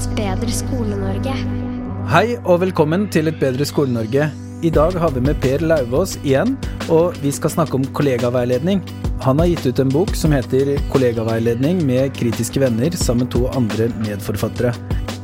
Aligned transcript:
Et 0.00 0.12
bedre 0.16 0.48
Skole-Norge. 0.48 1.32
Hei 2.08 2.36
og 2.38 2.62
velkommen 2.62 3.02
til 3.12 3.28
Et 3.28 3.36
bedre 3.36 3.66
Skole-Norge. 3.68 4.30
I 4.64 4.70
dag 4.72 4.94
har 4.96 5.10
vi 5.12 5.20
med 5.20 5.36
Per 5.42 5.60
Lauvås 5.60 6.14
igjen, 6.22 6.54
og 6.88 7.18
vi 7.20 7.28
skal 7.36 7.52
snakke 7.52 7.76
om 7.76 7.84
kollegaveiledning. 7.84 8.80
Han 9.26 9.42
har 9.42 9.50
gitt 9.50 9.66
ut 9.66 9.82
en 9.82 9.92
bok 9.92 10.14
som 10.16 10.32
heter 10.32 10.70
Kollegaveiledning 10.94 11.82
med 11.84 12.14
kritiske 12.16 12.62
venner 12.62 12.96
sammen 12.96 13.26
med 13.26 13.32
to 13.34 13.42
andre 13.52 13.90
medforfattere. 13.98 14.72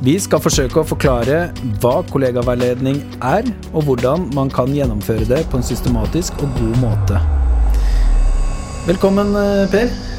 Vi 0.05 0.19
skal 0.21 0.45
forsøke 0.45 0.83
å 0.83 0.89
forklare 0.91 1.39
hva 1.81 2.03
kollegaveiledning 2.11 3.01
er, 3.25 3.49
og 3.73 3.89
hvordan 3.89 4.29
man 4.37 4.53
kan 4.53 4.77
gjennomføre 4.77 5.25
det 5.31 5.41
på 5.49 5.57
en 5.57 5.65
systematisk 5.65 6.37
og 6.45 6.53
god 6.61 6.77
måte. 6.85 7.23
Velkommen, 8.91 9.33
eh, 9.41 9.71
Per. 9.73 10.16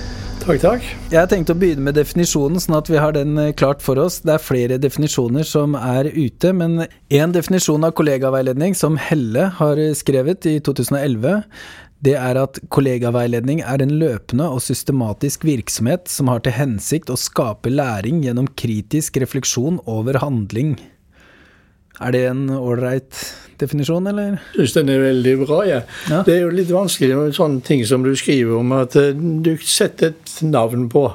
Takk, 0.48 0.61
takk. 0.64 0.84
Jeg 1.12 1.27
tenkte 1.27 1.52
å 1.52 1.59
begynne 1.59 1.84
med 1.90 1.98
definisjonen, 1.98 2.62
sånn 2.63 2.77
at 2.77 2.88
vi 2.88 2.95
har 2.95 3.12
den 3.12 3.34
eh, 3.35 3.49
klart 3.52 3.81
for 3.84 3.99
oss. 3.99 4.22
Det 4.23 4.31
er 4.38 4.40
flere 4.40 4.77
definisjoner 4.80 5.44
som 5.44 5.73
er 5.76 6.08
ute, 6.08 6.53
men 6.55 6.85
én 7.12 7.34
definisjon 7.35 7.84
av 7.84 7.91
kollegaveiledning 7.99 8.77
som 8.80 8.95
Helle 8.95 9.49
har 9.58 9.81
skrevet 9.99 10.48
i 10.48 10.55
2011, 10.63 11.44
det 11.99 12.16
er 12.16 12.39
at 12.39 12.62
kollegaveiledning 12.72 13.59
er 13.59 13.84
en 13.84 13.91
løpende 13.99 14.48
og 14.48 14.63
systematisk 14.63 15.44
virksomhet 15.49 16.08
som 16.08 16.31
har 16.31 16.39
til 16.45 16.55
hensikt 16.55 17.11
å 17.11 17.20
skape 17.20 17.73
læring 17.73 18.23
gjennom 18.23 18.48
kritisk 18.55 19.20
refleksjon 19.20 19.81
over 19.84 20.22
handling. 20.23 20.77
Er 22.02 22.14
det 22.14 22.24
en 22.30 22.50
ålreit 22.54 23.22
definisjon, 23.62 24.08
eller? 24.10 24.38
Jeg 24.54 24.68
syns 24.68 24.76
den 24.78 24.92
er 24.94 25.06
veldig 25.08 25.36
bra. 25.46 25.62
Ja. 25.66 25.80
Ja. 26.12 26.22
Det 26.28 26.36
er 26.36 26.44
jo 26.46 26.54
litt 26.54 26.73
vanskelig 26.73 27.16
med 27.18 27.38
sånne 27.38 27.64
ting 27.66 27.86
som 27.90 28.06
du 28.06 28.14
skriver 28.18 28.60
om, 28.60 28.76
at 28.78 28.98
eh, 29.00 29.16
du 29.16 29.56
setter 29.64 30.14
et 30.14 30.36
navn 30.46 30.88
på. 30.94 31.08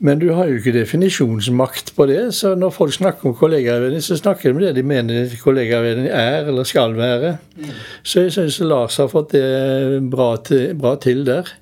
Men 0.00 0.20
du 0.20 0.30
har 0.32 0.48
jo 0.48 0.56
ikke 0.56 0.72
definisjonsmakt 0.72 1.92
på 1.96 2.06
det. 2.08 2.20
Så 2.32 2.54
når 2.56 2.72
folk 2.72 2.94
snakker 2.96 3.28
om 3.28 3.34
kollegaveiledning, 3.36 4.00
så 4.00 4.16
snakker 4.16 4.48
de 4.48 4.54
om 4.54 4.62
det 4.62 4.70
de 4.78 4.84
mener 4.86 5.34
kollegaveiledning 5.42 6.08
er 6.08 6.48
eller 6.48 6.64
skal 6.64 6.96
være. 6.96 7.34
Så 8.02 8.24
jeg 8.24 8.32
syns 8.32 8.60
Lars 8.64 8.96
har 8.96 9.10
fått 9.12 9.34
det 9.36 10.00
bra 10.10 10.30
til, 10.46 10.72
bra 10.80 10.94
til 10.96 11.20
der. 11.26 11.52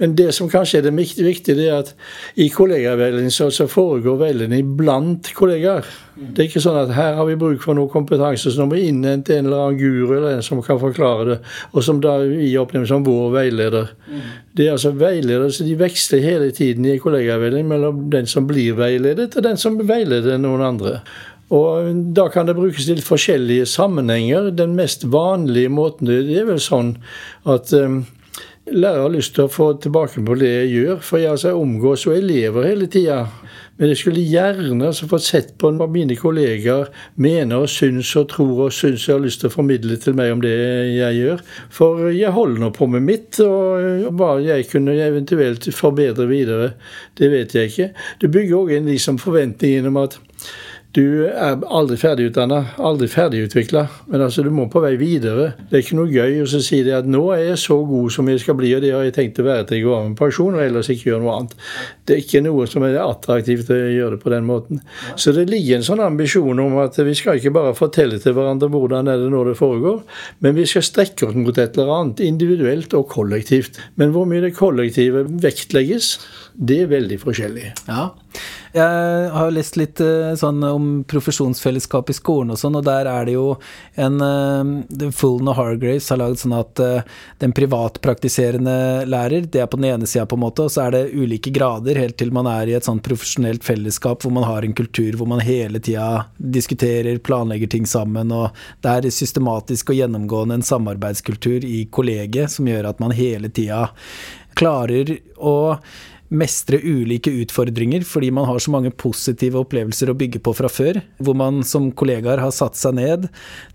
Men 0.00 0.16
det 0.18 0.32
som 0.34 0.50
kanskje 0.50 0.80
er 0.80 0.88
det 0.88 0.96
viktige, 0.96 1.54
det 1.56 1.68
er 1.68 1.84
at 1.84 1.94
i 2.34 2.48
kollegaveiledning 2.52 3.30
så, 3.32 3.46
så 3.54 3.68
foregår 3.70 4.18
veiledning 4.26 4.74
blant 4.76 5.30
kollegaer. 5.38 5.86
Det 6.14 6.44
er 6.44 6.46
ikke 6.46 6.62
sånn 6.62 6.76
at 6.78 6.92
her 6.94 7.16
har 7.18 7.26
vi 7.26 7.34
bruk 7.38 7.62
for 7.64 7.74
noe 7.74 7.90
kompetanse, 7.90 8.52
så 8.52 8.60
nå 8.60 8.68
må 8.68 8.76
vi 8.76 8.86
innhente 8.90 9.34
en 9.34 9.48
eller 9.48 9.64
annen 9.64 9.80
guru 9.80 10.12
eller 10.14 10.36
en 10.36 10.44
som 10.46 10.60
kan 10.62 10.78
forklare 10.78 11.24
det, 11.32 11.38
og 11.72 11.82
som 11.82 11.98
da 12.02 12.20
vi 12.22 12.52
oppnevner 12.60 12.86
som 12.86 13.06
vår 13.06 13.32
veileder. 13.34 13.90
Det 14.54 14.68
er 14.68 14.76
altså 14.76 14.92
veiledere, 14.94 15.50
så 15.50 15.66
de 15.66 15.74
veksler 15.78 16.22
hele 16.22 16.52
tiden 16.54 16.86
i 16.86 17.00
kollegaveiledning 17.02 17.66
mellom 17.84 18.10
den 18.10 18.26
som 18.26 18.46
blir 18.48 18.76
veiledet, 18.78 19.36
og 19.36 19.44
den 19.44 19.56
som 19.60 19.78
veileder 19.78 20.38
noen 20.38 20.62
andre. 20.62 21.00
Og 21.50 22.14
Da 22.14 22.28
kan 22.28 22.46
det 22.46 22.56
brukes 22.56 22.86
til 22.86 23.02
forskjellige 23.02 23.66
sammenhenger. 23.66 24.50
Den 24.50 24.74
mest 24.74 25.04
vanlige 25.04 25.68
måten 25.68 26.06
det 26.06 26.24
er 26.32 26.46
vel 26.48 26.60
sånn 26.60 26.96
at 27.44 27.72
um, 27.72 28.06
Lærer 28.64 29.02
har 29.02 29.12
lyst 29.12 29.34
til 29.36 29.44
å 29.44 29.52
få 29.52 29.74
tilbake 29.76 30.22
på 30.24 30.34
det 30.40 30.48
jeg 30.48 30.68
gjør, 30.72 31.00
for 31.04 31.20
jeg 31.20 31.30
altså 31.34 31.50
omgås 31.52 32.06
jo 32.06 32.14
elever 32.16 32.64
hele 32.64 32.86
tida. 32.88 33.26
Men 33.78 33.90
jeg 33.90 33.98
skulle 33.98 34.22
gjerne 34.22 34.86
altså 34.86 35.08
fått 35.10 35.24
sett 35.26 35.48
på 35.58 35.72
hva 35.74 35.88
mine 35.90 36.14
kollegaer 36.18 36.92
mener 37.18 37.64
og 37.64 37.72
syns 37.72 38.12
og 38.20 38.28
tror 38.30 38.68
og 38.68 38.74
syns 38.74 39.08
jeg 39.08 39.16
har 39.16 39.24
lyst 39.24 39.42
til 39.42 39.50
å 39.50 39.54
formidle 39.56 39.98
til 39.98 40.14
meg 40.14 40.30
om 40.36 40.44
det 40.44 40.52
jeg 40.94 41.18
gjør. 41.18 41.42
For 41.74 42.06
jeg 42.14 42.34
holder 42.36 42.62
nå 42.62 42.70
på 42.76 42.86
med 42.92 43.02
mitt, 43.08 43.40
og 43.42 44.12
hva 44.14 44.36
jeg 44.44 44.68
kunne 44.70 44.94
eventuelt 44.94 45.66
forbedre 45.74 46.28
videre, 46.30 46.70
det 47.18 47.32
vet 47.34 47.56
jeg 47.58 47.72
ikke. 47.72 47.90
Det 48.22 48.30
bygger 48.30 48.60
òg 48.60 48.76
en 48.78 48.92
liksom 48.92 49.18
forventningen 49.22 49.90
om 49.90 49.98
at 50.04 50.20
du 50.94 51.24
er 51.26 51.58
aldri 51.74 51.96
ferdigutdanna, 51.98 52.60
aldri 52.78 53.08
ferdigutvikla, 53.10 53.82
men 54.12 54.22
altså 54.22 54.44
du 54.46 54.50
må 54.54 54.68
på 54.70 54.78
vei 54.84 54.92
videre. 55.00 55.48
Det 55.66 55.78
er 55.78 55.82
ikke 55.82 55.98
noe 55.98 56.12
gøy 56.12 56.44
å 56.44 56.46
si 56.52 56.82
det 56.86 56.94
at 56.94 57.08
'nå 57.10 57.22
er 57.34 57.42
jeg 57.48 57.58
så 57.64 57.80
god 57.82 58.12
som 58.14 58.28
jeg 58.30 58.40
skal 58.44 58.54
bli', 58.60 58.74
og 58.76 58.82
det 58.84 58.92
har 58.94 59.02
jeg 59.02 59.16
tenkt 59.16 59.40
å 59.42 59.46
være 59.48 59.66
til 59.66 59.78
jeg 59.78 59.86
går 59.88 59.96
av 59.96 60.08
med 60.08 60.16
pensjon, 60.20 60.54
og 60.54 60.62
ellers 60.62 60.90
ikke 60.94 61.10
gjøre 61.10 61.22
noe 61.24 61.34
annet. 61.34 61.56
Det 62.06 62.14
er 62.14 62.22
ikke 62.22 62.44
noe 62.46 62.66
som 62.70 62.86
er 62.86 63.00
attraktivt 63.02 63.74
å 63.74 63.74
gjøre 63.74 64.10
det 64.14 64.22
på 64.22 64.30
den 64.30 64.46
måten. 64.46 64.80
Så 65.16 65.34
det 65.34 65.48
ligger 65.50 65.76
en 65.76 65.88
sånn 65.90 66.04
ambisjon 66.04 66.62
om 66.62 66.78
at 66.78 66.96
vi 66.96 67.14
skal 67.18 67.42
ikke 67.42 67.54
bare 67.58 67.74
fortelle 67.74 68.20
til 68.22 68.38
hverandre 68.38 68.70
hvordan 68.70 69.10
er 69.10 69.18
det 69.18 69.30
når 69.34 69.50
det 69.50 69.58
foregår, 69.58 70.02
men 70.40 70.54
vi 70.54 70.66
skal 70.66 70.86
strekke 70.86 71.26
oss 71.26 71.34
mot 71.34 71.58
et 71.58 71.74
eller 71.74 71.90
annet, 71.90 72.20
individuelt 72.20 72.94
og 72.94 73.08
kollektivt. 73.08 73.82
Men 73.96 74.14
hvor 74.14 74.30
mye 74.30 74.46
det 74.46 74.54
kollektive 74.54 75.26
vektlegges, 75.26 76.20
det 76.54 76.84
er 76.84 76.92
veldig 76.94 77.18
forskjellig. 77.18 77.72
Ja. 77.88 78.12
Jeg 78.74 79.30
har 79.30 79.52
lest 79.54 79.76
litt 79.78 80.00
eh, 80.02 80.32
sånn 80.34 80.58
om 80.66 80.86
profesjonsfellesskap 81.06 82.08
i 82.10 82.16
skolen 82.16 82.50
og 82.50 82.58
sånn, 82.58 82.74
og 82.80 82.82
der 82.88 83.06
er 83.06 83.28
det 83.28 83.36
jo 83.36 83.44
en 83.94 84.18
uh, 84.18 85.10
Fullen 85.14 85.50
og 85.52 85.54
Hargraves 85.60 86.08
har 86.10 86.18
lagd 86.18 86.40
sånn 86.42 86.56
at 86.58 86.82
uh, 86.82 87.20
den 87.38 87.54
privatpraktiserende 87.54 88.74
lærer, 89.06 89.46
det 89.46 89.62
er 89.62 89.70
på 89.70 89.78
den 89.78 89.92
ene 89.92 90.08
sida, 90.10 90.26
på 90.26 90.34
en 90.34 90.42
måte, 90.42 90.66
og 90.66 90.74
så 90.74 90.88
er 90.88 90.96
det 90.96 91.04
ulike 91.14 91.52
grader 91.54 92.00
helt 92.02 92.18
til 92.18 92.34
man 92.34 92.50
er 92.50 92.72
i 92.72 92.74
et 92.74 92.88
sånn 92.88 92.98
profesjonelt 93.04 93.62
fellesskap 93.62 94.26
hvor 94.26 94.34
man 94.34 94.48
har 94.48 94.66
en 94.66 94.74
kultur 94.74 95.20
hvor 95.20 95.30
man 95.30 95.44
hele 95.46 95.78
tida 95.78 96.24
diskuterer, 96.34 97.22
planlegger 97.22 97.70
ting 97.70 97.86
sammen, 97.86 98.34
og 98.34 98.58
det 98.82 98.96
er 98.96 99.14
systematisk 99.14 99.94
og 99.94 100.00
gjennomgående 100.02 100.58
en 100.58 100.66
samarbeidskultur 100.66 101.62
i 101.62 101.84
kollegiet 101.94 102.50
som 102.56 102.66
gjør 102.66 102.90
at 102.90 102.98
man 103.02 103.14
hele 103.14 103.54
tida 103.54 103.86
klarer 104.58 105.16
å 105.38 105.54
mestre 106.34 106.80
ulike 106.82 107.32
utfordringer 107.42 108.04
fordi 108.06 108.30
man 108.34 108.46
har 108.48 108.60
så 108.62 108.72
mange 108.74 108.92
positive 108.98 109.60
opplevelser 109.62 110.10
å 110.10 110.16
bygge 110.18 110.40
på 110.44 110.54
fra 110.56 110.70
før, 110.70 111.00
hvor 111.22 111.36
man 111.38 111.62
som 111.66 111.90
kollegaer 111.96 112.42
har 112.42 112.52
satt 112.54 112.78
seg 112.78 112.96
ned, 112.98 113.28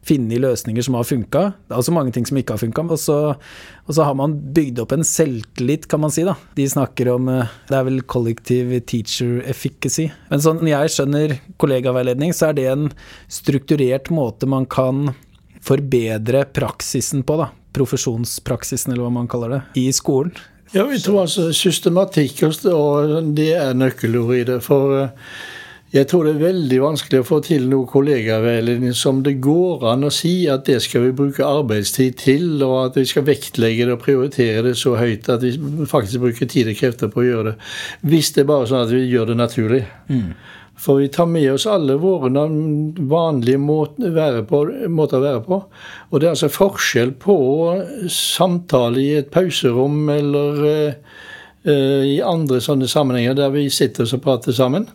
funnet 0.05 0.41
løsninger 0.43 0.85
som 0.85 0.97
har 0.99 1.07
funka. 1.07 1.43
Også 1.75 1.93
mange 1.95 2.13
ting 2.15 2.27
som 2.27 2.39
ikke 2.39 2.55
har 2.55 2.61
funka. 2.61 2.85
Og, 2.89 3.39
og, 3.87 3.93
så 3.95 4.05
har 4.07 4.17
man 4.19 4.35
bygd 4.55 4.83
opp 4.83 4.95
en 4.95 5.07
selvtillit, 5.07 5.87
kan 5.91 6.03
man 6.03 6.13
si. 6.13 6.25
da. 6.27 6.35
De 6.57 6.67
snakker 6.69 7.11
om 7.13 7.29
eh, 7.31 7.55
Det 7.69 7.79
er 7.79 7.87
vel 7.87 8.03
kollektiv 8.09 8.75
teacher 8.89 9.39
efficacy. 9.49 10.09
Men 10.29 10.43
sånn 10.43 10.63
jeg 10.69 10.93
skjønner 10.95 11.37
kollegaveiledning, 11.61 12.35
så 12.35 12.49
er 12.49 12.59
det 12.59 12.69
en 12.71 12.89
strukturert 13.31 14.11
måte 14.13 14.49
man 14.49 14.67
kan 14.69 15.13
forbedre 15.65 16.45
praksisen 16.55 17.25
på, 17.27 17.39
da. 17.41 17.49
Profesjonspraksisen, 17.75 18.93
eller 18.93 19.05
hva 19.05 19.17
man 19.19 19.27
kaller 19.29 19.57
det, 19.57 19.59
i 19.81 19.89
skolen. 19.93 20.33
Ja, 20.71 20.83
vi 20.85 20.99
tror 21.01 21.23
altså 21.23 21.47
systematikk 21.55 22.43
og 22.45 23.15
det 23.33 23.53
er 23.57 23.73
nøkkelordet 23.73 24.37
i 24.37 24.43
det. 24.51 24.57
For 24.61 24.91
eh, 24.99 25.31
jeg 25.89 26.05
tror 26.11 26.27
det 26.27 26.35
er 26.35 26.43
veldig 26.43 26.77
vanskelig 26.83 27.23
å 27.23 27.25
få 27.25 27.39
til 27.47 27.65
noe 27.71 27.89
kollegaveiledning 27.89 28.93
som 28.93 29.23
det 29.25 29.39
går 29.41 29.87
an 29.89 30.05
å 30.05 30.11
si 30.13 30.43
at 30.51 30.67
det 30.69 30.77
skal 30.85 31.07
vi 31.07 31.15
bruke 31.17 31.47
arbeidstid 31.47 32.19
til, 32.21 32.45
og 32.61 32.75
at 32.83 32.99
vi 33.01 33.07
skal 33.09 33.25
vektlegge 33.25 33.87
det 33.89 33.95
og 33.95 34.03
prioritere 34.03 34.67
det 34.67 34.75
så 34.77 34.93
høyt 34.99 35.31
at 35.33 35.41
vi 35.41 35.55
faktisk 35.89 36.21
bruker 36.27 36.51
tid 36.53 36.69
og 36.69 36.77
krefter 36.77 37.09
på 37.09 37.23
å 37.23 37.27
gjøre 37.31 37.47
det. 37.49 37.55
Hvis 38.11 38.29
det 38.35 38.45
er 38.45 38.51
bare 38.53 38.69
sånn 38.69 38.85
at 38.85 38.93
vi 38.93 39.01
gjør 39.09 39.31
det 39.31 39.39
naturlig. 39.41 39.83
Mm. 40.13 40.29
For 40.79 41.01
vi 41.01 41.09
tar 41.11 41.25
med 41.25 41.51
oss 41.53 41.65
alle 41.67 41.97
våre 41.99 42.29
vanlige 43.11 43.59
måter 43.59 44.07
å 44.07 44.15
være 44.15 44.43
på. 44.47 44.61
Måter 44.87 45.19
å 45.19 45.25
være 45.25 45.41
på. 45.43 45.57
Og 46.09 46.21
det 46.21 46.29
er 46.29 46.35
altså 46.35 46.51
forskjell 46.53 47.11
på 47.19 47.35
samtale 48.13 49.01
i 49.03 49.09
et 49.19 49.31
pauserom 49.33 50.07
eller 50.13 50.61
uh, 50.63 52.03
i 52.07 52.21
andre 52.23 52.61
sånne 52.63 52.87
sammenhenger 52.87 53.35
der 53.41 53.51
vi 53.55 53.67
sitter 53.73 54.07
og 54.07 54.23
prater 54.23 54.55
sammen. 54.55 54.87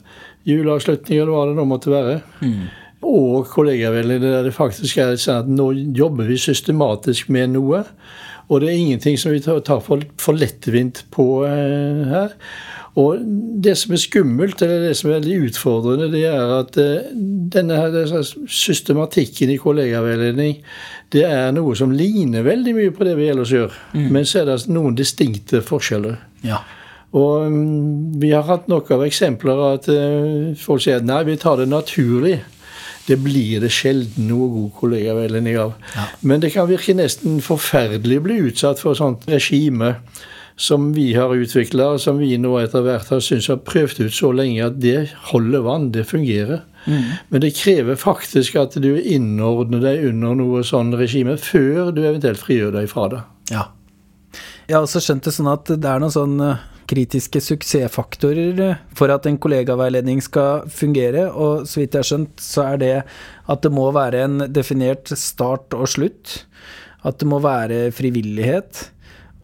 Juleavslutning 0.48 1.20
eller 1.20 1.34
hva 1.34 1.44
det 1.50 1.58
nå 1.58 1.68
måtte 1.68 1.92
være. 1.92 2.18
Mm. 2.40 2.62
Og 3.04 3.50
kollegaveldet 3.52 4.24
der 4.24 4.48
det 4.48 4.56
faktisk 4.56 5.02
er 5.04 5.18
sånn 5.20 5.42
at 5.42 5.50
nå 5.52 5.68
jobber 5.96 6.32
vi 6.32 6.40
systematisk 6.40 7.28
med 7.34 7.58
noe. 7.58 7.84
Og 8.48 8.60
det 8.60 8.70
er 8.70 8.80
ingenting 8.80 9.20
som 9.20 9.32
vi 9.32 9.44
tar 9.44 9.84
for, 9.84 10.00
for 10.20 10.40
lettvint 10.40 11.04
på 11.12 11.28
uh, 11.44 12.08
her. 12.08 12.32
Og 13.00 13.22
det 13.64 13.74
som 13.78 13.94
er 13.94 13.98
skummelt, 13.98 14.60
eller 14.62 14.84
det 14.88 14.96
som 14.98 15.10
er 15.10 15.16
veldig 15.18 15.48
utfordrende, 15.48 16.10
det 16.12 16.22
er 16.30 16.52
at 16.60 16.76
uh, 16.78 17.08
denne 17.54 17.78
her, 17.78 18.22
systematikken 18.46 19.50
i 19.50 19.58
kollegaveiledning 19.58 20.60
det 21.14 21.24
er 21.26 21.52
noe 21.54 21.74
som 21.78 21.92
ligner 21.94 22.46
veldig 22.46 22.74
mye 22.76 22.94
på 22.94 23.06
det 23.06 23.16
vi 23.18 23.28
ellers 23.30 23.52
gjør. 23.54 23.74
Mm. 23.94 24.08
Men 24.14 24.26
så 24.26 24.42
er 24.42 24.50
det 24.50 24.58
noen 24.72 24.96
distinkte 24.98 25.62
forskjeller. 25.64 26.16
Ja. 26.46 26.62
Og 27.14 27.46
um, 27.46 28.14
vi 28.22 28.32
har 28.34 28.46
hatt 28.48 28.66
nok 28.70 28.90
av 28.94 29.04
eksempler 29.06 29.62
at 29.72 29.86
uh, 29.90 30.54
folk 30.58 30.82
sier 30.82 31.02
at 31.02 31.06
nei, 31.06 31.22
vi 31.28 31.38
tar 31.40 31.60
det 31.60 31.70
naturlig. 31.70 32.40
Det 33.04 33.18
blir 33.20 33.60
det 33.60 33.70
sjelden 33.74 34.30
noe 34.30 34.48
god 34.52 34.70
kollegaveiledning 34.78 35.58
av. 35.60 35.74
Ja. 35.94 36.06
Men 36.22 36.42
det 36.42 36.54
kan 36.54 36.70
virke 36.70 36.96
nesten 36.96 37.42
forferdelig 37.44 38.22
å 38.22 38.26
bli 38.26 38.38
utsatt 38.48 38.80
for 38.82 38.98
sånt 38.98 39.26
regime 39.30 39.96
som 40.56 40.92
vi 40.94 41.08
har 41.14 41.34
utvikla, 41.34 41.94
og 41.94 42.02
som 42.02 42.20
vi 42.22 42.36
nå 42.38 42.52
etter 42.60 42.84
hvert 42.84 43.10
har 43.10 43.22
syntes 43.24 43.50
har 43.50 43.62
prøvd 43.66 44.04
ut 44.06 44.14
så 44.14 44.30
lenge 44.34 44.62
at 44.66 44.76
det 44.82 44.98
holder 45.32 45.64
vann, 45.66 45.88
det 45.94 46.06
fungerer. 46.06 46.62
Mm. 46.86 47.08
Men 47.32 47.42
det 47.42 47.54
krever 47.58 47.98
faktisk 47.98 48.58
at 48.60 48.76
du 48.82 48.92
innordner 49.00 49.82
deg 49.82 50.04
under 50.10 50.36
noe 50.38 50.62
sånn 50.66 50.94
regime 50.98 51.36
før 51.40 51.90
du 51.94 52.04
eventuelt 52.04 52.42
frigjør 52.42 52.76
deg 52.78 52.86
fra 52.92 53.08
det. 53.10 53.24
Ja. 53.50 53.66
Jeg 54.68 54.78
har 54.78 54.86
også 54.86 55.02
skjønt 55.02 55.26
det 55.26 55.34
sånn 55.34 55.50
at 55.50 55.74
det 55.74 55.90
er 55.90 56.00
noen 56.00 56.14
sånn 56.14 56.38
kritiske 56.88 57.40
suksessfaktorer 57.40 58.76
for 58.96 59.12
at 59.12 59.26
en 59.28 59.38
kollegaveiledning 59.40 60.20
skal 60.24 60.66
fungere, 60.70 61.26
og 61.32 61.66
så 61.68 61.80
vidt 61.80 61.96
jeg 61.96 62.04
har 62.04 62.10
skjønt, 62.10 62.34
så 62.40 62.66
er 62.74 62.80
det 62.82 62.94
at 63.50 63.64
det 63.64 63.72
må 63.74 63.88
være 63.96 64.24
en 64.26 64.48
definert 64.52 65.12
start 65.18 65.74
og 65.76 65.88
slutt. 65.90 66.42
At 67.04 67.18
det 67.20 67.28
må 67.28 67.40
være 67.44 67.90
frivillighet. 67.92 68.86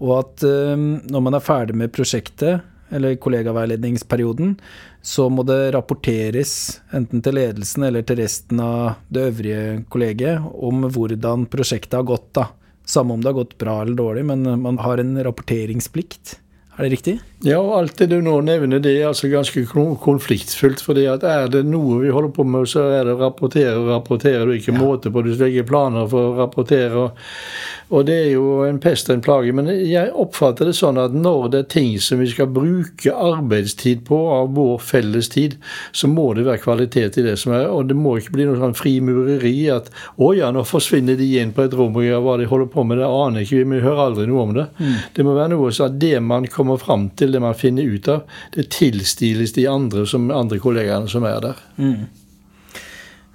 Og 0.01 0.13
at 0.19 0.45
når 0.45 1.23
man 1.23 1.37
er 1.37 1.45
ferdig 1.45 1.77
med 1.77 1.93
prosjektet, 1.93 2.65
eller 2.91 3.15
kollegaveiledningsperioden, 3.23 4.57
så 5.03 5.29
må 5.33 5.45
det 5.47 5.73
rapporteres 5.77 6.81
enten 6.97 7.23
til 7.25 7.39
ledelsen 7.39 7.87
eller 7.87 8.05
til 8.07 8.21
resten 8.21 8.61
av 8.65 8.99
det 9.13 9.29
øvrige 9.31 9.85
kollegiet 9.93 10.43
om 10.43 10.89
hvordan 10.91 11.47
prosjektet 11.53 12.01
har 12.01 12.09
gått. 12.09 12.33
da. 12.35 12.49
Samme 12.85 13.15
om 13.15 13.23
det 13.23 13.31
har 13.31 13.39
gått 13.39 13.59
bra 13.59 13.81
eller 13.83 13.95
dårlig, 13.95 14.25
men 14.27 14.63
man 14.63 14.81
har 14.83 14.99
en 14.99 15.15
rapporteringsplikt. 15.25 16.39
Er 16.81 16.89
det 16.89 16.97
riktig? 16.97 17.17
Ja, 17.45 17.59
og 17.61 17.75
alt 17.79 18.01
det 18.01 18.11
du 18.11 18.19
nå 18.25 18.35
nevner, 18.45 18.81
det 18.85 18.95
er 18.99 19.09
altså 19.09 19.29
ganske 19.33 19.63
konfliktfullt. 20.03 20.81
fordi 20.85 21.07
at 21.09 21.25
er 21.25 21.49
det 21.53 21.65
noe 21.69 22.01
vi 22.03 22.13
holder 22.13 22.33
på 22.37 22.45
med, 22.45 22.69
så 22.69 22.89
er 22.89 23.05
det 23.05 23.17
å 23.17 23.21
rapportere 23.21 23.77
og 23.79 23.93
rapportere. 23.93 24.47
Du 24.49 24.53
ikke 24.57 24.75
ja. 24.75 24.81
måte 24.81 25.13
på, 25.13 25.23
du 25.25 25.35
legger 25.35 25.69
planer 25.69 26.09
for 26.09 26.33
å 26.33 26.39
rapportere. 26.41 27.07
og 27.07 27.81
og 27.91 28.07
det 28.07 28.15
er 28.15 28.29
jo 28.37 28.61
en 28.63 28.79
pest 28.79 29.09
og 29.11 29.17
en 29.17 29.23
plage. 29.25 29.53
Men 29.57 29.67
jeg 29.69 30.13
oppfatter 30.15 30.69
det 30.69 30.77
sånn 30.79 30.99
at 31.03 31.15
når 31.15 31.49
det 31.51 31.63
er 31.65 31.71
ting 31.75 31.91
som 32.03 32.21
vi 32.23 32.29
skal 32.31 32.51
bruke 32.55 33.11
arbeidstid 33.11 34.05
på 34.07 34.19
av 34.31 34.53
vår 34.55 34.77
felles 34.85 35.31
tid, 35.33 35.57
så 35.91 36.07
må 36.11 36.29
det 36.39 36.47
være 36.47 36.63
kvalitet 36.63 37.19
i 37.19 37.25
det 37.27 37.35
som 37.43 37.55
er. 37.57 37.67
Og 37.67 37.89
det 37.91 37.99
må 37.99 38.17
ikke 38.19 38.37
bli 38.37 38.47
noe 38.47 38.61
sånn 38.61 38.79
frimureri 38.79 39.57
at 39.75 39.91
å 40.23 40.31
ja, 40.39 40.53
nå 40.55 40.63
forsvinner 40.69 41.19
de 41.19 41.33
inn 41.43 41.55
på 41.57 41.67
et 41.67 41.75
rom, 41.75 41.99
og 41.99 42.27
hva 42.27 42.37
de 42.39 42.47
holder 42.51 42.71
på 42.71 42.87
med, 42.87 43.03
det 43.03 43.11
aner 43.11 43.47
ikke 43.47 43.59
vi. 43.59 43.67
Vi 43.75 43.83
hører 43.83 44.05
aldri 44.07 44.29
noe 44.31 44.47
om 44.47 44.55
det. 44.55 44.69
Mm. 44.79 44.95
Det 45.17 45.27
må 45.27 45.35
være 45.35 45.55
noe 45.57 45.75
sånn 45.75 45.91
at 45.91 45.99
det 46.03 46.15
man 46.23 46.47
kommer 46.51 46.70
fram 46.79 47.09
til, 47.19 47.35
det 47.35 47.43
man 47.43 47.59
finner 47.59 47.83
ut 47.83 48.09
av, 48.09 48.23
det 48.55 48.69
tilstiles 48.77 49.57
de 49.57 49.67
andre, 49.67 50.07
som, 50.07 50.31
andre 50.31 50.61
kollegaene 50.63 51.11
som 51.11 51.27
er 51.27 51.41
der. 51.49 51.63
Mm 51.81 52.09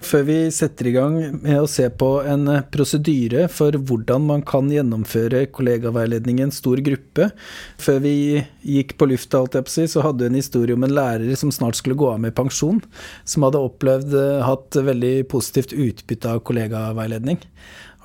før 0.06 0.26
vi 0.28 0.38
setter 0.54 0.90
i 0.90 0.94
gang 0.96 1.16
med 1.34 1.58
å 1.60 1.70
se 1.70 1.88
på 1.90 2.10
en 2.28 2.48
eh, 2.52 2.64
prosedyre 2.74 3.48
for 3.52 3.76
hvordan 3.90 4.26
man 4.30 4.44
kan 4.48 4.70
gjennomføre 4.72 5.46
kollegaveiledning 5.56 6.40
i 6.40 6.46
en 6.48 6.54
stor 6.56 6.82
gruppe. 6.86 7.30
Før 7.82 8.02
vi 8.04 8.16
gikk 8.62 8.96
på 9.00 9.10
lufta, 9.10 9.44
så 9.46 10.04
hadde 10.06 10.24
du 10.24 10.28
en 10.30 10.38
historie 10.38 10.78
om 10.78 10.86
en 10.86 10.96
lærer 10.96 11.36
som 11.40 11.54
snart 11.54 11.80
skulle 11.80 11.98
gå 12.00 12.12
av 12.12 12.22
med 12.24 12.36
pensjon, 12.38 12.82
som 13.28 13.48
hadde 13.48 13.64
opplevd 13.70 14.14
eh, 14.20 14.44
hatt 14.46 14.78
veldig 14.92 15.16
positivt 15.32 15.74
utbytte 15.74 16.36
av 16.36 16.44
kollegaveiledning. 16.48 17.42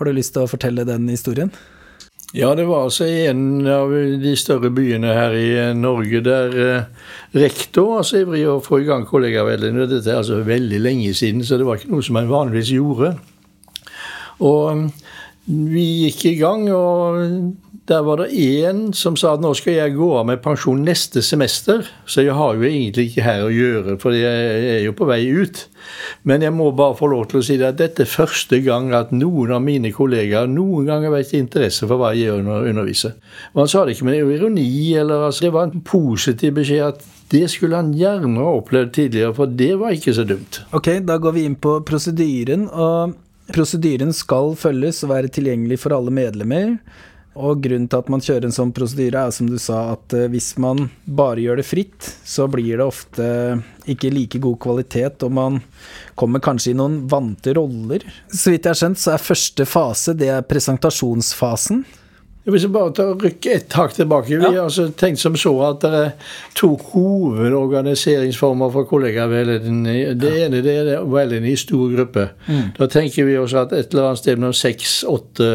Har 0.00 0.08
du 0.08 0.16
lyst 0.16 0.34
til 0.36 0.46
å 0.46 0.50
fortelle 0.50 0.88
den 0.88 1.08
historien? 1.12 1.52
Ja, 2.30 2.52
det 2.54 2.68
var 2.68 2.84
altså 2.86 3.08
en 3.10 3.66
av 3.66 3.90
de 4.22 4.36
større 4.38 4.70
byene 4.70 5.14
her 5.16 5.32
i 5.34 5.48
eh, 5.58 5.72
Norge 5.74 6.20
der 6.22 6.52
eh, 6.62 7.08
rektor 7.34 7.88
var 7.96 8.06
så 8.06 8.20
ivrig 8.20 8.44
å 8.46 8.60
få 8.62 8.78
i 8.78 8.86
gang 8.86 9.02
kollegaveldet. 9.08 9.80
Dette 9.90 10.12
er 10.12 10.20
altså 10.20 10.38
veldig 10.46 10.78
lenge 10.78 11.10
siden, 11.18 11.42
så 11.42 11.58
det 11.58 11.66
var 11.66 11.80
ikke 11.80 11.90
noe 11.90 12.06
som 12.06 12.14
man 12.20 12.30
vanligvis 12.30 12.70
gjorde. 12.76 13.16
Og 14.46 14.86
vi 15.46 15.86
gikk 16.04 16.24
i 16.30 16.36
gang, 16.40 16.66
og 16.72 17.54
der 17.90 18.02
var 18.06 18.20
det 18.20 18.28
én 18.38 18.92
som 18.94 19.16
sa 19.18 19.32
at 19.34 19.42
nå 19.42 19.50
skal 19.58 19.74
jeg 19.74 19.94
gå 19.96 20.08
av 20.20 20.26
med 20.28 20.42
pensjon 20.44 20.82
neste 20.86 21.22
semester, 21.26 21.82
så 22.06 22.22
jeg 22.22 22.36
har 22.38 22.54
jo 22.54 22.66
egentlig 22.68 23.08
ikke 23.08 23.24
her 23.24 23.42
å 23.46 23.50
gjøre, 23.50 23.96
for 24.02 24.14
jeg 24.14 24.60
er 24.76 24.84
jo 24.84 24.94
på 24.94 25.08
vei 25.08 25.24
ut. 25.26 25.64
Men 26.28 26.44
jeg 26.44 26.54
må 26.54 26.68
bare 26.76 26.94
få 26.98 27.08
lov 27.10 27.24
til 27.30 27.40
å 27.40 27.44
si 27.46 27.56
det 27.58 27.66
at 27.72 27.80
dette 27.80 28.04
er 28.04 28.10
første 28.10 28.60
gang 28.62 28.92
at 28.94 29.10
noen 29.16 29.56
av 29.56 29.64
mine 29.64 29.90
kollegaer 29.96 30.50
noen 30.50 30.86
gang 30.90 31.06
har 31.08 31.16
vært 31.16 31.34
interesse 31.38 31.88
for 31.88 31.98
hva 31.98 32.12
jeg 32.14 32.44
underviser. 32.44 33.16
Og 33.54 33.64
han 33.64 33.72
sa 33.72 33.82
det 33.84 33.96
ikke 33.96 34.10
med 34.10 34.36
ironi, 34.36 34.68
eller 35.00 35.26
altså, 35.30 35.48
det 35.48 35.54
var 35.56 35.70
en 35.70 35.82
positiv 35.86 36.60
beskjed 36.60 36.84
at 36.92 37.08
det 37.30 37.46
skulle 37.50 37.78
han 37.78 37.90
gjerne 37.94 38.42
ha 38.42 38.54
opplevd 38.60 38.94
tidligere, 38.94 39.34
for 39.34 39.50
det 39.50 39.72
var 39.80 39.96
ikke 39.96 40.14
så 40.14 40.26
dumt. 40.28 40.62
Ok, 40.76 40.92
da 41.06 41.18
går 41.22 41.36
vi 41.38 41.48
inn 41.48 41.58
på 41.58 41.80
prosedyren. 41.86 42.68
og 42.70 43.18
Prosedyren 43.50 44.12
skal 44.14 44.54
følges 44.58 45.02
og 45.04 45.14
være 45.14 45.30
tilgjengelig 45.32 45.80
for 45.82 45.96
alle 45.96 46.12
medlemmer. 46.14 46.76
Og 47.38 47.60
grunnen 47.62 47.86
til 47.86 48.00
at 48.02 48.08
man 48.10 48.22
kjører 48.24 48.48
en 48.48 48.54
sånn 48.54 48.72
prosedyre, 48.74 49.22
er 49.28 49.34
som 49.34 49.46
du 49.46 49.56
sa, 49.62 49.92
at 49.94 50.14
eh, 50.18 50.26
hvis 50.32 50.52
man 50.60 50.88
bare 51.06 51.44
gjør 51.44 51.60
det 51.60 51.66
fritt, 51.68 52.08
så 52.26 52.48
blir 52.50 52.80
det 52.80 52.86
ofte 52.86 53.26
ikke 53.90 54.10
like 54.12 54.40
god 54.42 54.58
kvalitet, 54.62 55.22
og 55.26 55.36
man 55.38 55.60
kommer 56.18 56.42
kanskje 56.42 56.74
i 56.74 56.78
noen 56.78 57.04
vante 57.10 57.54
roller. 57.56 58.04
Så 58.26 58.50
vidt 58.52 58.66
jeg 58.66 58.74
har 58.74 58.80
skjønt, 58.82 59.02
så 59.02 59.14
er 59.14 59.22
første 59.22 59.66
fase 59.68 60.16
det 60.18 60.32
er 60.34 60.46
presentasjonsfasen. 60.50 61.84
Hvis 62.50 62.66
jeg 62.66 62.72
bare 62.74 62.92
tar, 62.96 63.12
rykke 63.20 63.54
et 63.54 63.76
hakk 63.78 63.94
tilbake. 63.96 64.36
Vi 64.36 64.44
har 64.44 64.62
altså 64.64 64.88
tenkt 64.96 65.22
som 65.22 65.36
så 65.38 65.52
at 65.68 65.84
det 65.84 65.90
er 66.00 66.36
to 66.58 66.72
hovedorganiseringsformer 66.92 68.72
for 68.74 68.88
kollegaveiledning. 68.90 70.18
Det 70.20 70.32
ene 70.44 70.62
det 70.64 70.76
er 70.82 71.04
veiledning 71.06 71.52
i 71.52 71.60
stor 71.60 71.90
gruppe. 71.94 72.30
Mm. 72.48 72.72
Da 72.78 72.90
tenker 72.90 73.28
vi 73.28 73.38
oss 73.38 73.54
at 73.54 73.72
et 73.76 73.94
eller 73.94 74.10
annet 74.10 74.24
sted 74.24 74.40
mellom 74.40 74.56
seks, 74.56 75.02
åtte 75.08 75.52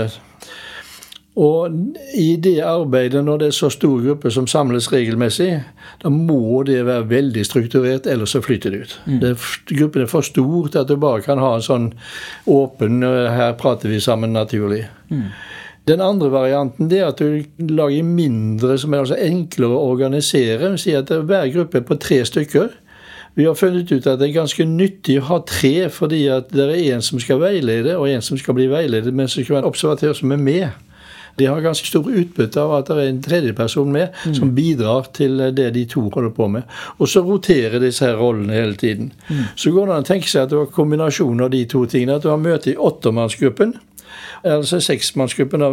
og 1.35 1.73
i 2.15 2.37
det 2.39 2.61
arbeidet, 2.63 3.19
når 3.25 3.37
det 3.37 3.47
er 3.47 3.55
så 3.57 3.67
stor 3.73 3.99
gruppe 3.99 4.31
som 4.31 4.47
samles 4.47 4.87
regelmessig, 4.91 5.49
da 5.99 6.11
må 6.11 6.61
det 6.63 6.85
være 6.87 7.09
veldig 7.09 7.43
strukturert, 7.45 8.07
ellers 8.07 8.37
så 8.37 8.41
flyter 8.43 8.71
det 8.71 8.79
ut. 8.85 8.93
Mm. 9.05 9.17
Det, 9.19 9.33
gruppen 9.75 10.05
er 10.05 10.11
for 10.11 10.23
stor 10.23 10.69
til 10.71 10.79
at 10.79 10.87
du 10.87 10.95
bare 10.95 11.25
kan 11.25 11.41
ha 11.43 11.51
en 11.57 11.65
sånn 11.65 11.89
åpen 12.47 13.03
eh, 13.03 13.35
Her 13.35 13.51
prater 13.59 13.91
vi 13.91 13.99
sammen 13.99 14.31
naturlig. 14.35 14.85
Mm. 15.11 15.27
Den 15.85 16.01
andre 16.01 16.31
varianten 16.33 16.89
det 16.89 16.99
er 16.99 17.11
at 17.11 17.19
du 17.21 17.43
lager 17.69 18.03
mindre, 18.03 18.77
som 18.81 18.93
er 18.93 19.03
altså 19.03 19.19
enklere 19.21 19.75
å 19.77 19.91
organisere. 19.91 20.71
Si 20.81 20.95
at 20.97 21.11
hver 21.13 21.51
gruppe 21.53 21.81
er 21.81 21.85
på 21.85 21.99
tre 22.01 22.23
stykker. 22.25 22.73
Vi 23.35 23.45
har 23.45 23.57
funnet 23.59 23.91
ut 23.91 24.07
at 24.07 24.19
det 24.19 24.29
er 24.29 24.37
ganske 24.37 24.65
nyttig 24.65 25.19
å 25.19 25.27
ha 25.27 25.41
tre, 25.45 25.89
fordi 25.91 26.23
at 26.31 26.49
det 26.55 26.69
er 26.71 26.95
en 26.95 27.03
som 27.03 27.19
skal 27.19 27.41
veilede, 27.43 27.97
og 27.99 28.07
en 28.09 28.23
som 28.23 28.39
skal 28.39 28.55
bli 28.57 28.69
veiledet, 28.71 29.13
men 29.13 29.27
som 29.27 29.43
skal 29.43 29.57
være 29.57 29.65
en 29.65 29.71
observatør 29.73 30.15
som 30.15 30.31
er 30.31 30.41
med. 30.41 30.67
De 31.35 31.49
har 31.51 31.59
ganske 31.61 31.87
stor 31.87 32.05
utbytte 32.07 32.61
av 32.61 32.77
at 32.77 32.89
det 32.89 32.95
er 32.95 33.09
en 33.11 33.23
tredjeperson 33.23 33.89
med 33.91 34.13
mm. 34.23 34.35
som 34.37 34.53
bidrar 34.55 35.09
til 35.13 35.41
det 35.57 35.67
de 35.75 35.83
to 35.91 36.05
holder 36.07 36.31
på 36.31 36.47
med. 36.53 36.63
Og 36.95 37.11
så 37.11 37.25
roterer 37.27 37.83
disse 37.83 38.07
her 38.07 38.15
rollene 38.15 38.55
hele 38.55 38.79
tiden. 38.79 39.11
Mm. 39.27 39.41
Så 39.59 39.73
går 39.75 39.89
det 39.89 39.97
an 39.97 40.07
å 40.07 40.09
tenke 40.13 40.31
seg 40.31 40.45
at 40.45 40.53
det 40.53 40.61
var 40.61 40.71
kombinasjonen 40.71 41.43
av 41.43 41.51
de 41.51 41.65
to 41.67 41.83
tingene. 41.91 42.15
At 42.15 42.23
du 42.23 42.31
har 42.31 42.39
møte 42.39 42.71
i 42.71 42.77
åttemannsgruppen 42.79 43.75
altså 44.43 44.79
seksmannsgruppen, 44.83 45.63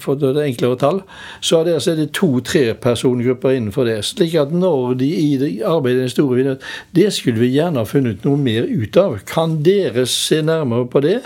for 0.00 0.18
det 0.20 0.46
enklere 0.46 0.78
tall, 0.80 1.02
så 1.40 1.60
er 1.60 1.64
det, 1.64 1.74
altså 1.80 1.96
det 1.98 2.10
to-tre-persongrupper 2.16 3.56
innenfor 3.56 3.88
det. 3.88 4.00
Slik 4.04 4.34
at 4.40 4.52
når 4.52 4.94
de 5.02 5.10
i 5.12 5.60
arbeidet 5.66 5.98
i 5.98 6.02
den 6.06 6.14
store 6.14 6.40
vinner, 6.40 6.72
det 6.96 7.12
skulle 7.12 7.40
vi 7.40 7.52
gjerne 7.54 7.82
ha 7.82 7.88
funnet 7.88 8.24
noe 8.24 8.40
mer 8.40 8.66
ut 8.68 8.96
av. 9.00 9.20
Kan 9.28 9.60
dere 9.66 10.06
se 10.06 10.42
nærmere 10.42 10.88
på 10.90 11.04
det? 11.04 11.20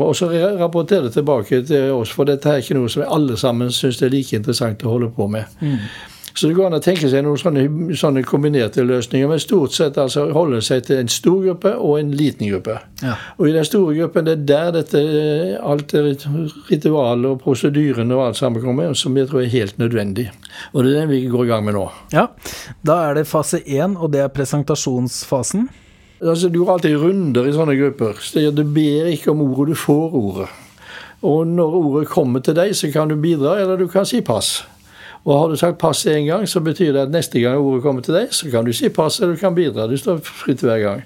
Og 0.00 0.16
så 0.16 0.30
rapportere 0.58 1.10
tilbake 1.12 1.62
til 1.68 1.92
oss, 1.92 2.10
for 2.10 2.24
dette 2.24 2.48
er 2.48 2.62
ikke 2.62 2.78
noe 2.78 2.88
som 2.90 3.04
alle 3.04 3.36
sammen 3.36 3.72
syns 3.74 4.00
er 4.02 4.12
like 4.12 4.36
interessant 4.36 4.84
å 4.86 4.94
holde 4.94 5.10
på 5.12 5.26
med. 5.28 5.44
Mm. 5.60 5.84
Så 6.34 6.48
det 6.48 6.56
går 6.56 6.70
an 6.70 6.78
å 6.78 6.82
tenke 6.82 7.08
seg 7.10 7.24
noen 7.26 7.40
sånne, 7.40 7.64
sånne, 7.98 8.22
kombinerte 8.26 8.84
løsninger, 8.86 9.28
men 9.28 9.42
stort 9.42 9.74
sett 9.76 9.98
altså 10.00 10.28
holde 10.32 10.62
seg 10.64 10.86
til 10.86 11.02
en 11.02 11.10
stor 11.12 11.42
gruppe 11.44 11.74
og 11.76 11.98
en 12.00 12.14
liten 12.16 12.48
gruppe. 12.48 12.78
Ja. 13.02 13.16
Og 13.38 13.50
i 13.50 13.54
den 13.56 13.66
store 13.68 13.94
gruppen 13.98 14.28
det 14.28 14.38
er 14.38 14.46
der 14.52 14.72
dette 14.78 15.02
alt 15.62 15.92
det 15.92 16.16
ritualet 16.70 17.28
og 17.30 17.42
prosedyrene 17.44 18.16
og 18.16 18.26
alt 18.28 18.40
sammen 18.40 18.64
kommer, 18.64 18.94
som 18.98 19.16
jeg 19.18 19.28
tror 19.30 19.44
er 19.44 19.52
helt 19.52 19.78
nødvendig. 19.82 20.30
Og 20.72 20.84
det 20.84 20.94
er 20.94 21.02
den 21.02 21.12
vi 21.12 21.22
går 21.30 21.46
i 21.46 21.52
gang 21.52 21.64
med 21.68 21.76
nå. 21.78 21.86
Ja, 22.14 22.28
Da 22.82 22.98
er 23.08 23.14
det 23.14 23.28
fase 23.28 23.60
én, 23.66 23.96
og 23.96 24.12
det 24.12 24.22
er 24.22 24.32
presentasjonsfasen. 24.32 25.68
Altså, 26.22 26.48
du 26.48 26.60
går 26.62 26.76
alltid 26.76 26.96
runder 27.02 27.48
i 27.48 27.54
sånne 27.54 27.74
grupper. 27.78 28.20
Så 28.22 28.50
du 28.54 28.62
ber 28.64 29.10
ikke 29.10 29.32
om 29.32 29.42
ordet, 29.42 29.72
du 29.74 29.78
får 29.78 30.14
ordet. 30.14 30.50
Og 31.22 31.46
når 31.46 31.74
ordet 31.78 32.08
kommer 32.10 32.42
til 32.42 32.54
deg, 32.58 32.74
så 32.74 32.90
kan 32.94 33.10
du 33.10 33.16
bidra, 33.18 33.56
eller 33.62 33.78
du 33.78 33.88
kan 33.90 34.06
si 34.06 34.20
pass. 34.26 34.62
Og 35.24 35.38
har 35.38 35.48
du 35.48 35.56
sagt 35.56 35.78
pass 35.78 36.06
én 36.10 36.26
gang, 36.26 36.48
så 36.48 36.60
betyr 36.60 36.92
det 36.92 37.04
at 37.04 37.12
neste 37.14 37.40
gang 37.40 37.60
ordet 37.60 37.82
kommer 37.82 38.02
til 38.02 38.16
deg, 38.16 38.32
så 38.34 38.50
kan 38.50 38.66
du 38.66 38.72
si 38.74 38.88
pass, 38.90 39.20
eller 39.20 39.36
du 39.36 39.40
kan 39.40 39.54
bidra. 39.54 39.86
Du 39.86 39.96
står 39.96 40.18
fritt 40.26 40.64
hver 40.66 40.80
gang. 40.82 41.04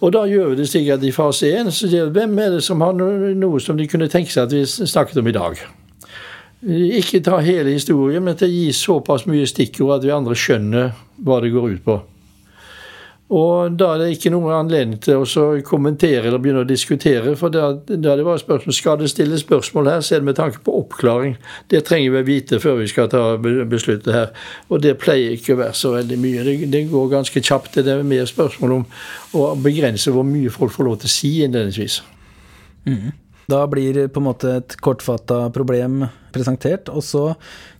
Og 0.00 0.12
da 0.14 0.22
gjør 0.30 0.52
vi 0.52 0.60
det 0.60 0.68
slik 0.70 0.92
at 0.94 1.02
i 1.02 1.10
fase 1.14 1.50
én 1.50 1.70
så 1.70 1.90
sier 1.90 2.06
vi 2.06 2.20
hvem 2.20 2.38
er 2.38 2.54
det 2.54 2.62
som 2.62 2.80
har 2.86 2.94
noe 2.94 3.60
som 3.60 3.76
de 3.76 3.88
kunne 3.90 4.08
tenke 4.08 4.30
seg 4.30 4.46
at 4.46 4.54
vi 4.54 4.62
snakket 4.66 5.18
om 5.18 5.26
i 5.26 5.34
dag. 5.34 5.64
Ikke 6.98 7.22
ta 7.22 7.38
hele 7.42 7.74
historien, 7.74 8.22
men 8.22 8.38
til 8.38 8.46
å 8.46 8.54
gi 8.54 8.70
såpass 8.74 9.26
mye 9.30 9.46
stikkord 9.46 9.98
at 9.98 10.06
vi 10.06 10.14
andre 10.14 10.38
skjønner 10.38 10.94
hva 11.26 11.42
det 11.42 11.52
går 11.54 11.74
ut 11.74 11.84
på. 11.86 11.98
Og 13.28 13.74
da 13.76 13.90
er 13.92 14.00
det 14.00 14.12
ikke 14.14 14.30
noen 14.32 14.54
anledning 14.56 15.00
til 15.04 15.20
å 15.20 15.48
kommentere 15.66 16.30
eller 16.30 16.40
begynne 16.40 16.62
å 16.64 16.68
diskutere. 16.68 17.34
For 17.36 17.52
da, 17.52 17.74
da 17.76 18.14
det 18.16 18.24
bare 18.24 18.40
spørsmål, 18.40 18.76
skal 18.76 18.96
det 19.02 19.10
stilles 19.12 19.44
spørsmål 19.44 19.90
her, 19.92 20.00
så 20.04 20.16
er 20.16 20.22
det 20.22 20.30
med 20.30 20.38
tanke 20.38 20.62
på 20.64 20.78
oppklaring. 20.80 21.36
Det 21.68 21.82
trenger 21.84 22.14
vi 22.16 22.22
vite 22.30 22.60
før 22.62 22.80
vi 22.80 22.88
skal 22.88 23.10
ta 23.12 23.22
besluttet 23.36 24.08
her. 24.14 24.32
Og 24.72 24.80
det 24.84 24.96
pleier 25.02 25.36
ikke 25.36 25.58
å 25.58 25.60
være 25.60 25.76
så 25.76 25.92
veldig 25.98 26.18
mye. 26.24 26.46
Det, 26.48 26.56
det 26.72 26.82
går 26.88 27.12
ganske 27.18 27.44
kjapt. 27.50 27.76
Det 27.84 27.92
er 27.98 28.08
mer 28.16 28.24
spørsmål 28.32 28.78
om 28.78 28.88
å 29.36 29.52
begrense 29.60 30.14
hvor 30.14 30.24
mye 30.24 30.54
folk 30.54 30.72
får 30.78 30.88
lov 30.88 30.98
til 31.02 31.12
å 31.12 31.16
si 31.18 31.36
innledningsvis. 31.44 32.00
Mm. 32.88 33.12
Da 33.52 33.62
blir 33.68 34.06
på 34.08 34.24
en 34.24 34.28
måte 34.30 34.56
et 34.62 34.80
kortfatta 34.84 35.46
problem 35.52 36.06
presentert, 36.32 36.88
og 36.88 37.04
så 37.04 37.28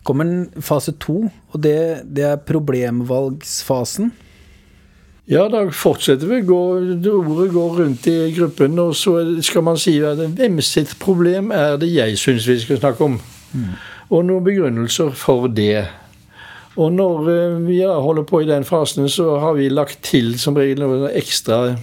kommer 0.05 0.45
fase 0.65 0.93
to, 1.01 1.23
og 1.25 1.61
det, 1.61 2.05
det 2.05 2.25
er 2.35 2.41
problemvalgsfasen. 2.45 4.13
Ja, 5.29 5.43
da 5.49 5.67
fortsetter 5.69 6.25
vi. 6.27 6.41
Går, 6.41 6.87
ordet 7.11 7.51
går 7.53 7.75
rundt 7.83 8.07
i 8.09 8.31
gruppen, 8.33 8.79
og 8.81 8.95
så 8.97 9.19
skal 9.45 9.63
man 9.63 9.77
si 9.77 9.99
at 10.01 10.17
hvem 10.17 10.57
sitt 10.65 10.95
problem 11.01 11.51
er 11.53 11.77
det 11.77 11.91
jeg 11.93 12.17
syns 12.17 12.47
vi 12.49 12.57
skal 12.63 12.79
snakke 12.81 13.05
om? 13.05 13.19
Mm. 13.53 13.75
Og 14.09 14.25
noen 14.25 14.47
begrunnelser 14.47 15.13
for 15.13 15.45
det. 15.53 15.85
Og 16.79 16.89
når 16.95 17.29
eh, 17.29 17.59
vi 17.67 17.77
holder 17.85 18.25
på 18.25 18.41
i 18.41 18.49
den 18.49 18.65
fasen, 18.65 19.09
så 19.09 19.37
har 19.43 19.53
vi 19.53 19.69
lagt 19.69 20.01
til 20.09 20.33
som 20.41 20.57
regel 20.57 20.81
noen 20.81 21.05
ekstra 21.13 21.75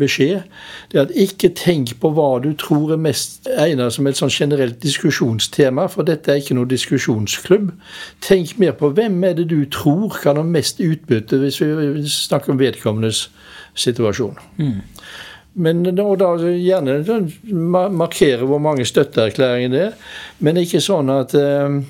beskjed. 0.00 0.42
Det 0.90 0.98
er 0.98 1.06
at 1.06 1.14
ikke 1.16 1.50
tenk 1.56 1.94
på 2.02 2.10
hva 2.16 2.28
du 2.44 2.50
tror 2.58 2.94
er 2.94 3.02
mest 3.02 3.48
egnet 3.58 3.94
som 3.94 4.08
et 4.08 4.18
sånn 4.18 4.32
generelt 4.32 4.80
diskusjonstema, 4.82 5.88
for 5.92 6.08
dette 6.08 6.32
er 6.32 6.42
ikke 6.42 6.56
noe 6.58 6.70
diskusjonsklubb. 6.70 7.70
Tenk 8.24 8.56
mer 8.62 8.76
på 8.78 8.92
hvem 8.96 9.22
er 9.28 9.38
det 9.38 9.48
du 9.52 9.62
tror 9.72 10.18
kan 10.22 10.40
ha 10.40 10.44
mest 10.46 10.82
utbytte, 10.84 11.40
hvis 11.42 11.60
vi 11.62 12.04
snakker 12.12 12.54
om 12.54 12.60
vedkommendes 12.60 13.28
situasjon. 13.78 14.38
Mm. 14.58 14.80
Men 15.58 15.82
da, 15.82 16.04
da 16.18 16.32
gjerne 16.54 17.00
markere 17.90 18.46
hvor 18.46 18.60
mange 18.62 18.86
støtteerklæringer 18.86 19.72
det 19.72 19.86
er, 19.88 19.96
men 20.44 20.60
ikke 20.60 20.82
sånn 20.82 21.10
at 21.10 21.34
eh, 21.38 21.80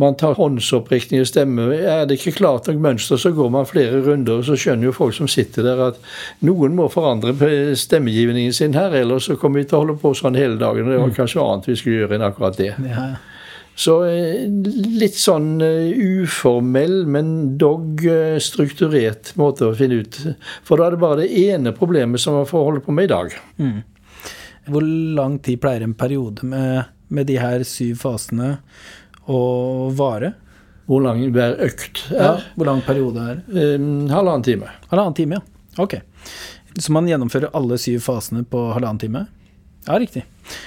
man 0.00 0.16
tar 0.16 0.38
håndsopprekning 0.38 1.20
i 1.20 1.28
stemme. 1.28 1.66
Er 1.76 2.06
det 2.08 2.16
ikke 2.18 2.38
klart 2.38 2.68
nok 2.70 2.78
mønster, 2.80 3.20
så 3.20 3.34
går 3.36 3.50
man 3.52 3.68
flere 3.68 4.00
runder, 4.06 4.40
og 4.40 4.46
så 4.48 4.56
skjønner 4.56 4.88
jo 4.88 4.96
folk 4.96 5.16
som 5.16 5.28
sitter 5.28 5.66
der 5.66 5.82
at 5.90 5.98
noen 6.46 6.76
må 6.78 6.88
forandre 6.92 7.34
stemmegivningen 7.76 8.54
sin 8.56 8.76
her, 8.78 8.96
ellers 8.96 9.28
så 9.28 9.36
kommer 9.40 9.60
vi 9.60 9.68
til 9.68 9.76
å 9.76 9.82
holde 9.84 9.98
på 10.00 10.14
sånn 10.16 10.38
hele 10.40 10.56
dagen. 10.60 10.88
og 10.88 10.94
Det 10.94 11.02
var 11.02 11.12
mm. 11.12 11.18
kanskje 11.18 11.44
annet 11.44 11.68
vi 11.68 11.76
skulle 11.76 12.00
gjøre 12.02 12.16
enn 12.16 12.26
akkurat 12.30 12.56
det. 12.60 12.72
Ja. 12.88 13.10
Så 13.80 13.94
eh, 14.08 14.44
litt 15.00 15.16
sånn 15.16 15.60
eh, 15.64 15.92
uformell, 15.96 17.04
men 17.08 17.58
dog 17.60 18.02
eh, 18.04 18.36
strukturert 18.42 19.34
måte 19.40 19.70
å 19.70 19.76
finne 19.76 20.02
ut. 20.02 20.18
For 20.66 20.80
da 20.80 20.88
er 20.88 20.96
det 20.96 21.02
bare 21.04 21.22
det 21.22 21.44
ene 21.46 21.72
problemet 21.76 22.20
som 22.20 22.36
man 22.36 22.48
får 22.48 22.66
holde 22.66 22.84
på 22.84 22.96
med 22.96 23.08
i 23.08 23.12
dag. 23.12 23.36
Mm. 23.60 23.78
Hvor 24.70 24.88
lang 25.16 25.38
tid 25.44 25.60
pleier 25.62 25.84
en 25.86 25.96
periode 25.96 26.44
med, 26.46 26.90
med 27.08 27.30
de 27.30 27.38
her 27.40 27.64
syv 27.68 28.02
fasene 28.02 28.56
å 29.30 29.90
vare? 29.96 30.34
Hvor 30.90 31.04
lang 31.04 31.22
hver 31.30 31.58
økt 31.62 32.06
er? 32.10 32.18
Ja, 32.18 32.30
hvor 32.58 32.66
lang 32.66 32.80
periode 32.82 33.22
er 33.22 33.42
det? 33.46 33.66
Um, 33.78 34.08
halvannen 34.10 34.46
time. 34.46 34.70
Halvannen 34.90 35.14
time, 35.18 35.38
ja. 35.38 35.82
Ok. 35.82 36.00
Så 36.78 36.92
man 36.94 37.08
gjennomfører 37.08 37.52
alle 37.54 37.78
syv 37.78 38.02
fasene 38.02 38.42
på 38.46 38.64
halvannen 38.74 39.02
time? 39.02 39.26
Ja, 39.86 39.98
riktig. 39.98 40.24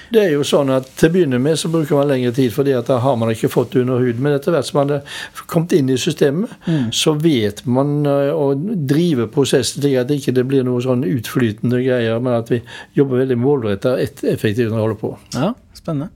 Det 0.10 0.22
er 0.24 0.32
jo 0.34 0.46
sånn 0.48 0.72
at 0.74 0.88
Til 0.98 1.10
å 1.10 1.14
begynne 1.14 1.40
med 1.42 1.58
så 1.60 1.70
bruker 1.72 2.00
man 2.00 2.10
lengre 2.10 2.32
tid, 2.36 2.54
fordi 2.56 2.74
at 2.76 2.88
da 2.90 2.98
har 3.04 3.18
man 3.20 3.30
ikke 3.34 3.52
fått 3.52 3.76
det 3.76 3.84
under 3.84 4.02
huden. 4.02 4.24
Men 4.26 4.38
etter 4.38 4.56
hvert 4.56 4.68
som 4.68 4.80
man 4.80 4.96
har 4.96 5.44
kommet 5.52 5.76
inn 5.78 5.92
i 5.94 6.00
systemet, 6.02 6.56
mm. 6.66 6.88
så 6.96 7.14
vet 7.20 7.62
man 7.70 8.02
eh, 8.10 8.32
å 8.34 8.54
drive 8.56 9.28
prosessen 9.34 9.84
slik 9.84 10.00
at 10.00 10.10
det 10.10 10.22
ikke 10.22 10.48
blir 10.48 10.66
noe 10.66 10.82
sånn 10.84 11.06
utflytende 11.08 11.84
greier, 11.84 12.24
men 12.24 12.40
at 12.40 12.52
vi 12.54 12.64
jobber 12.98 13.26
veldig 13.26 13.40
målrettet 13.44 13.92
og 13.92 14.34
effektivt 14.34 14.72
når 14.72 14.78
vi 14.78 14.84
holder 14.88 15.02
på. 15.04 15.16
Ja, 15.36 15.54
spennende. 15.78 16.12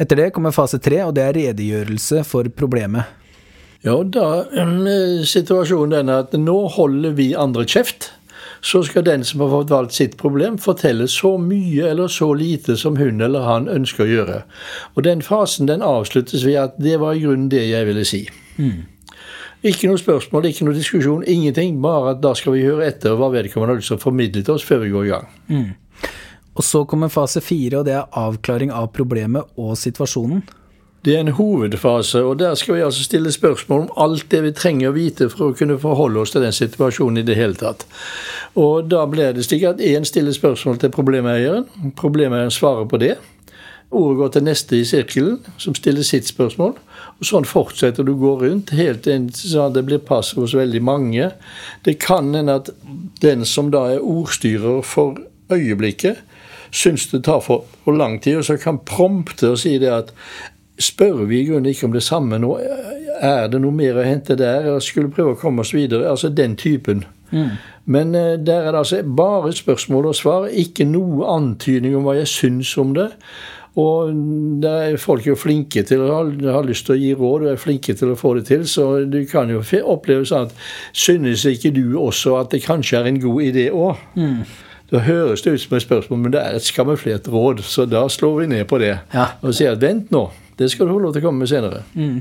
Etter 0.00 0.16
det 0.16 0.30
kommer 0.32 0.54
fase 0.56 0.80
tre, 0.80 1.02
og 1.04 1.14
det 1.16 1.26
er 1.26 1.36
redegjørelse 1.36 2.24
for 2.24 2.48
problemet. 2.56 3.16
Ja, 3.84 3.96
da 4.04 4.44
er 4.52 5.24
situasjonen 5.28 5.94
den 5.94 6.12
at 6.12 6.32
nå 6.36 6.56
holder 6.76 7.14
vi 7.16 7.30
andre 7.36 7.66
kjeft. 7.68 8.10
Så 8.60 8.82
skal 8.84 9.06
den 9.06 9.22
som 9.24 9.40
har 9.40 9.48
fått 9.48 9.70
valgt 9.72 9.96
sitt 9.96 10.18
problem, 10.20 10.58
fortelle 10.60 11.06
så 11.08 11.38
mye 11.40 11.86
eller 11.88 12.12
så 12.12 12.28
lite 12.36 12.76
som 12.76 12.98
hun 13.00 13.20
eller 13.24 13.46
han 13.46 13.70
ønsker 13.72 14.04
å 14.04 14.10
gjøre. 14.10 14.38
Og 14.96 15.04
den 15.06 15.24
fasen 15.24 15.68
den 15.68 15.84
avsluttes 15.84 16.44
ved 16.44 16.58
at 16.60 16.76
det 16.80 16.98
var 17.00 17.16
i 17.16 17.22
grunnen 17.24 17.48
det 17.52 17.62
jeg 17.70 17.88
ville 17.88 18.04
si. 18.04 18.26
Mm. 18.60 18.84
Ikke 19.70 19.88
noe 19.88 20.00
spørsmål, 20.00 20.48
ikke 20.48 20.68
noe 20.68 20.76
diskusjon, 20.76 21.24
ingenting. 21.28 21.80
Bare 21.84 22.14
at 22.14 22.20
da 22.24 22.34
skal 22.36 22.56
vi 22.56 22.64
høre 22.64 22.88
etter 22.88 23.16
hva 23.16 23.28
vedkommende 23.32 23.76
har 23.76 23.80
lyst 23.80 23.92
til 23.92 24.00
å 24.00 24.04
formidle 24.04 24.44
til 24.44 24.56
oss 24.56 24.64
før 24.64 24.84
vi 24.84 24.92
går 24.92 25.08
i 25.08 25.12
gang. 25.14 25.32
Mm. 25.48 25.66
Og 26.54 26.64
så 26.66 26.84
kommer 26.84 27.12
fase 27.12 27.40
fire, 27.40 27.80
og 27.80 27.86
det 27.86 27.94
er 27.94 28.08
avklaring 28.18 28.72
av 28.74 28.90
problemet 28.96 29.52
og 29.56 29.76
situasjonen. 29.78 30.42
Det 31.04 31.14
er 31.16 31.22
en 31.22 31.32
hovedfase, 31.32 32.20
og 32.20 32.38
der 32.38 32.54
skal 32.60 32.74
vi 32.74 32.82
altså 32.84 33.04
stille 33.06 33.32
spørsmål 33.32 33.86
om 33.86 33.92
alt 34.04 34.26
det 34.30 34.42
vi 34.44 34.50
trenger 34.52 34.90
å 34.90 34.96
vite 34.96 35.30
for 35.32 35.46
å 35.46 35.56
kunne 35.56 35.78
forholde 35.80 36.20
oss 36.20 36.34
til 36.34 36.44
den 36.44 36.52
situasjonen 36.52 37.22
i 37.22 37.24
det 37.24 37.38
hele 37.38 37.56
tatt. 37.56 37.86
Og 38.60 38.90
da 38.92 39.06
blir 39.08 39.32
det 39.32 39.46
slik 39.46 39.64
at 39.64 39.80
én 39.80 40.04
stiller 40.04 40.36
spørsmål 40.36 40.76
til 40.82 40.92
problemeieren. 40.92 41.64
Problemeieren 41.96 42.52
svarer 42.52 42.84
på 42.90 43.00
det. 43.00 43.14
Ordet 43.90 44.18
går 44.18 44.28
til 44.34 44.44
neste 44.44 44.76
i 44.76 44.84
sirkelen, 44.84 45.38
som 45.58 45.74
stiller 45.74 46.04
sitt 46.06 46.28
spørsmål. 46.28 46.76
Og 47.16 47.26
Sånn 47.26 47.48
fortsetter 47.48 48.04
du 48.04 48.12
å 48.12 48.20
gå 48.20 48.34
rundt, 48.44 48.74
helt 48.76 49.02
til 49.08 49.30
det 49.74 49.86
blir 49.88 50.04
pass 50.04 50.34
hos 50.36 50.54
veldig 50.54 50.82
mange. 50.84 51.32
Det 51.84 51.96
kan 51.98 52.28
hende 52.34 52.60
at 52.60 52.70
den 53.24 53.48
som 53.48 53.72
da 53.72 53.86
er 53.94 54.04
ordstyrer 54.04 54.84
for 54.84 55.16
øyeblikket, 55.50 56.20
syns 56.70 57.08
det 57.10 57.24
tar 57.26 57.42
for, 57.44 57.66
for 57.84 57.96
lang 57.96 58.18
tid, 58.22 58.40
og 58.40 58.46
så 58.46 58.56
kan 58.60 58.80
prompte 58.86 59.52
og 59.52 59.60
si 59.60 59.76
det 59.82 59.90
at 59.92 60.14
spør 60.80 61.26
vi 61.28 61.40
i 61.40 61.46
grunnen 61.48 61.70
ikke 61.70 61.88
om 61.88 61.96
det 61.96 62.04
samme 62.06 62.38
nå? 62.40 62.54
Er 63.20 63.50
det 63.52 63.60
noe 63.60 63.74
mer 63.76 64.00
å 64.00 64.06
hente 64.06 64.36
der? 64.38 64.64
Eller 64.64 64.84
skulle 64.84 65.12
prøve 65.12 65.34
å 65.34 65.40
komme 65.40 65.64
oss 65.64 65.74
videre? 65.76 66.08
Altså 66.08 66.30
den 66.32 66.56
typen. 66.56 67.04
Mm. 67.30 67.58
Men 67.90 68.14
uh, 68.16 68.34
der 68.40 68.66
er 68.66 68.72
det 68.72 68.80
altså 68.80 69.02
bare 69.04 69.52
spørsmål 69.52 70.10
og 70.10 70.16
svar, 70.18 70.48
ikke 70.48 70.88
noe 70.88 71.28
antydning 71.30 71.96
om 71.96 72.06
hva 72.06 72.16
jeg 72.20 72.30
syns 72.32 72.72
om 72.80 72.94
det. 72.96 73.10
Og 73.78 74.14
der 74.62 74.88
er 74.88 74.96
folk 74.98 75.26
jo 75.28 75.36
flinke 75.38 75.84
til 75.86 76.02
å 76.02 76.08
ha, 76.10 76.22
ha 76.56 76.62
lyst 76.66 76.88
til 76.88 76.96
å 76.96 76.98
gi 76.98 77.12
råd, 77.14 77.44
og 77.44 77.52
er 77.52 77.60
flinke 77.60 77.94
til 77.94 78.10
å 78.10 78.18
få 78.18 78.34
det 78.40 78.48
til. 78.48 78.64
Så 78.68 79.04
du 79.06 79.20
kan 79.30 79.52
jo 79.52 79.62
oppleve 79.84 80.26
sånn 80.26 80.48
at 80.48 80.56
synes 80.96 81.44
ikke 81.46 81.70
du 81.76 81.94
også 82.00 82.34
at 82.40 82.50
det 82.54 82.64
kanskje 82.64 82.98
er 82.98 83.12
en 83.12 83.22
god 83.22 83.46
idé 83.46 83.68
òg? 83.70 84.02
Mm. 84.18 84.42
Da 84.90 84.98
høres 85.06 85.44
det 85.44 85.54
ut 85.54 85.62
som 85.62 85.76
et 85.78 85.84
spørsmål, 85.84 86.18
men 86.24 86.32
det 86.34 86.40
er 86.42 86.56
et 86.58 86.66
skammerflert 86.66 87.28
råd. 87.30 87.62
Så 87.62 87.86
da 87.86 88.02
slår 88.10 88.40
vi 88.40 88.50
ned 88.50 88.66
på 88.70 88.80
det 88.82 88.96
ja. 89.14 89.26
og 89.38 89.54
sier 89.54 89.78
vent 89.78 90.10
nå, 90.10 90.26
det 90.58 90.68
skal 90.72 90.88
du 90.88 90.96
få 90.96 91.00
lov 91.04 91.14
til 91.14 91.22
å 91.22 91.28
komme 91.28 91.44
med 91.44 91.50
senere. 91.52 91.84
Mm. 91.94 92.18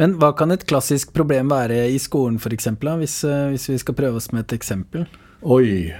Men 0.00 0.18
hva 0.20 0.32
kan 0.36 0.50
et 0.52 0.66
klassisk 0.68 1.14
problem 1.16 1.52
være 1.52 1.84
i 1.88 1.98
skolen 2.02 2.36
f.eks., 2.42 2.68
hvis, 2.74 3.16
eh, 3.24 3.46
hvis 3.54 3.68
vi 3.70 3.78
skal 3.80 3.96
prøve 3.96 4.20
oss 4.20 4.28
med 4.34 4.44
et 4.44 4.56
eksempel? 4.58 5.06
Oi. 5.40 5.94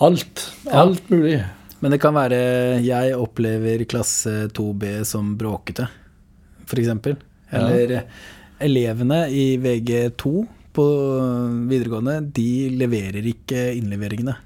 Alt. 0.00 0.46
Alt 0.70 1.02
ja. 1.10 1.16
mulig. 1.16 1.36
Men 1.82 1.94
det 1.94 2.00
kan 2.02 2.14
være 2.16 2.40
jeg 2.82 3.18
opplever 3.18 3.84
klasse 3.90 4.48
2B 4.54 5.02
som 5.06 5.34
bråkete, 5.38 5.90
f.eks. 6.66 6.94
Eller 7.58 7.96
ja. 7.98 8.02
elevene 8.62 9.24
i 9.30 9.46
VG2 9.62 10.32
på 10.78 10.90
videregående, 11.70 12.20
de 12.34 12.50
leverer 12.78 13.26
ikke 13.26 13.72
innleveringene 13.76 14.44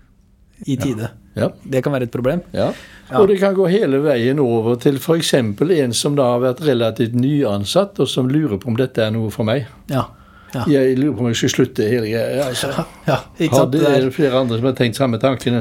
i 0.66 0.76
tide. 0.80 1.10
Ja. 1.34 1.48
Det 1.64 1.82
kan 1.84 1.94
være 1.94 2.08
et 2.08 2.14
problem. 2.14 2.42
Ja. 2.52 2.70
Og 3.18 3.28
det 3.28 3.38
kan 3.40 3.54
gå 3.56 3.66
hele 3.72 4.00
veien 4.04 4.40
over 4.40 4.76
til 4.80 4.98
f.eks. 5.00 5.34
en 5.34 5.94
som 5.96 6.16
da 6.16 6.32
har 6.34 6.42
vært 6.44 6.64
relativt 6.66 7.14
nyansatt, 7.16 8.00
og 8.00 8.08
som 8.08 8.28
lurer 8.32 8.60
på 8.60 8.72
om 8.72 8.76
dette 8.78 9.04
er 9.04 9.14
noe 9.14 9.32
for 9.32 9.48
meg. 9.48 9.66
Ja. 9.92 10.08
Ja. 10.52 10.66
Jeg 10.68 10.98
lurer 10.98 11.14
på 11.16 11.24
om 11.24 11.30
jeg 11.30 11.38
skal 11.40 11.52
slutte 11.54 11.86
hele 11.88 12.10
greia. 12.10 12.44
Altså. 12.44 12.72
Ja, 13.08 13.16
ja, 13.40 13.62
det 13.66 13.80
er 13.88 14.04
flere 14.14 14.38
andre 14.38 14.58
som 14.60 14.68
har 14.68 14.74
tenkt 14.78 14.98
samme 15.00 15.18
tanken. 15.18 15.56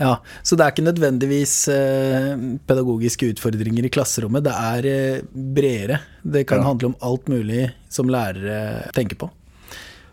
Ja, 0.00 0.16
Så 0.44 0.58
det 0.58 0.64
er 0.64 0.74
ikke 0.74 0.84
nødvendigvis 0.84 1.54
eh, 1.72 2.32
pedagogiske 2.68 3.30
utfordringer 3.32 3.86
i 3.86 3.92
klasserommet. 3.92 4.44
Det 4.44 4.52
er 4.52 4.88
eh, 4.90 5.22
bredere. 5.32 6.02
Det 6.22 6.44
kan 6.50 6.66
handle 6.66 6.90
om 6.92 6.98
alt 7.00 7.30
mulig 7.32 7.70
som 7.92 8.10
lærere 8.12 8.90
tenker 8.96 9.22
på. 9.22 9.30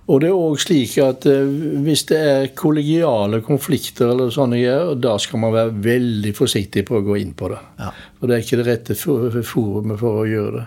Og 0.09 0.23
det 0.23 0.31
er 0.31 0.37
òg 0.37 0.57
slik 0.61 0.95
at 1.03 1.27
eh, 1.29 1.49
hvis 1.85 2.07
det 2.09 2.19
er 2.19 2.47
kollegiale 2.57 3.43
konflikter, 3.45 4.09
eller 4.09 4.31
sånne 4.33 4.57
greier, 4.57 4.95
da 4.97 5.15
skal 5.21 5.43
man 5.43 5.53
være 5.53 5.75
veldig 5.85 6.33
forsiktig 6.37 6.87
på 6.87 6.97
å 6.97 7.05
gå 7.05 7.19
inn 7.21 7.35
på 7.37 7.51
det. 7.51 7.59
Ja. 7.81 7.91
For 8.17 8.29
det 8.29 8.37
er 8.37 8.45
ikke 8.45 8.61
det 8.61 8.67
rette 8.71 8.97
forumet 8.97 10.01
for 10.01 10.23
å 10.23 10.25
gjøre 10.29 10.55
det. 10.57 10.65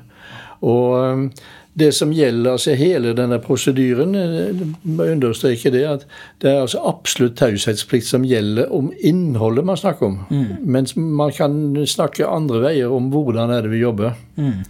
Og 0.71 0.87
eh, 1.01 1.49
det 1.83 1.89
som 1.97 2.13
gjelder 2.13 2.53
altså 2.53 2.75
hele 2.77 3.15
denne 3.17 3.39
prosedyren, 3.43 4.13
understreker 4.13 4.99
må 4.99 5.07
understreke 5.09 5.73
det 5.73 5.83
at 5.89 6.05
det 6.45 6.51
er 6.51 6.61
altså 6.61 6.83
absolutt 6.87 7.39
taushetsplikt 7.41 8.07
som 8.07 8.27
gjelder 8.29 8.69
om 8.77 8.91
innholdet 9.01 9.65
man 9.67 9.81
snakker 9.81 10.11
om. 10.11 10.21
Mm. 10.29 10.69
Mens 10.77 10.95
man 10.95 11.33
kan 11.35 11.57
snakke 11.89 12.29
andre 12.29 12.61
veier 12.67 12.93
om 12.93 13.09
hvordan 13.11 13.51
er 13.57 13.65
det 13.65 13.73
vi 13.73 13.83
jobber. 13.83 14.15
Mm 14.37 14.63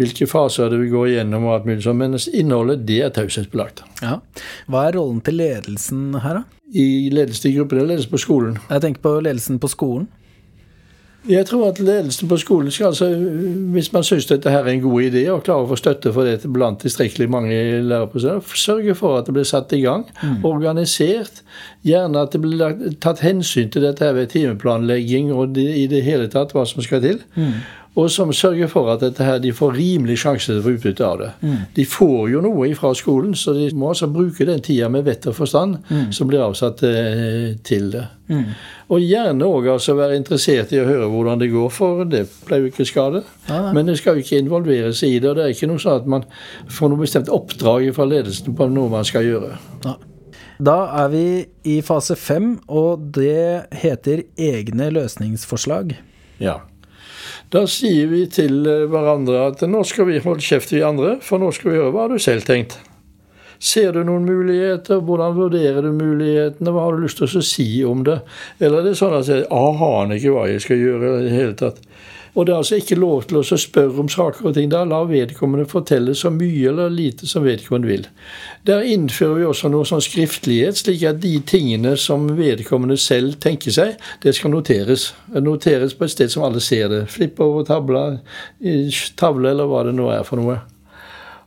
hvilke 0.00 0.28
faser 0.28 0.70
det 0.72 0.80
vil 0.82 0.92
gå 0.92 1.06
igjennom, 1.12 1.48
og 1.48 1.54
alt 1.54 1.70
mulig 1.70 1.86
sånt. 1.86 2.00
Men 2.02 2.18
innholdet 2.36 2.84
det 2.88 3.00
er 3.06 3.14
taushetsbelagt. 3.16 3.82
Ja. 4.04 4.20
Hva 4.70 4.86
er 4.88 4.98
rollen 4.98 5.22
til 5.24 5.40
ledelsen 5.40 6.12
her, 6.24 6.42
da? 6.42 6.60
I 6.76 7.08
ledelsen 7.14 7.52
i 7.52 7.56
gruppen 7.56 7.78
eller 7.78 7.94
ledelsen 7.94 8.12
på 8.12 8.22
skolen? 8.22 8.60
Jeg 8.68 8.82
tenker 8.84 9.04
på 9.06 9.18
ledelsen 9.22 9.60
på 9.62 9.70
skolen. 9.72 10.08
Jeg 11.26 11.46
tror 11.48 11.72
at 11.72 11.78
ledelsen 11.82 12.28
på 12.30 12.36
skolen 12.38 12.70
skal 12.70 12.92
altså, 12.92 13.08
hvis 13.74 13.88
man 13.92 14.04
syns 14.06 14.28
dette 14.30 14.50
her 14.50 14.62
er 14.62 14.76
en 14.76 14.82
god 14.84 15.08
idé, 15.08 15.24
og 15.32 15.42
klarer 15.46 15.66
å 15.66 15.70
få 15.72 15.78
støtte 15.80 16.12
for 16.14 16.28
det 16.28 16.50
blant 16.54 16.78
tilstrekkelig 16.84 17.26
mange 17.30 17.56
lærere, 17.82 18.36
sørge 18.54 18.94
for 18.94 19.18
at 19.18 19.26
det 19.26 19.34
blir 19.34 19.48
satt 19.48 19.74
i 19.74 19.80
gang, 19.82 20.04
mm. 20.22 20.44
organisert. 20.46 21.42
Gjerne 21.86 22.22
at 22.22 22.36
det 22.36 22.42
blir 22.44 22.94
tatt 23.02 23.24
hensyn 23.26 23.72
til 23.74 23.88
dette 23.88 24.06
her 24.06 24.14
ved 24.14 24.30
timeplanlegging 24.36 25.32
og 25.34 25.58
i 25.58 25.88
det 25.90 26.04
hele 26.06 26.30
tatt 26.30 26.54
hva 26.54 26.66
som 26.68 26.84
skal 26.86 27.02
til. 27.02 27.18
Mm 27.34 27.58
og 27.96 28.10
som 28.12 28.32
sørger 28.32 28.68
for 28.68 28.90
at 28.92 29.00
dette 29.00 29.24
her, 29.24 29.38
de 29.40 29.54
får 29.56 29.72
rimelig 29.72 30.18
sjanse 30.20 30.50
til 30.50 30.58
å 30.60 30.64
få 30.66 30.74
utbytte 30.76 31.04
av 31.06 31.20
det. 31.22 31.28
Mm. 31.40 31.60
De 31.78 31.84
får 31.88 32.18
jo 32.28 32.42
noe 32.44 32.68
fra 32.76 32.90
skolen, 32.96 33.32
så 33.38 33.54
de 33.56 33.70
må 33.72 33.88
altså 33.94 34.08
bruke 34.12 34.44
den 34.44 34.60
tida 34.64 34.90
med 34.92 35.06
vett 35.06 35.24
og 35.30 35.36
forstand 35.38 35.78
mm. 35.88 36.10
som 36.12 36.28
blir 36.28 36.44
avsatt 36.44 36.84
eh, 36.84 37.54
til 37.64 37.88
det. 37.94 38.04
Mm. 38.28 38.50
Og 38.92 39.00
gjerne 39.00 39.48
òg 39.48 39.70
altså 39.72 39.96
være 39.96 40.18
interessert 40.20 40.74
i 40.76 40.82
å 40.82 40.88
høre 40.88 41.08
hvordan 41.08 41.40
det 41.40 41.48
går, 41.54 41.70
for 41.72 42.04
det 42.10 42.26
pleier 42.44 42.66
jo 42.66 42.74
ikke 42.74 42.88
skade. 42.88 43.22
Ja, 43.48 43.62
Men 43.72 43.88
det 43.88 43.96
skal 44.02 44.18
jo 44.18 44.26
ikke 44.26 44.42
involveres 44.44 45.00
i 45.06 45.14
det, 45.16 45.30
og 45.30 45.40
det 45.40 45.46
er 45.46 45.56
ikke 45.56 45.70
noe 45.72 45.80
sånn 45.80 46.02
at 46.02 46.12
man 46.18 46.28
får 46.68 46.92
noe 46.92 47.00
bestemt 47.00 47.32
oppdrag 47.32 47.88
fra 47.96 48.08
ledelsen 48.12 48.58
på 48.58 48.68
noe 48.76 48.92
man 48.92 49.08
skal 49.08 49.24
gjøre. 49.24 49.56
Ja. 49.88 49.96
Da 50.56 50.76
er 51.02 51.10
vi 51.12 51.26
i 51.68 51.80
fase 51.84 52.16
fem, 52.16 52.58
og 52.68 53.08
det 53.16 53.72
heter 53.76 54.24
egne 54.40 54.88
løsningsforslag. 54.92 55.96
Ja. 56.40 56.60
Da 57.54 57.62
sier 57.70 58.08
vi 58.10 58.24
til 58.32 58.66
eh, 58.66 58.84
hverandre 58.90 59.44
at 59.52 59.62
nå 59.70 59.84
skal 59.86 60.08
vi 60.08 60.18
holde 60.24 60.42
kjeft, 60.42 60.72
vi 60.74 60.82
andre, 60.82 61.16
for 61.22 61.42
nå 61.42 61.52
skal 61.54 61.70
vi 61.70 61.78
gjøre 61.78 61.94
hva 61.94 62.08
du 62.10 62.18
selv 62.22 62.46
tenkt. 62.48 62.78
Ser 63.62 63.94
du 63.94 64.02
noen 64.04 64.26
muligheter? 64.28 64.98
Hvordan 65.00 65.36
vurderer 65.38 65.86
du 65.86 65.94
mulighetene? 65.96 66.72
Hva 66.74 66.88
har 66.88 66.96
du 66.96 67.06
lyst 67.06 67.22
til 67.22 67.30
å 67.30 67.44
si 67.46 67.68
om 67.88 68.02
det? 68.04 68.18
Eller 68.58 68.82
er 68.82 68.90
det 68.90 68.98
sånn 68.98 69.14
at 69.16 69.30
jeg 69.30 69.46
aner 69.48 70.18
ikke 70.18 70.34
hva 70.34 70.44
jeg 70.50 70.64
skal 70.66 70.82
gjøre 70.82 71.12
i 71.14 71.24
det 71.24 71.32
hele 71.32 71.56
tatt? 71.56 71.80
Og 72.36 72.46
det 72.46 72.52
er 72.52 72.60
altså 72.60 72.76
ikke 72.76 72.98
lov 73.00 73.24
til 73.30 73.40
å 73.40 73.58
spørre 73.58 74.02
om 74.02 74.10
saker 74.12 74.50
og 74.50 74.54
ting. 74.56 74.68
Da 74.68 74.82
la 74.84 75.00
vedkommende 75.08 75.64
fortelle 75.70 76.12
så 76.14 76.28
mye 76.30 76.68
eller 76.68 76.92
lite 76.92 77.28
som 77.28 77.46
vedkommende 77.46 77.88
vil. 77.88 78.04
Der 78.68 78.84
innfører 78.84 79.40
vi 79.40 79.48
også 79.48 79.72
noe 79.72 79.88
sånn 79.88 80.04
skriftlighet, 80.04 80.76
slik 80.82 81.06
at 81.08 81.22
de 81.24 81.32
tingene 81.48 81.96
som 82.00 82.28
vedkommende 82.36 83.00
selv 83.00 83.40
tenker 83.40 83.72
seg, 83.72 83.96
det 84.22 84.36
skal 84.36 84.52
noteres. 84.52 85.08
Noteres 85.32 85.96
på 85.96 86.04
et 86.04 86.12
sted 86.12 86.32
som 86.32 86.44
alle 86.44 86.60
ser 86.60 86.92
det. 86.92 87.06
Flipp 87.16 87.40
over 87.40 87.64
tavla, 87.64 88.06
tavle 89.16 89.54
eller 89.54 89.72
hva 89.72 89.86
det 89.88 89.96
nå 89.96 90.12
er 90.12 90.26
for 90.28 90.42
noe. 90.42 90.60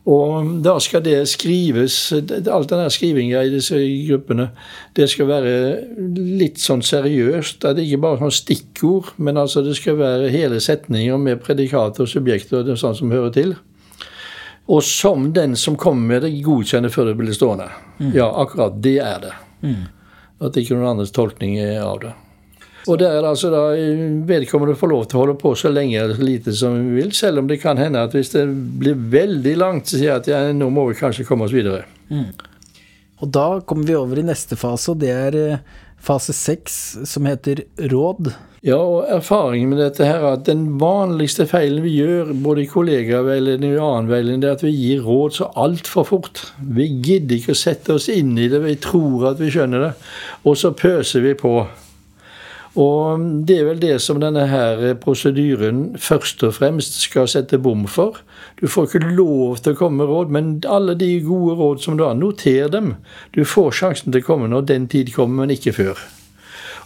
Og 0.08 0.46
da 0.64 0.78
skal 0.80 1.02
det 1.04 1.18
skrives 1.28 1.96
Alt 2.14 2.70
den 2.70 2.90
skrivinga 2.90 3.42
i 3.44 3.50
disse 3.52 3.76
gruppene, 4.08 4.48
det 4.96 5.10
skal 5.12 5.28
være 5.28 5.52
litt 6.16 6.60
sånn 6.62 6.80
seriøst. 6.84 7.60
Det 7.60 7.74
er 7.74 7.82
ikke 7.84 8.04
bare 8.06 8.20
sånn 8.22 8.38
stikkord, 8.38 9.12
men 9.20 9.40
altså 9.40 9.62
det 9.66 9.76
skal 9.76 10.00
være 10.00 10.32
hele 10.32 10.60
setninger 10.62 11.20
med 11.20 11.42
predikater 11.44 12.06
og 12.06 12.12
subjekter 12.12 12.64
og 12.64 12.80
sånn 12.80 12.96
som 12.96 13.12
hører 13.12 13.34
til. 13.36 13.54
Og 14.70 14.82
som 14.86 15.32
den 15.34 15.56
som 15.58 15.76
kommer 15.76 16.14
med 16.14 16.24
det, 16.24 16.32
godkjenner 16.46 16.92
før 16.94 17.10
det 17.10 17.16
blir 17.18 17.34
stående. 17.34 17.68
Mm. 17.98 18.12
Ja, 18.14 18.30
akkurat. 18.40 18.76
Det 18.82 18.98
er 19.02 19.22
det. 19.24 19.32
Mm. 19.66 19.88
At 20.40 20.54
det 20.54 20.62
ikke 20.62 20.76
er 20.76 20.80
noen 20.80 20.92
andres 20.94 21.12
tolkning 21.12 21.58
av 21.60 21.98
det. 22.04 22.12
Og 22.90 22.98
der 22.98 23.14
er 23.14 23.22
det 23.22 23.30
altså 23.30 23.50
da 23.52 23.64
vedkommende 24.26 24.78
får 24.78 24.90
lov 24.90 25.04
til 25.06 25.18
å 25.18 25.24
holde 25.24 25.38
på 25.38 25.54
så 25.58 25.70
lenge 25.70 26.00
eller 26.00 26.18
så 26.18 26.26
lite 26.26 26.54
som 26.58 26.74
vi 26.74 27.02
vil, 27.02 27.12
selv 27.14 27.42
om 27.42 27.50
det 27.50 27.60
kan 27.62 27.78
hende 27.78 28.02
at 28.02 28.16
hvis 28.16 28.32
det 28.34 28.46
blir 28.82 28.98
veldig 29.12 29.56
langt, 29.60 29.86
så 29.86 29.96
sier 29.96 30.10
jeg 30.10 30.22
at 30.24 30.30
ja, 30.32 30.40
nå 30.56 30.70
må 30.74 30.88
vi 30.90 30.98
kanskje 30.98 31.26
komme 31.28 31.46
oss 31.46 31.54
videre. 31.54 31.84
Mm. 32.10 32.32
Og 33.20 33.30
da 33.30 33.46
kommer 33.68 33.86
vi 33.86 33.98
over 33.98 34.18
i 34.18 34.26
neste 34.26 34.58
fase, 34.58 34.90
og 34.92 35.02
det 35.02 35.10
er 35.12 35.36
eh, 35.38 35.64
fase 36.00 36.34
seks, 36.34 36.78
som 37.06 37.28
heter 37.28 37.62
råd. 37.92 38.32
Ja, 38.64 38.76
og 38.76 39.08
erfaringen 39.08 39.70
med 39.72 39.80
dette 39.80 40.04
her 40.04 40.20
er 40.20 40.34
at 40.34 40.46
den 40.48 40.66
vanligste 40.80 41.46
feilen 41.48 41.84
vi 41.84 41.94
gjør, 41.96 42.34
både 42.44 42.64
i 42.64 42.68
kollegaveiledning 42.68 43.76
og 43.76 43.84
annen 43.86 44.10
veiledning, 44.10 44.42
det 44.42 44.50
er 44.50 44.58
at 44.58 44.64
vi 44.66 44.74
gir 44.74 45.04
råd 45.04 45.36
så 45.38 45.48
altfor 45.60 46.08
fort. 46.08 46.42
Vi 46.60 46.88
gidder 47.00 47.38
ikke 47.38 47.54
å 47.56 47.60
sette 47.60 47.96
oss 47.96 48.10
inn 48.12 48.34
i 48.36 48.50
det, 48.52 48.60
vi 48.64 48.76
tror 48.80 49.30
at 49.30 49.40
vi 49.40 49.52
skjønner 49.52 49.86
det, 49.86 49.94
og 50.44 50.58
så 50.60 50.74
pøser 50.76 51.24
vi 51.24 51.36
på. 51.40 51.54
Og 52.78 53.22
det 53.48 53.56
er 53.58 53.66
vel 53.66 53.80
det 53.82 53.96
som 54.02 54.20
denne 54.22 54.44
her 54.46 54.82
prosedyren 55.02 55.96
først 55.98 56.44
og 56.46 56.54
fremst 56.60 57.00
skal 57.02 57.26
sette 57.30 57.58
bom 57.58 57.82
for. 57.90 58.20
Du 58.60 58.68
får 58.70 58.86
ikke 58.86 59.10
lov 59.16 59.58
til 59.58 59.74
å 59.74 59.80
komme 59.80 60.04
med 60.04 60.12
råd, 60.12 60.30
men 60.30 60.52
alle 60.70 60.94
de 60.94 61.16
gode 61.26 61.56
råd 61.58 61.82
som 61.82 61.98
du 61.98 62.04
har, 62.06 62.14
noter 62.14 62.70
dem. 62.70 62.94
Du 63.34 63.42
får 63.42 63.74
sjansen 63.82 64.14
til 64.14 64.22
å 64.22 64.28
komme 64.28 64.50
når 64.52 64.68
den 64.70 64.86
tid 64.92 65.10
kommer, 65.16 65.42
men 65.42 65.56
ikke 65.56 65.74
før. 65.74 65.98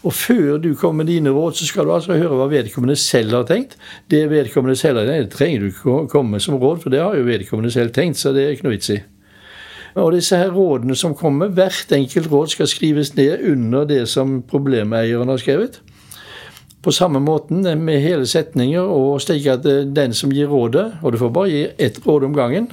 Og 0.04 0.12
før 0.12 0.58
du 0.60 0.74
kommer 0.76 1.04
med 1.04 1.12
dine 1.12 1.32
råd, 1.32 1.56
så 1.56 1.68
skal 1.68 1.88
du 1.88 1.94
altså 1.94 2.16
høre 2.16 2.36
hva 2.36 2.48
vedkommende 2.52 2.96
selv 3.00 3.36
har 3.38 3.48
tenkt. 3.48 3.76
Det 4.12 4.26
vedkommende 4.32 4.76
selv 4.76 5.00
har 5.00 5.08
tenkt, 5.08 5.32
det 5.32 5.38
trenger 5.38 5.64
du 5.64 5.72
ikke 5.72 6.04
komme 6.12 6.40
som 6.40 6.56
råd, 6.60 6.80
for 6.84 6.92
det 6.92 7.04
har 7.04 7.16
jo 7.16 7.28
vedkommende 7.28 7.72
selv 7.72 7.92
tenkt, 7.96 8.20
så 8.20 8.32
det 8.36 8.44
er 8.44 8.56
ikke 8.56 8.68
noe 8.68 8.76
vits 8.76 8.92
i. 8.92 9.00
Og 9.94 10.12
disse 10.12 10.36
her 10.36 10.50
rådene 10.50 10.96
som 10.98 11.14
kommer, 11.14 11.52
hvert 11.54 11.92
enkelt 11.94 12.30
råd 12.32 12.54
skal 12.54 12.70
skrives 12.70 13.12
ned 13.16 13.44
under 13.50 13.84
det 13.86 14.08
som 14.10 14.40
problemeieren 14.42 15.30
har 15.30 15.38
skrevet. 15.38 15.80
På 16.82 16.92
samme 16.92 17.20
måten 17.20 17.62
med 17.84 18.00
hele 18.00 18.26
setninger, 18.26 18.80
og 18.80 19.22
slik 19.22 19.46
at 19.46 19.64
den 19.96 20.12
som 20.12 20.32
gir 20.32 20.46
rådet 20.46 20.92
Og 21.02 21.12
du 21.12 21.18
får 21.18 21.30
bare 21.30 21.48
gi 21.48 21.68
ett 21.78 22.00
råd 22.06 22.24
om 22.24 22.34
gangen 22.34 22.68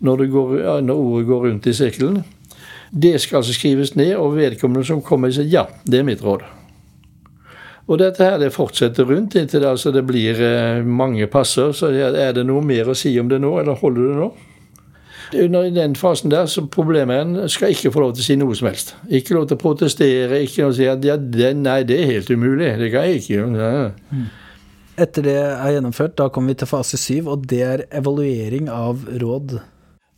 når, 0.00 0.26
går, 0.26 0.80
når 0.80 0.94
ordet 0.94 1.26
går 1.26 1.46
rundt 1.46 1.66
i 1.66 1.72
sirkelen. 1.72 2.24
Det 2.90 3.20
skal 3.20 3.36
altså 3.36 3.52
skrives 3.52 3.96
ned, 3.96 4.14
og 4.16 4.36
vedkommende 4.36 4.86
som 4.86 5.02
kommer, 5.02 5.30
sier 5.30 5.48
ja, 5.48 5.66
det 5.84 5.98
er 5.98 6.06
mitt 6.06 6.22
råd. 6.24 6.44
Og 7.88 7.98
dette 7.98 8.24
her 8.24 8.36
det 8.38 8.52
fortsetter 8.52 9.08
rundt 9.08 9.34
inntil 9.34 9.62
det, 9.62 9.68
altså 9.68 9.90
det 9.92 10.04
blir 10.06 10.40
eh, 10.44 10.84
mange 10.84 11.26
passer. 11.26 11.72
Så 11.72 11.88
er 11.96 12.32
det 12.36 12.44
noe 12.46 12.60
mer 12.64 12.88
å 12.88 12.96
si 12.96 13.14
om 13.20 13.28
det 13.30 13.40
nå, 13.40 13.54
eller 13.60 13.80
holder 13.80 14.10
det 14.10 14.16
nå? 14.18 14.30
Under 15.34 15.70
den 15.70 15.94
fasen 15.98 16.30
der 16.32 16.46
så 16.46 16.64
problemet 16.66 17.50
skal 17.52 17.74
ikke 17.74 17.92
få 17.92 18.00
lov 18.00 18.14
til 18.16 18.24
å 18.24 18.26
si 18.26 18.36
noe 18.40 18.56
som 18.56 18.70
helst. 18.70 18.94
Ikke 19.08 19.36
lov 19.36 19.48
til 19.48 19.58
å 19.58 19.62
protestere, 19.62 20.42
ikke 20.44 20.64
lov 20.64 20.72
til 20.72 20.74
å 20.74 20.78
si 20.78 20.90
at 20.92 21.08
ja, 21.08 21.16
det, 21.20 21.54
nei, 21.60 21.80
det 21.88 21.98
er 22.00 22.12
helt 22.14 22.30
umulig. 22.30 22.74
Det 22.80 22.92
kan 22.94 23.08
jeg 23.08 23.22
ikke 23.22 23.34
gjøre. 23.34 23.72
Mm. 24.12 24.28
Etter 24.98 25.26
det 25.28 25.38
er 25.38 25.74
gjennomført, 25.76 26.16
da 26.18 26.28
kommer 26.32 26.54
vi 26.54 26.62
til 26.62 26.70
fase 26.70 26.98
syv, 26.98 27.28
og 27.34 27.44
det 27.50 27.64
er 27.64 27.84
evaluering 28.00 28.70
av 28.72 29.04
råd. 29.20 29.58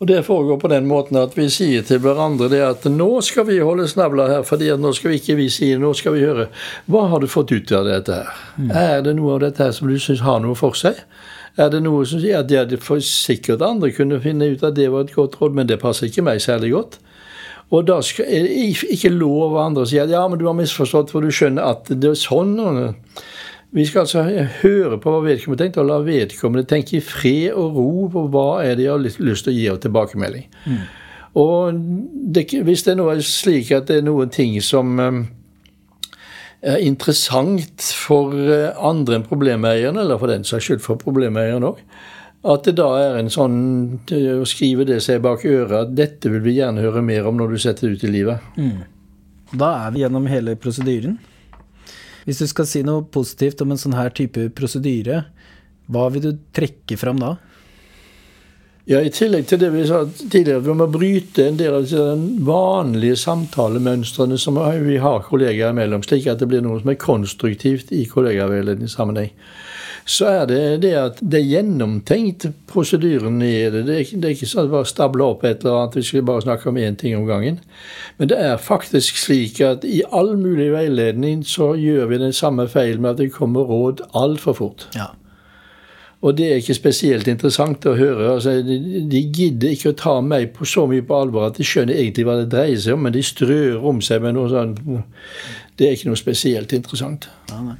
Og 0.00 0.06
Det 0.08 0.22
foregår 0.24 0.56
på 0.56 0.68
den 0.72 0.86
måten 0.88 1.18
at 1.20 1.34
vi 1.36 1.44
sier 1.52 1.82
til 1.84 1.98
hverandre 2.00 2.46
det 2.48 2.60
at 2.64 2.86
nå 2.88 3.08
skal 3.20 3.44
vi 3.50 3.58
holde 3.60 3.84
snabla 3.88 4.28
her, 4.30 4.46
fordi 4.48 4.70
nå 4.80 4.94
skal 4.96 5.12
vi 5.12 5.18
ikke 5.20 5.36
vi 5.36 5.50
si 5.52 5.74
nå 5.76 5.90
skal 5.92 6.16
vi 6.16 6.22
høre. 6.24 6.46
Hva 6.88 7.02
har 7.12 7.20
du 7.20 7.28
fått 7.28 7.52
ut 7.52 7.72
av 7.76 7.84
dette 7.84 8.16
her? 8.22 8.38
Mm. 8.56 8.70
Er 8.70 9.04
det 9.04 9.14
noe 9.18 9.34
av 9.36 9.42
dette 9.44 9.66
her 9.66 9.76
som 9.76 9.92
du 9.92 9.98
syns 10.00 10.24
har 10.24 10.40
noe 10.40 10.56
for 10.56 10.78
seg? 10.78 10.96
Er 11.56 11.70
det 11.72 11.82
noe 11.84 12.04
som 12.06 12.20
sier 12.22 12.42
at 12.42 12.52
ja, 12.52 12.64
for 12.82 13.02
sikkert 13.04 13.62
andre 13.64 13.90
kunne 13.94 14.20
finne 14.22 14.52
ut 14.52 14.62
at 14.66 14.76
det 14.76 14.90
var 14.92 15.06
et 15.06 15.14
godt 15.14 15.40
råd, 15.40 15.56
men 15.56 15.70
det 15.70 15.80
passer 15.82 16.10
ikke 16.10 16.24
meg 16.26 16.42
særlig 16.42 16.72
godt. 16.76 17.00
Og 17.70 17.86
da 17.86 18.00
skal, 18.02 18.26
er 18.26 18.46
det 18.46 18.86
ikke 18.90 19.12
lov 19.14 19.52
av 19.52 19.60
andre 19.68 19.84
å 19.84 19.90
si 19.90 19.98
at 20.02 20.10
ja, 20.10 20.22
men 20.28 20.40
du 20.40 20.46
har 20.48 20.56
misforstått, 20.58 21.12
for 21.14 21.22
du 21.22 21.30
skjønner 21.34 21.70
at 21.70 21.90
det 21.90 22.12
er 22.12 22.18
sånn. 22.18 22.56
Vi 23.70 23.84
skal 23.86 24.02
altså 24.02 24.24
høre 24.62 24.98
på 24.98 25.12
hva 25.14 25.20
vedkommende 25.22 25.62
tenker, 25.62 25.84
og 25.84 25.90
la 25.90 26.00
vedkommende 26.02 26.66
tenke 26.70 26.98
i 26.98 27.04
fred 27.04 27.52
og 27.54 27.76
ro 27.78 28.08
på 28.10 28.24
hva 28.34 28.48
er 28.64 28.74
det 28.78 28.88
jeg 28.88 28.96
har 28.96 29.04
lyst 29.06 29.46
til 29.46 29.52
å 29.52 29.58
gi 29.58 29.68
av 29.70 29.78
tilbakemelding. 29.84 30.48
Mm. 30.66 30.80
Og 31.38 31.78
det, 32.34 32.48
hvis 32.66 32.82
det 32.88 32.96
nå 32.98 33.06
er 33.12 33.22
slik 33.22 33.70
at 33.76 33.86
det 33.86 34.00
er 34.00 34.08
noen 34.08 34.32
ting 34.34 34.56
som 34.66 34.98
um, 34.98 35.20
er 36.60 36.82
interessant 36.84 37.84
for 37.96 38.34
eh, 38.36 38.70
andre 38.76 39.18
enn 39.18 39.26
problemeierne, 39.26 40.02
eller 40.04 40.20
for 40.20 40.32
den 40.32 40.46
saks 40.46 40.68
skyld 40.68 40.82
for 40.84 41.00
problemeieren 41.00 41.66
òg. 41.70 41.80
At 42.50 42.64
det 42.64 42.78
da 42.78 42.88
er 42.96 43.18
en 43.20 43.28
sånn 43.32 43.56
å 44.08 44.46
skrive 44.48 44.86
det 44.88 45.02
seg 45.04 45.20
bak 45.24 45.42
øret 45.44 45.76
at 45.76 45.90
dette 45.92 46.30
vil 46.32 46.40
vi 46.44 46.56
gjerne 46.56 46.80
høre 46.80 47.02
mer 47.04 47.28
om 47.28 47.36
når 47.36 47.52
du 47.52 47.58
setter 47.60 47.88
det 47.88 47.98
ut 47.98 48.06
i 48.08 48.12
livet. 48.14 48.46
Mm. 48.56 48.78
Da 49.60 49.68
er 49.82 49.92
vi 49.92 50.00
gjennom 50.04 50.28
hele 50.30 50.54
prosedyren. 50.56 51.18
Hvis 52.24 52.40
du 52.40 52.46
skal 52.48 52.68
si 52.68 52.80
noe 52.86 53.04
positivt 53.12 53.60
om 53.64 53.74
en 53.74 53.80
sånn 53.80 53.96
her 53.96 54.12
type 54.16 54.46
prosedyre, 54.56 55.24
hva 55.90 56.06
vil 56.14 56.24
du 56.24 56.32
trekke 56.56 56.96
fram 57.00 57.20
da? 57.20 57.34
Ja, 58.88 59.00
I 59.04 59.10
tillegg 59.12 59.44
til 59.46 59.60
det 59.60 59.68
vi 59.74 59.82
sa 59.86 60.04
tidligere, 60.08 60.62
vi 60.64 60.74
må 60.74 60.86
bryte 60.90 61.44
en 61.46 61.58
del 61.60 61.74
av 61.76 61.88
de 61.90 62.44
vanlige 62.46 63.18
samtalemønstrene 63.20 64.38
som 64.40 64.56
vi 64.86 64.96
har 65.02 65.26
kollegaer 65.26 65.74
imellom, 65.74 66.04
slik 66.06 66.30
at 66.30 66.40
det 66.40 66.48
blir 66.48 66.64
noe 66.64 66.80
som 66.80 66.90
er 66.90 67.00
konstruktivt 67.00 67.92
i 67.92 68.06
kollegaveiledningssammenheng. 68.08 69.34
Så 70.08 70.26
er 70.26 70.46
det 70.48 70.62
det 70.82 70.94
at 70.96 71.20
det 71.20 71.38
er 71.38 71.50
gjennomtenkt, 71.52 72.48
prosedyren 72.70 73.36
i 73.44 73.52
det. 73.70 73.84
Det 73.86 73.94
er, 73.94 74.32
ikke 74.32 74.48
sånn 74.48 74.64
at 74.64 74.70
vi 74.70 74.74
bare 74.78 74.88
stabler 74.88 75.26
opp 75.26 75.44
et 75.44 75.62
eller 75.62 75.82
annet, 75.82 76.00
vi 76.00 76.06
skal 76.08 76.26
bare 76.26 76.44
snakke 76.46 76.70
om 76.72 76.80
én 76.80 76.96
ting 76.98 77.14
om 77.18 77.28
gangen. 77.28 77.60
Men 78.18 78.32
det 78.32 78.40
er 78.40 78.56
faktisk 78.64 79.20
slik 79.20 79.60
at 79.62 79.84
i 79.84 80.00
all 80.10 80.32
mulig 80.40 80.70
veiledning 80.72 81.44
så 81.46 81.74
gjør 81.78 82.10
vi 82.10 82.22
den 82.24 82.34
samme 82.34 82.66
feil 82.72 82.98
med 82.98 83.12
at 83.12 83.22
det 83.22 83.32
kommer 83.36 83.68
råd 83.70 84.02
altfor 84.16 84.58
fort. 84.58 84.88
Ja. 84.96 85.12
Og 86.20 86.36
det 86.36 86.46
er 86.50 86.58
ikke 86.60 86.76
spesielt 86.76 87.28
interessant 87.32 87.86
å 87.88 87.94
høre. 87.96 88.26
Altså, 88.34 88.58
de, 88.64 88.76
de, 89.08 89.22
gidder 89.32 89.72
ikke 89.72 89.94
å 89.94 89.96
ta 89.96 90.18
meg 90.20 90.50
på 90.56 90.68
så 90.68 90.84
mye 90.90 91.04
på 91.06 91.16
alvor 91.16 91.46
at 91.46 91.56
de 91.56 91.64
skjønner 91.64 91.96
egentlig 91.96 92.26
hva 92.28 92.36
det 92.42 92.50
dreier 92.52 92.82
seg 92.82 92.98
om, 92.98 93.06
men 93.06 93.14
de 93.14 93.22
strør 93.24 93.86
om 93.88 94.02
seg 94.04 94.20
med 94.24 94.36
noe 94.36 94.50
sånn 94.52 94.74
Det 95.80 95.86
er 95.86 95.96
ikke 95.96 96.10
noe 96.10 96.20
spesielt 96.20 96.74
interessant. 96.76 97.30
Ja, 97.48 97.78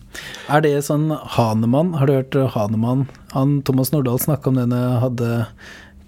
er 0.57 0.65
det 0.65 0.73
sånn 0.87 1.11
Hanemann? 1.37 1.93
Har 2.01 2.09
du 2.09 2.17
hørt 2.17 2.41
Hanemann? 2.57 3.05
Han, 3.35 3.59
Thomas 3.69 3.93
Nordahl 3.93 4.23
snakka 4.23 4.49
om 4.49 4.63
jeg 4.63 4.97
hadde 5.05 5.31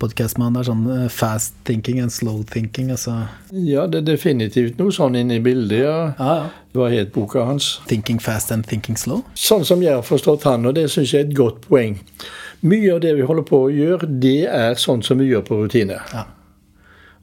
podkast 0.02 0.38
med 0.38 0.48
han. 0.48 0.56
Det 0.56 0.64
er 0.64 0.68
sånn 0.70 0.82
eh, 0.90 1.06
fast 1.12 1.54
thinking 1.68 2.02
and 2.02 2.12
slow 2.12 2.42
thinking. 2.48 2.90
Altså. 2.94 3.22
Ja, 3.54 3.86
det 3.86 4.02
er 4.02 4.10
definitivt 4.12 4.82
noe 4.82 4.94
sånn 4.94 5.18
inne 5.20 5.38
i 5.38 5.44
bildet. 5.44 5.84
ja. 5.84 5.96
ja, 6.18 6.34
ja. 6.42 6.50
Hva 6.72 6.86
het 6.88 7.10
boka 7.12 7.42
hans? 7.44 7.82
'Thinking 7.84 8.16
Fast 8.16 8.52
and 8.52 8.64
Thinking 8.64 8.96
Slow'? 8.96 9.26
Sånn 9.36 9.64
som 9.68 9.82
jeg 9.84 9.92
har 9.92 10.06
forstått 10.06 10.46
han, 10.48 10.64
og 10.64 10.72
det 10.78 10.86
syns 10.88 11.10
jeg 11.12 11.26
er 11.26 11.26
et 11.28 11.34
godt 11.36 11.66
poeng. 11.66 11.98
Mye 12.64 12.94
av 12.94 13.02
det 13.04 13.12
vi 13.18 13.26
holder 13.28 13.44
på 13.44 13.66
å 13.66 13.72
gjøre, 13.72 14.08
det 14.22 14.46
er 14.48 14.78
sånn 14.80 15.02
som 15.04 15.20
vi 15.20 15.28
gjør 15.28 15.44
på 15.50 15.58
rutine. 15.60 15.98
Ja. 16.14 16.24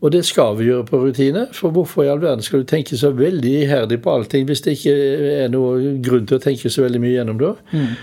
Og 0.06 0.14
det 0.14 0.22
skal 0.30 0.54
vi 0.60 0.70
gjøre 0.70 0.86
på 0.88 1.00
rutine, 1.02 1.48
for 1.56 1.74
hvorfor 1.76 2.06
i 2.06 2.12
all 2.12 2.22
verden 2.22 2.46
skal 2.46 2.62
du 2.62 2.70
tenke 2.70 2.98
så 3.00 3.10
veldig 3.12 3.56
iherdig 3.64 4.00
på 4.04 4.14
allting 4.14 4.46
hvis 4.48 4.62
det 4.64 4.78
ikke 4.78 4.94
er 5.34 5.50
noe 5.52 5.98
grunn 6.06 6.30
til 6.30 6.38
å 6.38 6.44
tenke 6.44 6.70
så 6.72 6.86
veldig 6.86 7.02
mye 7.04 7.18
gjennom 7.18 7.42
det? 7.42 7.52
Mm. 7.74 7.98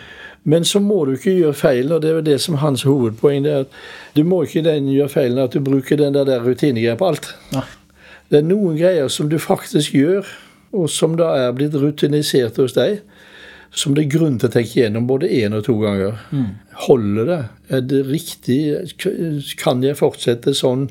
Men 0.46 0.64
så 0.64 0.78
må 0.80 1.00
du 1.04 1.16
ikke 1.16 1.34
gjøre 1.34 1.58
feil, 1.58 1.92
og 1.92 2.02
det 2.02 2.10
er 2.10 2.18
jo 2.20 2.26
det 2.28 2.36
som 2.42 2.58
hans 2.62 2.84
hovedpoeng 2.86 3.42
det 3.42 3.52
er 3.52 3.64
at 3.64 3.78
du 4.14 4.22
må 4.22 4.44
ikke 4.46 4.62
den 4.62 4.86
gjøre 4.92 5.10
feilen 5.10 5.42
at 5.42 5.56
du 5.56 5.60
bruker 5.64 5.98
den 5.98 6.14
der 6.14 6.44
rutinegreia 6.44 6.94
på 6.98 7.08
alt. 7.10 7.32
Ja. 7.54 7.64
Det 8.30 8.38
er 8.40 8.46
noen 8.46 8.78
greier 8.78 9.10
som 9.10 9.30
du 9.30 9.38
faktisk 9.42 9.94
gjør, 9.98 10.28
og 10.76 10.90
som 10.90 11.16
da 11.18 11.32
er 11.40 11.54
blitt 11.56 11.74
rutinisert 11.74 12.58
hos 12.62 12.76
deg, 12.78 13.00
som 13.74 13.94
det 13.96 14.06
er 14.06 14.12
grunn 14.16 14.38
til 14.40 14.48
å 14.48 14.52
tenke 14.52 14.80
gjennom 14.80 15.06
både 15.08 15.28
én 15.32 15.54
og 15.56 15.64
to 15.66 15.74
ganger. 15.80 16.16
Mm. 16.30 16.48
Holder 16.86 17.28
det? 17.28 17.38
Er 17.76 17.82
det 17.88 18.00
riktig? 18.06 18.58
Kan 19.60 19.82
jeg 19.84 19.98
fortsette 19.98 20.52
sånn? 20.56 20.86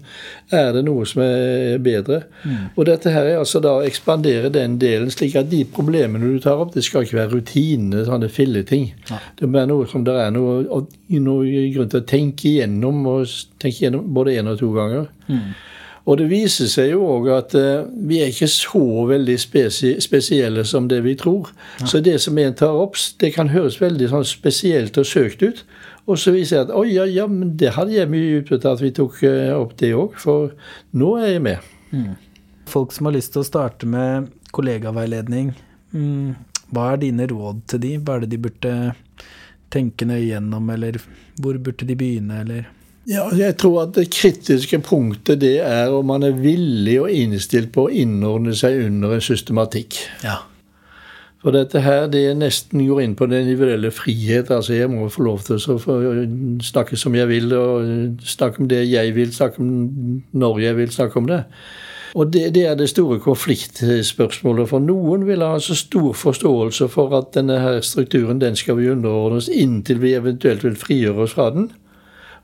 Er 0.54 0.72
det 0.76 0.84
noe 0.88 1.06
som 1.10 1.22
er 1.26 1.78
bedre? 1.84 2.24
Mm. 2.44 2.72
Og 2.76 2.88
dette 2.90 3.14
her 3.14 3.30
er 3.30 3.40
altså 3.42 3.62
da 3.64 3.78
å 3.80 3.86
ekspandere 3.86 4.52
den 4.54 4.80
delen, 4.82 5.14
slik 5.14 5.38
at 5.40 5.52
de 5.52 5.64
problemene 5.66 6.34
du 6.34 6.42
tar 6.44 6.62
opp, 6.62 6.74
det 6.76 6.86
skal 6.86 7.06
ikke 7.06 7.20
være 7.22 7.34
rutine, 7.38 8.04
sånne 8.08 8.32
filleting. 8.34 8.90
Ja. 9.10 9.22
Det 9.40 9.50
må 9.50 9.60
være 9.60 9.72
noe 9.72 9.88
som 9.92 10.06
det 10.08 10.18
er 10.26 10.34
noe, 10.36 10.82
noe 11.22 11.70
grunn 11.76 11.94
til 11.94 12.04
å 12.04 12.10
tenke 12.10 12.50
igjennom, 12.52 13.06
og 13.14 13.38
tenke 13.62 13.86
igjennom 13.86 14.12
både 14.18 14.36
én 14.42 14.52
og 14.52 14.60
to 14.62 14.74
ganger. 14.76 15.10
Mm. 15.30 15.56
Og 16.06 16.20
det 16.20 16.28
viser 16.30 16.70
seg 16.70 16.92
jo 16.92 17.06
òg 17.16 17.30
at 17.34 17.56
eh, 17.58 17.88
vi 18.06 18.20
er 18.22 18.30
ikke 18.30 18.50
så 18.52 18.84
veldig 19.10 19.36
spesi 19.42 19.96
spesielle 20.04 20.66
som 20.68 20.90
det 20.92 21.00
vi 21.06 21.16
tror. 21.18 21.50
Ja. 21.80 21.88
Så 21.90 22.02
det 22.06 22.20
som 22.22 22.38
en 22.38 22.54
tar 22.58 22.78
opp, 22.78 23.00
det 23.22 23.32
kan 23.34 23.50
høres 23.54 23.80
veldig 23.82 24.12
sånn 24.12 24.28
spesielt 24.30 25.00
og 25.02 25.10
søkt 25.10 25.42
ut. 25.42 25.64
Og 26.06 26.20
så 26.22 26.36
viser 26.36 26.60
jeg 26.60 26.68
at 26.68 26.76
oi, 26.78 26.88
ja, 26.94 27.08
ja, 27.10 27.26
men 27.30 27.56
det 27.58 27.74
hadde 27.74 27.96
jeg 27.96 28.12
mye 28.12 28.42
utbytte 28.42 28.76
at 28.78 28.84
vi 28.84 28.94
tok 28.94 29.24
eh, 29.26 29.50
opp 29.58 29.74
det 29.82 29.96
òg, 29.98 30.20
for 30.22 30.54
nå 30.94 31.16
er 31.24 31.32
jeg 31.34 31.46
med. 31.48 31.72
Mm. 31.90 32.12
Folk 32.70 32.94
som 32.94 33.10
har 33.10 33.18
lyst 33.18 33.34
til 33.34 33.42
å 33.42 33.48
starte 33.48 33.90
med 33.90 34.30
kollegaveiledning, 34.54 35.56
mm, 35.96 36.36
hva 36.76 36.92
er 36.94 37.02
dine 37.02 37.26
råd 37.30 37.66
til 37.72 37.82
de? 37.82 37.96
Hva 37.98 38.20
er 38.20 38.26
det 38.26 38.36
de 38.36 38.42
burde 38.46 38.76
tenke 39.74 40.06
nøye 40.06 40.28
gjennom, 40.28 40.70
eller 40.74 41.02
hvor 41.42 41.58
burde 41.58 41.88
de 41.90 41.98
begynne, 41.98 42.44
eller? 42.46 42.70
Ja, 43.06 43.28
jeg 43.38 43.58
tror 43.62 43.84
at 43.84 43.94
Det 43.96 44.10
kritiske 44.10 44.80
punktet 44.82 45.42
det 45.42 45.60
er 45.62 45.94
om 45.94 46.08
man 46.10 46.24
er 46.26 46.34
villig 46.34 46.98
og 47.04 47.12
innstilt 47.14 47.72
på 47.74 47.86
å 47.86 47.94
innordne 47.94 48.56
seg 48.58 48.82
under 48.88 49.14
en 49.16 49.24
systematikk. 49.24 50.00
Ja. 50.26 50.42
For 51.46 51.54
dette 51.54 51.84
her, 51.86 52.08
det 52.10 52.24
nesten 52.40 52.82
går 52.88 53.04
inn 53.04 53.14
på 53.14 53.28
den 53.30 53.44
individuelle 53.46 53.92
frihet. 53.94 54.50
altså 54.50 54.74
Jeg 54.74 54.90
må 54.90 55.10
få 55.14 55.28
lov 55.28 55.44
til 55.46 55.62
å 55.62 55.78
snakke 56.66 56.98
som 56.98 57.14
jeg 57.14 57.30
vil, 57.30 57.54
og 57.54 58.24
snakke 58.26 58.64
om 58.64 58.70
det 58.72 58.82
jeg 58.90 59.14
vil, 59.14 59.34
snakke 59.34 59.62
om 59.62 60.24
når 60.34 60.60
jeg 60.64 60.78
vil 60.80 60.96
snakke 60.96 61.22
om 61.22 61.30
det. 61.30 61.44
Og 62.16 62.34
det, 62.34 62.48
det 62.56 62.66
er 62.66 62.76
det 62.80 62.90
store 62.90 63.20
konfliktspørsmålet. 63.20 64.70
For 64.72 64.82
noen 64.82 65.28
vil 65.28 65.46
ha 65.46 65.60
så 65.62 65.76
stor 65.78 66.16
forståelse 66.18 66.88
for 66.90 67.14
at 67.14 67.36
denne 67.38 67.60
her 67.62 67.82
strukturen 67.86 68.42
den 68.42 68.56
skal 68.58 68.80
vi 68.80 68.90
underordne 68.90 69.44
oss 69.44 69.52
inntil 69.52 70.02
vi 70.02 70.16
eventuelt 70.18 70.66
vil 70.66 70.80
frigjøre 70.80 71.28
oss 71.28 71.36
fra 71.38 71.52
den. 71.54 71.70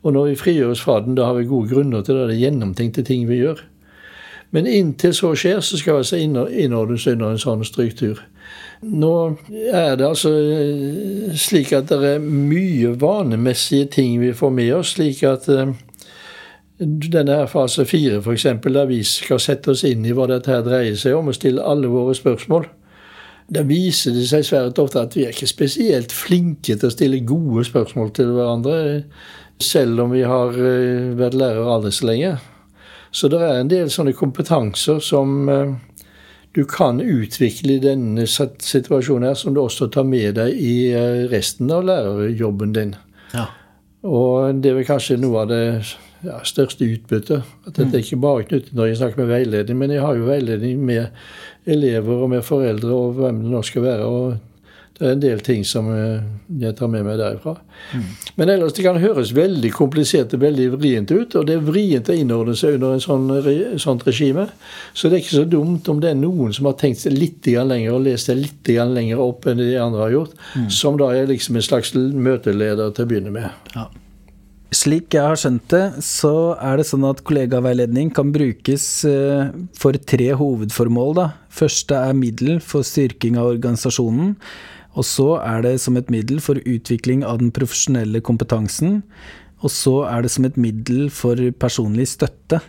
Og 0.01 0.15
når 0.15 0.31
vi 0.31 0.39
frigjør 0.39 0.73
oss 0.73 0.81
fra 0.81 0.99
den, 1.05 1.15
da 1.15 1.27
har 1.29 1.37
vi 1.37 1.49
gode 1.49 1.69
grunner 1.69 2.01
til 2.01 2.17
det. 2.17 2.29
Det 2.29 2.37
er 2.37 2.45
gjennomtenkte 2.47 3.03
ting 3.05 3.27
vi 3.29 3.43
gjør. 3.43 3.61
Men 4.51 4.67
inntil 4.67 5.13
så 5.15 5.31
skjer, 5.37 5.61
så 5.63 5.77
skal 5.79 5.93
vi 5.93 6.01
altså 6.03 6.17
innordnes 6.19 7.07
under 7.07 7.31
en 7.31 7.39
sånn 7.39 7.63
struktur. 7.63 8.19
Nå 8.81 9.13
er 9.71 9.95
det 9.99 10.07
altså 10.07 10.31
eh, 10.33 11.31
slik 11.37 11.71
at 11.77 11.91
det 11.91 12.15
er 12.15 12.23
mye 12.25 12.95
vanemessige 12.99 13.87
ting 13.93 14.17
vi 14.19 14.33
får 14.33 14.51
med 14.57 14.73
oss, 14.79 14.95
slik 14.97 15.21
at 15.29 15.47
eh, 15.53 15.71
denne 16.81 17.37
her 17.37 17.47
fase 17.47 17.85
fire, 17.85 18.19
f.eks., 18.19 18.47
der 18.65 18.89
vi 18.89 19.03
skal 19.05 19.39
sette 19.39 19.75
oss 19.75 19.85
inn 19.87 20.03
i 20.05 20.15
hva 20.17 20.25
dette 20.31 20.51
her 20.51 20.65
dreier 20.65 20.97
seg 20.97 21.15
om, 21.15 21.29
og 21.29 21.37
stille 21.37 21.63
alle 21.63 21.91
våre 21.93 22.17
spørsmål. 22.17 22.65
Da 23.51 23.63
viser 23.67 24.15
det 24.15 24.25
seg 24.31 24.47
svært 24.47 24.79
ofte 24.81 25.03
at 25.03 25.15
vi 25.15 25.27
er 25.27 25.35
ikke 25.35 25.49
spesielt 25.49 26.13
flinke 26.15 26.73
til 26.73 26.87
å 26.87 26.93
stille 26.93 27.21
gode 27.27 27.65
spørsmål 27.67 28.11
til 28.17 28.33
hverandre 28.33 28.75
selv 29.63 30.01
om 30.03 30.11
vi 30.13 30.23
har 30.27 30.57
eh, 30.57 31.11
vært 31.17 31.37
lærere 31.37 31.77
aldri 31.77 31.93
så 31.95 32.09
lenge. 32.09 32.33
Så 33.11 33.27
det 33.31 33.41
er 33.43 33.59
en 33.59 33.71
del 33.71 33.89
sånne 33.91 34.13
kompetanser 34.15 35.01
som 35.03 35.49
eh, 35.51 35.73
du 36.55 36.63
kan 36.67 36.99
utvikle 37.01 37.77
i 37.77 37.83
denne 37.83 38.27
situasjonen 38.27 39.29
her, 39.29 39.39
som 39.39 39.55
du 39.55 39.61
også 39.63 39.87
tar 39.91 40.07
med 40.07 40.35
deg 40.39 40.55
i 40.55 40.75
eh, 40.91 41.25
resten 41.31 41.71
av 41.71 41.85
lærerjobben 41.87 42.75
din. 42.75 42.95
Ja. 43.35 43.47
Og 44.07 44.61
det 44.61 44.71
er 44.71 44.79
vel 44.79 44.87
kanskje 44.87 45.19
noe 45.21 45.43
av 45.43 45.51
det 45.51 45.63
ja, 46.25 46.39
største 46.47 46.87
utbyttet. 46.87 47.47
At 47.67 47.77
dette 47.77 47.97
er 47.97 48.03
ikke 48.03 48.21
bare 48.23 48.45
knyttet 48.49 48.75
når 48.77 48.91
jeg 48.91 49.01
snakker 49.01 49.23
med 49.23 49.31
veiledning, 49.31 49.79
men 49.79 49.93
jeg 49.95 50.05
har 50.05 50.17
jo 50.17 50.29
veiledning 50.29 50.85
med 50.85 51.69
elever 51.69 52.23
og 52.25 52.31
med 52.33 52.45
foreldre 52.45 52.95
og 52.95 53.19
hvem 53.19 53.43
det 53.43 53.51
nå 53.53 53.61
skal 53.65 53.85
være. 53.85 54.07
og 54.07 54.50
det 55.01 55.07
er 55.07 55.15
en 55.15 55.21
del 55.23 55.39
ting 55.41 55.63
som 55.65 55.87
eh, 55.89 56.21
jeg 56.61 56.75
tar 56.77 56.89
med 56.93 57.01
meg 57.07 57.17
derifra. 57.17 57.55
Mm. 57.97 58.03
Men 58.37 58.51
ellers 58.53 58.75
det 58.77 58.83
kan 58.85 58.99
høres 59.01 59.31
veldig 59.33 59.71
komplisert 59.73 60.35
og 60.37 60.43
veldig 60.43 60.67
vrient 60.75 61.09
ut. 61.09 61.37
Og 61.39 61.47
det 61.47 61.55
er 61.57 61.63
vrient 61.65 62.11
å 62.11 62.17
innordne 62.17 62.53
seg 62.57 62.77
under 62.77 62.93
en 62.93 63.01
sånn, 63.01 63.25
sånt 63.81 64.05
regime. 64.05 64.45
Så 64.93 65.09
det 65.09 65.17
er 65.17 65.23
ikke 65.23 65.39
så 65.39 65.47
dumt 65.49 65.89
om 65.89 66.03
det 66.03 66.11
er 66.11 66.19
noen 66.21 66.53
som 66.53 66.69
har 66.69 66.77
tenkt 66.77 67.01
seg 67.01 67.17
litt 67.17 67.49
lenger 67.49 67.95
og 67.95 68.05
lest 68.05 68.29
seg 68.29 68.43
litt 68.43 68.69
lenger 68.69 69.23
opp 69.23 69.49
enn 69.49 69.57
de 69.57 69.73
andre 69.81 70.05
har 70.05 70.13
gjort. 70.13 70.37
Mm. 70.53 70.69
Som 70.77 71.01
da 71.01 71.09
er 71.17 71.33
liksom 71.33 71.57
en 71.57 71.65
slags 71.65 71.95
møteleder 71.97 72.93
til 72.93 73.07
å 73.07 73.09
begynne 73.09 73.33
med. 73.33 73.49
Ja. 73.73 73.87
Slik 74.71 75.17
jeg 75.17 75.25
har 75.27 75.35
skjønt 75.35 75.65
det, 75.73 75.83
så 76.05 76.53
er 76.61 76.77
det 76.79 76.85
sånn 76.87 77.03
at 77.09 77.25
kollegaveiledning 77.27 78.13
kan 78.15 78.29
brukes 78.31 78.85
eh, 79.09 79.49
for 79.75 79.97
tre 80.07 80.29
hovedformål. 80.39 81.17
Da. 81.17 81.25
Første 81.51 81.97
er 81.99 82.15
middel 82.15 82.61
for 82.63 82.87
styrking 82.87 83.35
av 83.41 83.49
organisasjonen. 83.57 84.37
Og 84.99 85.07
så 85.07 85.29
er 85.39 85.63
det 85.63 85.77
som 85.83 85.95
et 85.97 86.11
middel 86.11 86.41
for 86.43 86.59
utvikling 86.67 87.23
av 87.23 87.39
den 87.39 87.51
profesjonelle 87.55 88.21
kompetansen. 88.21 89.01
Og 89.61 89.71
så 89.71 90.01
er 90.09 90.23
det 90.25 90.31
som 90.33 90.45
et 90.47 90.57
middel 90.59 91.09
for 91.13 91.39
personlig 91.61 92.09
støtte. 92.11 92.59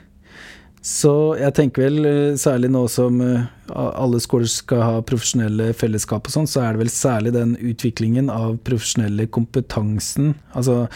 Så 0.83 1.39
jeg 1.39 1.55
tenker 1.55 1.85
vel, 1.85 2.05
eh, 2.05 2.35
særlig 2.35 2.69
nå 2.75 2.89
som 2.91 3.21
eh, 3.23 3.45
alle 3.71 4.19
skoler 4.21 4.51
skal 4.51 4.83
ha 4.83 4.95
profesjonelle 5.07 5.71
fellesskap 5.79 6.27
og 6.27 6.35
sånn, 6.35 6.49
så 6.51 6.65
er 6.65 6.75
det 6.75 6.83
vel 6.83 6.91
særlig 6.91 7.33
den 7.37 7.55
utviklingen 7.55 8.31
av 8.35 8.57
profesjonelle 8.67 9.29
kompetansen. 9.31 10.35
Altså 10.59 10.89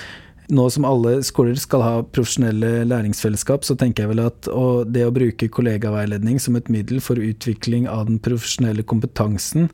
nå 0.51 0.67
som 0.71 0.87
alle 0.87 1.21
skoler 1.27 1.55
skal 1.59 1.83
ha 1.83 1.95
profesjonelle 2.03 2.83
læringsfellesskap, 2.87 3.63
så 3.67 3.79
tenker 3.79 4.05
jeg 4.05 4.15
vel 4.15 4.25
at 4.27 4.51
det 4.91 5.07
å 5.07 5.15
bruke 5.15 5.49
kollegaveiledning 5.51 6.39
som 6.43 6.59
et 6.59 6.71
middel 6.71 7.01
for 7.03 7.19
utvikling 7.19 7.87
av 7.91 8.07
den 8.11 8.21
profesjonelle 8.23 8.83
kompetansen, 8.87 9.71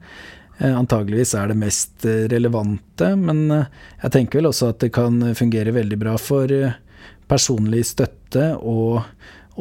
antageligvis 0.61 1.35
er 1.38 1.51
det 1.51 1.59
mest 1.59 2.07
eh, 2.09 2.27
relevante, 2.31 3.12
men 3.19 3.45
eh, 3.51 3.69
jeg 4.05 4.15
tenker 4.17 4.41
vel 4.41 4.51
også 4.53 4.73
at 4.73 4.83
det 4.85 4.93
kan 4.95 5.21
fungere 5.38 5.75
veldig 5.75 5.99
bra 6.01 6.17
for 6.21 6.53
personlig 7.31 7.87
støtte, 7.88 8.53
og 8.61 9.03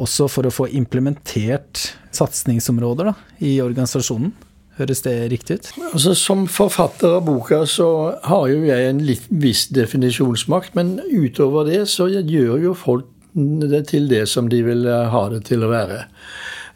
også 0.02 0.28
for 0.30 0.48
å 0.48 0.52
få 0.52 0.68
implementert 0.76 1.92
satsingsområder 2.14 3.12
i 3.44 3.58
organisasjonen. 3.64 4.32
Høres 4.78 5.02
det 5.04 5.14
riktig 5.28 5.58
ut? 5.58 5.66
Altså, 5.90 6.14
som 6.16 6.46
forfatter 6.48 7.18
av 7.18 7.26
boka 7.26 7.60
så 7.68 7.88
har 8.24 8.46
jo 8.48 8.62
jeg 8.64 8.88
en 8.88 9.02
litt 9.04 9.26
viss 9.28 9.66
definisjonsmakt, 9.72 10.72
men 10.78 10.96
utover 11.12 11.68
det 11.68 11.82
så 11.92 12.08
gjør 12.08 12.56
jo 12.62 12.72
folk 12.76 13.10
det 13.32 13.86
til 13.92 14.08
det 14.08 14.24
som 14.28 14.48
de 14.52 14.60
vil 14.64 14.88
ha 14.88 15.22
det 15.32 15.42
til 15.48 15.64
å 15.64 15.70
være. 15.72 16.02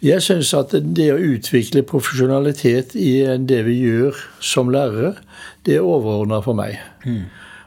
Jeg 0.05 0.23
syns 0.25 0.53
at 0.57 0.75
det 0.77 1.09
å 1.13 1.21
utvikle 1.21 1.85
profesjonalitet 1.89 2.95
i 3.01 3.23
det 3.49 3.63
vi 3.67 3.79
gjør 3.81 4.19
som 4.45 4.71
lærere, 4.73 5.15
det 5.65 5.79
er 5.79 5.87
overordna 5.87 6.43
for 6.45 6.59
meg. 6.59 6.77
Mm. 7.07 7.25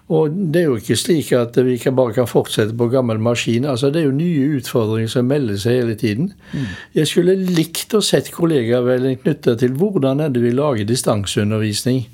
Og 0.10 0.34
det 0.54 0.64
er 0.64 0.72
jo 0.72 0.78
ikke 0.80 0.98
slik 0.98 1.28
at 1.38 1.58
vi 1.62 1.76
kan 1.78 1.94
bare 1.98 2.16
kan 2.16 2.30
fortsette 2.30 2.74
på 2.78 2.88
gammel 2.90 3.20
maskin. 3.22 3.66
altså 3.66 3.92
Det 3.94 4.02
er 4.02 4.08
jo 4.08 4.16
nye 4.18 4.48
utfordringer 4.58 5.12
som 5.12 5.28
melder 5.30 5.58
seg 5.62 5.84
hele 5.84 5.96
tiden. 5.96 6.32
Mm. 6.54 6.72
Jeg 6.98 7.12
skulle 7.12 7.36
likt 7.36 7.94
å 7.94 8.02
sett 8.02 8.32
kollegavelden 8.34 9.12
vel 9.12 9.22
knytta 9.22 9.56
til 9.62 9.78
hvordan 9.78 10.24
er 10.26 10.34
det 10.34 10.42
vi 10.42 10.56
lager 10.56 10.90
distanseundervisning 10.90 12.08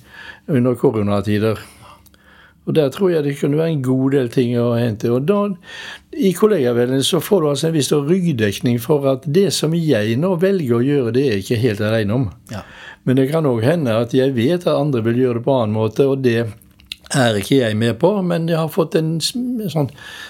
under 0.51 0.75
koronatider. 0.75 1.62
Og 2.65 2.73
Der 2.73 2.89
tror 2.89 3.12
jeg 3.13 3.23
det 3.23 3.38
kunne 3.39 3.60
være 3.60 3.75
en 3.75 3.84
god 3.86 4.12
del 4.15 4.30
ting 4.34 4.56
å 4.58 4.73
hente. 4.73 5.12
Og 5.13 5.28
da, 5.30 5.41
I 6.17 6.32
kollegaverdenen 6.34 7.06
så 7.06 7.21
får 7.21 7.41
du 7.41 7.49
altså 7.51 7.69
en 7.69 7.75
viss 7.78 7.91
ryggdekning 7.93 8.80
for 8.82 9.06
at 9.12 9.28
det 9.30 9.51
som 9.54 9.75
jeg 9.78 10.17
nå 10.17 10.34
velger 10.41 10.80
å 10.80 10.84
gjøre, 10.86 11.13
det 11.13 11.25
er 11.25 11.36
jeg 11.36 11.45
ikke 11.45 11.62
helt 11.62 11.86
alene 11.86 12.17
om. 12.17 12.28
Ja. 12.54 12.63
Men 13.06 13.19
det 13.19 13.30
kan 13.30 13.45
òg 13.45 13.62
hende 13.62 13.93
at 14.01 14.15
jeg 14.17 14.34
vet 14.34 14.65
at 14.65 14.80
andre 14.80 15.04
vil 15.06 15.21
gjøre 15.21 15.39
det 15.39 15.45
på 15.45 15.54
en 15.54 15.67
annen 15.67 15.78
måte, 15.78 16.08
og 16.10 16.23
det 16.25 16.39
er 17.15 17.38
ikke 17.39 17.60
jeg 17.62 17.78
med 17.80 17.97
på, 18.01 18.10
men 18.25 18.49
jeg 18.51 18.58
har 18.60 18.71
fått 18.71 18.97
en 18.99 19.15
sånn 19.23 19.89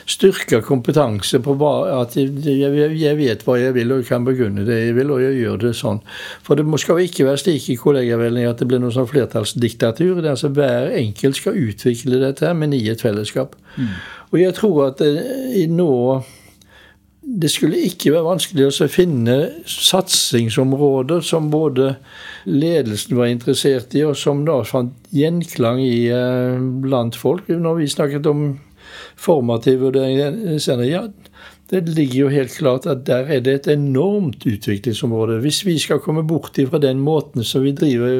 styrka 0.09 0.61
kompetanse 0.65 1.39
på 1.43 1.55
at 1.65 2.15
jeg, 2.19 2.31
jeg, 2.45 3.17
vet 3.19 3.45
hva 3.45 3.57
jeg 3.59 3.75
vil 3.77 3.95
og 3.95 4.05
kan 4.07 4.27
begrunne 4.27 4.67
det 4.67 4.79
jeg 4.81 4.95
vil, 4.99 5.13
og 5.15 5.23
jeg 5.23 5.39
gjør 5.41 5.61
det 5.65 5.73
sånn. 5.79 6.01
For 6.45 6.59
det 6.59 6.67
skal 6.83 7.01
jo 7.01 7.09
ikke 7.09 7.27
være 7.29 7.43
slik 7.43 7.69
i 7.73 7.79
kollegavelden 7.81 8.49
at 8.49 8.61
det 8.61 8.69
blir 8.69 8.83
noe 8.83 8.95
sånn 8.95 9.09
flertallsdiktatur. 9.11 10.21
Det 10.21 10.29
er 10.29 10.35
altså 10.35 10.53
Hver 10.55 10.93
enkelt 10.95 11.41
skal 11.41 11.59
utvikle 11.59 12.21
dette, 12.21 12.53
men 12.55 12.73
i 12.77 12.85
et 12.91 13.03
fellesskap. 13.03 13.57
Mm. 13.75 13.93
Og 14.31 14.41
jeg 14.41 14.57
tror 14.57 14.89
at 14.89 15.01
det, 15.01 15.67
nå 15.71 15.91
det 17.25 17.49
skulle 17.49 17.81
ikke 17.87 18.13
være 18.13 18.27
vanskelig 18.27 18.67
å 18.69 18.87
finne 18.91 19.35
satsingsområder 19.69 21.23
som 21.25 21.49
både 21.49 21.95
ledelsen 22.45 23.17
var 23.17 23.31
interessert 23.31 23.95
i, 23.97 24.03
og 24.05 24.15
som 24.17 24.45
da 24.47 24.59
fant 24.67 24.93
gjenklang 25.15 25.81
i 25.83 26.07
eh, 26.13 26.61
blant 26.85 27.17
folk. 27.17 27.49
Når 27.49 27.81
vi 27.81 27.91
snakket 27.91 28.29
om 28.29 28.47
formativ 29.19 29.81
vurdering, 29.81 30.19
ja, 30.85 31.03
det 31.69 31.81
ligger 31.89 32.19
jo 32.19 32.33
helt 32.33 32.53
klart 32.53 32.85
at 32.89 33.05
der 33.07 33.29
er 33.33 33.41
det 33.41 33.53
et 33.59 33.69
enormt 33.73 34.45
utviklingsområde. 34.45 35.39
Hvis 35.41 35.63
vi 35.65 35.79
skal 35.81 36.03
komme 36.03 36.23
bort 36.23 36.57
fra 36.69 36.81
den 36.81 37.01
måten 37.01 37.43
som 37.43 37.65
vi 37.65 37.73
driver 37.73 38.13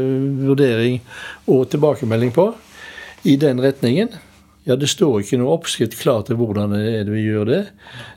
vurdering 0.47 1.01
og 1.47 1.69
tilbakemelding 1.69 2.33
på, 2.33 2.49
i 3.25 3.35
den 3.41 3.61
retningen, 3.61 4.09
ja, 4.65 4.75
det 4.77 4.89
står 4.89 5.21
ikke 5.21 5.37
noe 5.37 5.53
oppskrift 5.59 5.97
klart 6.01 6.27
til 6.29 6.39
hvordan 6.39 6.73
vi 7.09 7.21
gjør 7.27 7.45
det. 7.49 7.61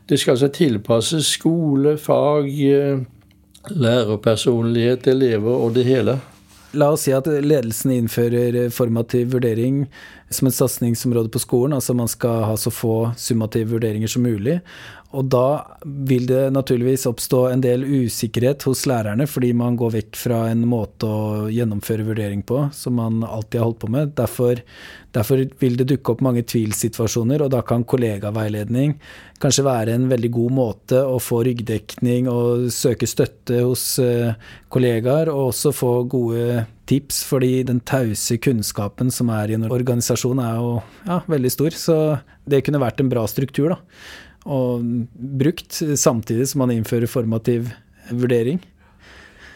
Det 0.08 0.18
skal 0.20 0.36
altså 0.36 0.48
tilpasses 0.52 1.28
skole, 1.36 1.98
fag, 2.00 2.48
eh, 2.48 3.04
lærerpersonlighet, 3.70 5.06
elever 5.06 5.54
og 5.54 5.74
det 5.76 5.84
hele. 5.88 6.18
La 6.76 6.90
oss 6.92 7.06
si 7.06 7.14
at 7.16 7.26
ledelsen 7.26 7.94
innfører 7.94 8.68
formativ 8.74 9.30
vurdering 9.32 9.86
som 10.28 10.50
et 10.50 10.56
satsingsområde 10.56 11.32
på 11.32 11.40
skolen. 11.40 11.76
Altså 11.78 11.96
man 11.96 12.10
skal 12.12 12.44
ha 12.44 12.56
så 12.60 12.72
få 12.72 13.14
summative 13.16 13.72
vurderinger 13.76 14.10
som 14.12 14.26
mulig. 14.28 14.58
Og 15.16 15.24
da 15.32 15.64
vil 16.04 16.26
det 16.28 16.50
naturligvis 16.52 17.06
oppstå 17.08 17.46
en 17.48 17.62
del 17.64 17.84
usikkerhet 17.86 18.66
hos 18.68 18.82
lærerne, 18.88 19.24
fordi 19.24 19.54
man 19.56 19.78
går 19.80 19.94
vekk 19.94 20.18
fra 20.20 20.42
en 20.50 20.66
måte 20.68 21.08
å 21.08 21.46
gjennomføre 21.48 22.04
vurdering 22.04 22.42
på 22.44 22.66
som 22.76 22.98
man 23.00 23.22
alltid 23.24 23.62
har 23.62 23.70
holdt 23.70 23.80
på 23.86 23.90
med. 23.94 24.12
Derfor, 24.18 24.60
derfor 25.16 25.46
vil 25.62 25.80
det 25.80 25.88
dukke 25.94 26.12
opp 26.12 26.24
mange 26.26 26.44
tvilsituasjoner, 26.44 27.46
og 27.46 27.54
da 27.56 27.62
kan 27.64 27.86
kollegaveiledning 27.88 28.98
kanskje 29.40 29.64
være 29.64 29.96
en 29.96 30.10
veldig 30.12 30.32
god 30.34 30.56
måte 30.58 31.00
å 31.00 31.16
få 31.22 31.40
ryggdekning 31.48 32.28
og 32.28 32.68
søke 32.74 33.08
støtte 33.08 33.64
hos 33.64 33.94
eh, 34.04 34.36
kollegaer, 34.68 35.32
og 35.32 35.54
også 35.54 35.72
få 35.72 35.96
gode 36.04 36.66
tips, 36.88 37.24
fordi 37.28 37.62
den 37.64 37.80
tause 37.80 38.36
kunnskapen 38.44 39.08
som 39.12 39.32
er 39.32 39.48
i 39.48 39.56
en 39.56 39.70
organisasjon 39.72 40.40
er 40.44 40.60
jo 40.60 40.78
ja, 41.08 41.22
veldig 41.24 41.56
stor. 41.56 41.72
Så 41.72 42.00
det 42.48 42.66
kunne 42.66 42.84
vært 42.84 43.00
en 43.00 43.12
bra 43.12 43.24
struktur, 43.28 43.72
da 43.72 44.26
og 44.48 44.82
brukt, 45.38 45.82
samtidig 46.00 46.48
som 46.48 46.64
man 46.64 46.72
innfører 46.72 47.10
formativ 47.10 47.68
vurdering. 48.10 48.62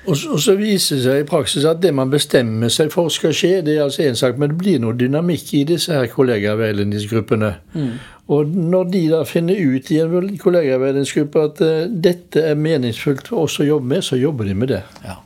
Og 0.06 0.16
så, 0.16 0.32
og 0.34 0.40
så, 0.42 0.54
viser 0.58 0.98
det 0.98 1.04
seg 1.04 1.20
i 1.22 1.26
praksis 1.28 1.64
at 1.68 1.82
det 1.82 1.92
man 1.94 2.10
bestemmer 2.10 2.72
seg 2.74 2.90
for 2.90 3.10
skal 3.12 3.34
skje, 3.36 3.60
det 3.62 3.76
er 3.76 3.84
altså 3.84 4.02
en 4.02 4.18
sak, 4.18 4.38
men 4.38 4.50
det 4.50 4.58
blir 4.58 4.80
noe 4.82 4.96
dynamikk 4.98 5.52
i 5.54 5.62
disse 5.68 5.94
her 5.94 6.08
kollegaveiledningsgruppene. 6.10 7.52
Mm. 7.76 7.92
Og 8.34 8.50
når 8.50 8.90
de 8.90 9.02
da 9.12 9.22
finner 9.28 9.58
ut 9.58 9.90
i 9.94 10.00
en 10.02 10.32
kollegaveiledningsgruppe 10.42 11.44
at 11.46 11.62
uh, 11.62 11.84
dette 11.86 12.42
er 12.50 12.58
meningsfullt 12.58 13.30
for 13.30 13.46
oss 13.46 13.60
å 13.62 13.68
jobbe 13.68 13.94
med, 13.94 14.02
så 14.06 14.18
jobber 14.18 14.50
de 14.50 14.56
med 14.58 14.74
det. 14.74 14.82
Ja. 15.06 15.20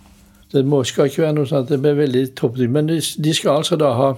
Det 0.53 0.63
må, 0.69 0.83
skal 0.85 1.09
ikke 1.09 1.25
være 1.25 1.39
noe 1.39 1.49
sånn 1.49 1.65
at 1.65 1.73
det 1.73 1.81
blir 1.83 1.97
veldig 1.97 2.27
topp, 2.37 2.61
men 2.71 2.91
de, 2.91 3.01
de 3.01 3.35
skal 3.35 3.63
altså 3.63 3.81
da 3.81 3.95
ha 3.97 4.11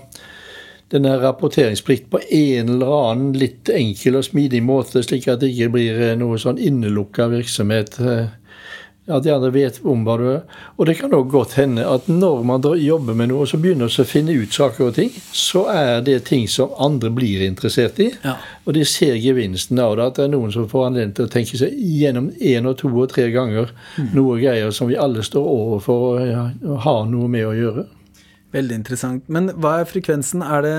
denne 0.92 1.18
rapporteringsplikt 1.20 2.11
på 2.11 2.20
en 2.31 2.68
eller 2.68 2.92
annen 2.98 3.33
litt 3.37 3.68
enkel 3.68 4.20
og 4.20 4.29
smidig 4.29 4.62
måte, 4.64 5.03
slik 5.05 5.29
at 5.29 5.42
det 5.42 5.53
ikke 5.53 5.72
blir 5.77 6.01
eh, 6.01 6.16
noe 6.20 6.40
sånn 6.40 6.61
innelukka 6.61 7.29
virksomhet. 7.33 7.98
Eh, 8.01 8.29
at 9.09 9.24
de 9.24 9.33
andre 9.33 9.51
vet 9.53 9.79
om 9.88 10.03
hva 10.05 10.16
du 10.20 10.24
er. 10.29 10.40
Og 10.77 10.88
det 10.88 10.98
kan 10.98 11.14
òg 11.16 11.31
godt 11.33 11.55
hende 11.57 11.87
at 11.88 12.11
når 12.12 12.42
man 12.48 12.64
jobber 12.77 13.16
med 13.16 13.31
noe 13.31 13.46
og 13.46 13.48
så 13.48 13.61
begynner 13.61 13.88
å 13.88 14.05
finne 14.05 14.37
ut 14.37 14.53
saker 14.53 14.90
og 14.90 14.96
ting, 14.98 15.12
så 15.33 15.64
er 15.72 16.03
det 16.05 16.18
ting 16.29 16.44
som 16.51 16.74
andre 16.77 17.11
blir 17.14 17.44
interessert 17.46 18.01
i. 18.05 18.11
Ja. 18.24 18.37
Og 18.66 18.77
de 18.77 18.85
ser 18.88 19.16
gevinsten 19.16 19.81
av 19.81 19.96
det. 19.96 20.11
At 20.11 20.20
det 20.20 20.27
er 20.27 20.35
noen 20.35 20.53
som 20.53 20.68
får 20.68 20.90
anledning 20.90 21.16
til 21.16 21.29
å 21.29 21.33
tenke 21.33 21.61
seg 21.61 21.72
gjennom 21.72 22.31
én 22.37 22.68
og 22.68 22.77
to 22.83 22.92
og 22.92 23.09
tre 23.14 23.31
ganger 23.33 23.72
mm. 23.96 24.12
noe 24.12 24.37
greier 24.42 24.74
som 24.77 24.90
vi 24.92 25.01
alle 25.01 25.24
står 25.24 25.53
overfor 25.55 26.20
og 26.20 26.74
har 26.85 27.07
noe 27.09 27.33
med 27.33 27.48
å 27.48 27.57
gjøre. 27.57 27.88
Veldig 28.54 28.78
interessant. 28.80 29.26
Men 29.28 29.50
hva 29.61 29.74
er 29.82 29.88
frekvensen? 29.88 30.40
Er 30.40 30.64
det, 30.64 30.74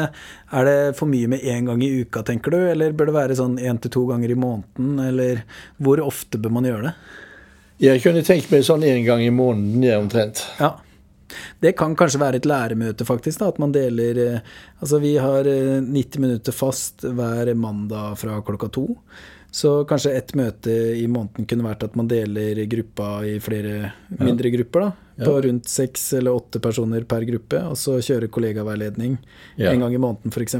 er 0.57 0.65
det 0.65 0.77
for 0.97 1.09
mye 1.11 1.29
med 1.29 1.45
én 1.45 1.69
gang 1.69 1.83
i 1.85 1.91
uka, 2.01 2.23
tenker 2.25 2.55
du? 2.55 2.59
Eller 2.65 2.95
bør 2.97 3.11
det 3.11 3.17
være 3.19 3.37
sånn 3.37 3.59
én 3.61 3.77
til 3.81 3.93
to 3.93 4.05
ganger 4.09 4.33
i 4.33 4.37
måneden? 4.39 4.95
Eller 5.05 5.43
hvor 5.77 6.01
ofte 6.01 6.41
bør 6.41 6.55
man 6.57 6.69
gjøre 6.69 6.89
det? 6.89 6.93
Jeg 7.79 8.01
kunne 8.03 8.25
tenkt 8.25 8.49
meg 8.51 8.65
sånn 8.67 8.83
én 8.83 9.05
gang 9.05 9.21
i 9.23 9.31
måneden, 9.31 9.85
jeg 9.85 10.01
omtrent. 10.01 10.43
Ja. 10.59 10.73
Det 11.61 11.75
kan 11.77 11.93
kanskje 11.95 12.19
være 12.23 12.39
et 12.41 12.47
læremøte, 12.49 13.05
faktisk. 13.05 13.39
da, 13.39 13.51
At 13.53 13.59
man 13.61 13.71
deler 13.71 14.17
eh, 14.17 14.39
Altså, 14.81 14.97
vi 14.99 15.13
har 15.21 15.45
90 15.45 15.85
eh, 15.85 16.21
minutter 16.21 16.55
fast 16.55 17.05
hver 17.05 17.53
mandag 17.53 18.17
fra 18.17 18.41
klokka 18.41 18.71
to. 18.73 18.87
Så 19.51 19.83
kanskje 19.89 20.13
ett 20.13 20.35
møte 20.37 20.73
i 20.99 21.07
måneden 21.09 21.47
kunne 21.49 21.65
vært 21.65 21.87
at 21.87 21.95
man 21.97 22.09
deler 22.09 22.59
gruppa 22.69 23.23
i 23.25 23.39
flere 23.41 23.93
mindre 24.19 24.51
grupper. 24.53 24.85
da, 24.85 25.25
På 25.25 25.33
ja. 25.39 25.41
rundt 25.47 25.69
seks 25.69 26.13
eller 26.19 26.37
åtte 26.37 26.61
personer 26.61 27.03
per 27.09 27.25
gruppe, 27.25 27.63
og 27.65 27.77
så 27.77 27.97
kjøre 27.97 28.29
kollegaveiledning 28.29 29.17
ja. 29.57 29.71
en 29.71 29.81
gang 29.85 29.95
i 29.95 30.01
måneden 30.01 30.33
f.eks. 30.33 30.55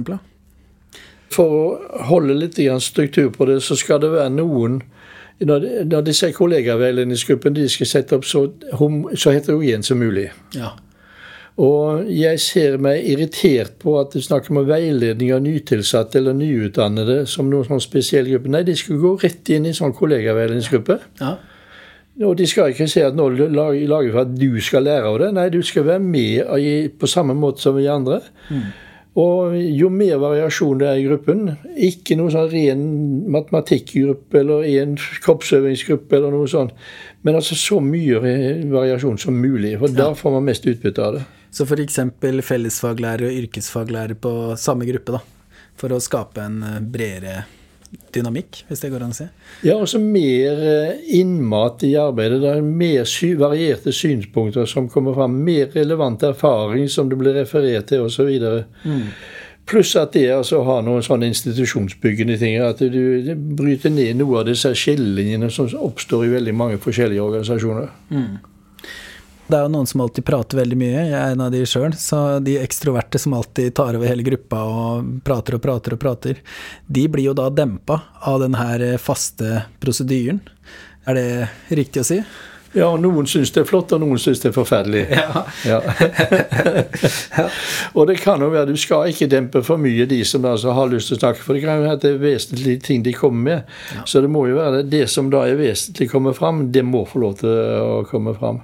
For, 1.30 1.54
å 1.54 2.06
holde 2.10 2.34
litt 2.34 2.58
struktur 2.82 3.30
på 3.30 3.46
det, 3.46 3.60
så 3.62 3.78
skal 3.78 4.02
det 4.02 4.10
være 4.16 4.34
noen 4.34 4.82
Når, 5.40 6.02
disse 6.04 6.34
kollegaveiledningsgruppene 6.36 7.56
de 7.56 7.70
skal 7.72 7.88
sette 7.88 8.18
opp 8.18 8.26
så, 8.28 8.42
så 9.16 9.32
heterogen 9.32 9.86
som 9.88 10.02
mulig. 10.02 10.26
Ja. 10.52 10.74
Og 11.60 12.08
jeg 12.08 12.40
ser 12.40 12.78
meg 12.80 13.04
irritert 13.12 13.74
på 13.82 13.98
at 14.00 14.14
det 14.16 14.24
snakker 14.24 14.54
om 14.54 14.64
veiledning 14.68 15.34
av 15.36 15.42
nytilsatte 15.44 16.22
eller 16.22 16.38
nyutdannede 16.38 17.26
som 17.28 17.50
noen 17.52 17.68
sånn 17.68 17.84
spesiell 17.84 18.30
gruppe. 18.32 18.52
Nei, 18.54 18.64
de 18.68 18.76
skal 18.80 19.02
gå 19.02 19.16
rett 19.20 19.52
inn 19.52 19.68
i 19.68 19.76
sånn 19.76 19.96
kollegaveiledningsgruppe. 19.98 21.00
Ja. 21.20 21.34
Og 22.24 22.36
de 22.40 22.48
skal 22.48 22.72
ikke 22.72 22.88
si 22.92 23.04
at 23.04 23.16
nå 23.16 23.30
lager 23.32 24.12
for 24.12 24.22
at 24.26 24.32
du 24.36 24.60
skal 24.64 24.86
lære 24.88 25.08
av 25.08 25.18
det. 25.22 25.34
Nei, 25.36 25.48
du 25.52 25.60
skal 25.64 25.88
være 25.88 26.04
med 26.04 26.96
på 27.00 27.08
samme 27.12 27.36
måte 27.36 27.64
som 27.64 27.76
vi 27.76 27.88
andre. 27.92 28.22
Mm. 28.52 28.70
Og 29.20 29.56
jo 29.58 29.90
mer 29.92 30.20
variasjon 30.22 30.80
det 30.80 30.88
er 30.88 31.00
i 31.00 31.08
gruppen, 31.08 31.42
ikke 31.76 32.16
noe 32.20 32.32
sånn 32.32 32.52
ren 32.52 32.84
matematikkgruppe 33.34 34.44
eller 34.44 34.68
en 34.80 34.94
kroppsøvingsgruppe 35.26 36.16
eller 36.16 36.36
noe 36.36 36.48
sånt, 36.48 36.76
men 37.26 37.40
altså 37.40 37.58
så 37.60 37.82
mye 37.84 38.22
variasjon 38.70 39.20
som 39.20 39.36
mulig. 39.36 39.74
For 39.82 39.92
da 39.92 40.14
får 40.16 40.38
man 40.38 40.48
mest 40.48 40.68
utbytte 40.70 41.04
av 41.04 41.18
det. 41.18 41.26
Så 41.52 41.66
f.eks. 41.66 42.00
fellesfaglærer 42.46 43.30
og 43.30 43.38
yrkesfaglærer 43.44 44.20
på 44.22 44.34
samme 44.60 44.88
gruppe, 44.90 45.18
da. 45.18 45.24
For 45.80 45.96
å 45.96 46.02
skape 46.04 46.44
en 46.44 46.62
eh, 46.66 46.84
bredere 46.84 47.46
dynamikk, 48.14 48.64
hvis 48.68 48.84
det 48.84 48.92
går 48.94 49.04
an 49.06 49.14
å 49.14 49.18
si? 49.18 49.26
Ja, 49.66 49.76
også 49.80 50.02
mer 50.02 50.62
eh, 50.62 51.02
innmat 51.20 51.84
i 51.88 51.96
arbeidet. 51.98 52.42
Det 52.44 52.54
er 52.54 52.66
mer 52.66 53.08
sy 53.10 53.32
varierte 53.40 53.94
synspunkter 53.96 54.70
som 54.70 54.90
kommer 54.92 55.18
fram. 55.18 55.40
Mer 55.46 55.72
relevant 55.74 56.24
erfaring 56.28 56.90
som 56.92 57.10
det 57.10 57.18
blir 57.20 57.38
referert 57.40 57.90
til, 57.90 58.06
osv. 58.06 58.30
Mm. 58.84 59.08
Pluss 59.70 59.96
at 60.02 60.14
det 60.18 60.28
altså 60.34 60.64
har 60.66 60.86
noen 60.86 61.04
sånne 61.06 61.30
institusjonsbyggende 61.30 62.38
ting. 62.42 62.58
At 62.66 62.82
du 62.82 63.34
bryter 63.58 63.94
ned 63.94 64.22
noe 64.22 64.42
av 64.42 64.48
disse 64.50 64.72
skillelinjene 64.78 65.50
som 65.54 65.70
oppstår 65.78 66.26
i 66.28 66.34
veldig 66.38 66.56
mange 66.58 66.80
forskjellige 66.82 67.26
organisasjoner. 67.26 67.92
Mm. 68.14 68.32
Det 69.50 69.58
er 69.58 69.66
jo 69.66 69.72
noen 69.74 69.88
som 69.90 70.04
alltid 70.04 70.28
prater 70.28 70.60
veldig 70.60 70.76
mye, 70.78 71.06
jeg 71.10 71.16
er 71.18 71.32
en 71.34 71.42
av 71.42 71.50
de 71.54 71.64
sjøl. 71.66 71.96
Så 71.98 72.20
de 72.46 72.60
ekstroverte 72.62 73.18
som 73.22 73.34
alltid 73.34 73.74
tar 73.80 73.98
over 73.98 74.06
hele 74.06 74.26
gruppa 74.28 74.60
og 74.70 75.10
prater 75.26 75.58
og 75.58 75.64
prater 75.64 75.96
og 75.96 76.02
prater, 76.04 76.44
de 76.86 77.08
blir 77.10 77.32
jo 77.32 77.34
da 77.38 77.48
dempa 77.50 77.98
av 78.30 78.44
den 78.44 78.60
her 78.60 78.86
faste 79.02 79.64
prosedyren. 79.82 80.44
Er 81.10 81.18
det 81.18 81.28
riktig 81.82 82.04
å 82.04 82.08
si? 82.12 82.22
Ja, 82.78 82.90
noen 83.02 83.26
syns 83.26 83.50
det 83.50 83.64
er 83.64 83.66
flott, 83.66 83.90
og 83.96 84.02
noen 84.04 84.20
syns 84.22 84.44
det 84.44 84.52
er 84.52 84.54
forferdelig. 84.54 85.02
Ja. 85.10 85.42
ja. 87.40 87.46
og 87.98 88.06
det 88.12 88.20
kan 88.22 88.42
jo 88.46 88.52
være 88.54 88.70
du 88.70 88.78
skal 88.78 89.10
ikke 89.10 89.30
dempe 89.32 89.64
for 89.66 89.82
mye 89.82 90.06
de 90.10 90.20
som 90.28 90.46
altså 90.46 90.76
har 90.78 90.92
lyst 90.92 91.10
til 91.10 91.18
å 91.18 91.22
snakke, 91.24 91.42
for 91.42 91.58
det 91.58 91.64
kan 91.66 91.80
jo 91.80 91.88
være 91.88 91.98
at 91.98 92.06
det 92.06 92.12
er 92.14 92.22
vesentlige 92.22 92.84
ting 92.86 93.02
de 93.06 93.16
kommer 93.18 93.42
med. 93.48 93.74
Så 94.06 94.22
det 94.22 94.30
må 94.30 94.46
jo 94.52 94.60
være 94.60 94.84
det, 94.84 94.90
det 94.94 95.10
som 95.10 95.32
da 95.34 95.48
er 95.50 95.58
vesentlig 95.58 96.12
kommer 96.14 96.38
fram, 96.38 96.68
det 96.76 96.86
må 96.86 97.08
få 97.10 97.24
lov 97.26 97.40
til 97.42 97.58
å 97.82 98.04
komme 98.10 98.38
fram. 98.38 98.62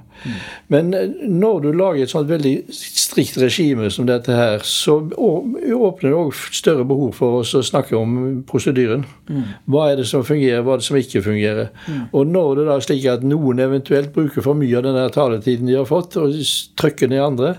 Men 0.73 0.93
eh, 0.93 1.11
når 1.29 1.61
du 1.63 1.69
lager 1.75 2.05
et 2.05 2.11
sånt 2.11 2.29
veldig 2.29 2.53
strikt 2.73 3.37
regime 3.41 3.89
som 3.93 4.07
dette 4.09 4.33
her, 4.35 4.63
så 4.65 4.97
åpner 5.05 6.09
det 6.09 6.15
òg 6.17 6.33
større 6.55 6.85
behov 6.87 7.13
for 7.19 7.41
oss 7.41 7.53
å 7.57 7.63
snakke 7.65 7.95
om 7.97 8.15
prosedyren. 8.47 9.05
Hva 9.69 9.89
er 9.91 10.01
det 10.01 10.07
som 10.09 10.25
fungerer, 10.25 10.63
hva 10.65 10.75
er 10.75 10.81
det 10.83 10.87
som 10.87 10.99
ikke 10.99 11.23
fungerer. 11.25 11.71
Og 12.11 12.27
når 12.29 12.61
det 12.61 12.67
da 12.69 12.77
er 12.77 12.85
slik 12.85 13.07
at 13.11 13.25
noen 13.25 13.61
eventuelt 13.63 14.13
bruker 14.15 14.45
for 14.45 14.57
mye 14.57 14.79
av 14.79 14.87
den 14.87 14.99
taletiden 15.15 15.69
de 15.69 15.77
har 15.77 15.87
fått, 15.89 16.17
og 16.21 16.33
trykker 16.79 17.11
ned 17.11 17.23
andre, 17.23 17.53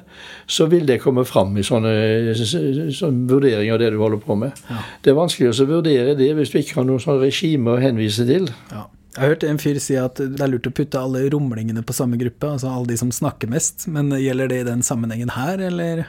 så 0.47 0.69
vil 0.71 0.87
det 0.88 1.01
komme 1.05 1.27
fram 1.29 1.57
i 1.59 1.64
sånne, 1.66 2.35
sånne 2.37 3.31
vurderinger 3.31 3.77
av 3.77 3.83
det 3.83 3.92
du 3.95 4.01
holder 4.03 4.23
på 4.23 4.38
med. 4.38 4.66
Ja. 4.71 4.83
Det 5.03 5.12
er 5.12 5.19
vanskelig 5.21 5.53
å 5.53 5.71
vurdere 5.71 6.19
det 6.19 6.33
hvis 6.37 6.53
du 6.53 6.61
ikke 6.61 6.81
har 6.81 6.88
noe 6.88 7.03
sånn 7.03 7.21
regime 7.23 7.75
å 7.75 7.83
henvise 7.83 8.27
til. 8.29 8.51
Ja. 8.73 8.87
Jeg 9.16 9.22
har 9.22 9.31
hørt 9.33 9.44
en 9.48 9.59
fyr 9.61 9.79
si 9.81 9.94
at 9.96 10.18
det 10.20 10.42
er 10.44 10.50
lurt 10.52 10.66
å 10.68 10.74
putte 10.76 11.00
alle 11.00 11.22
rumlingene 11.33 11.81
på 11.87 11.94
samme 11.96 12.18
gruppe, 12.20 12.50
altså 12.52 12.68
alle 12.68 12.90
de 12.90 12.98
som 13.00 13.12
snakker 13.12 13.48
mest. 13.48 13.87
Men 13.88 14.12
gjelder 14.12 14.50
det 14.52 14.59
i 14.61 14.66
den 14.68 14.83
sammenhengen 14.85 15.33
her, 15.33 15.62
eller 15.70 16.05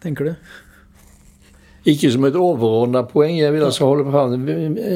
tenker 0.00 0.30
du? 0.30 0.54
Ikke 1.84 2.08
som 2.08 2.24
et 2.24 2.36
overordna 2.40 3.02
poeng. 3.04 3.36
Jeg 3.36 3.52
vil 3.52 3.66
altså 3.66 3.90
holde 3.90 4.08
fram 4.08 4.46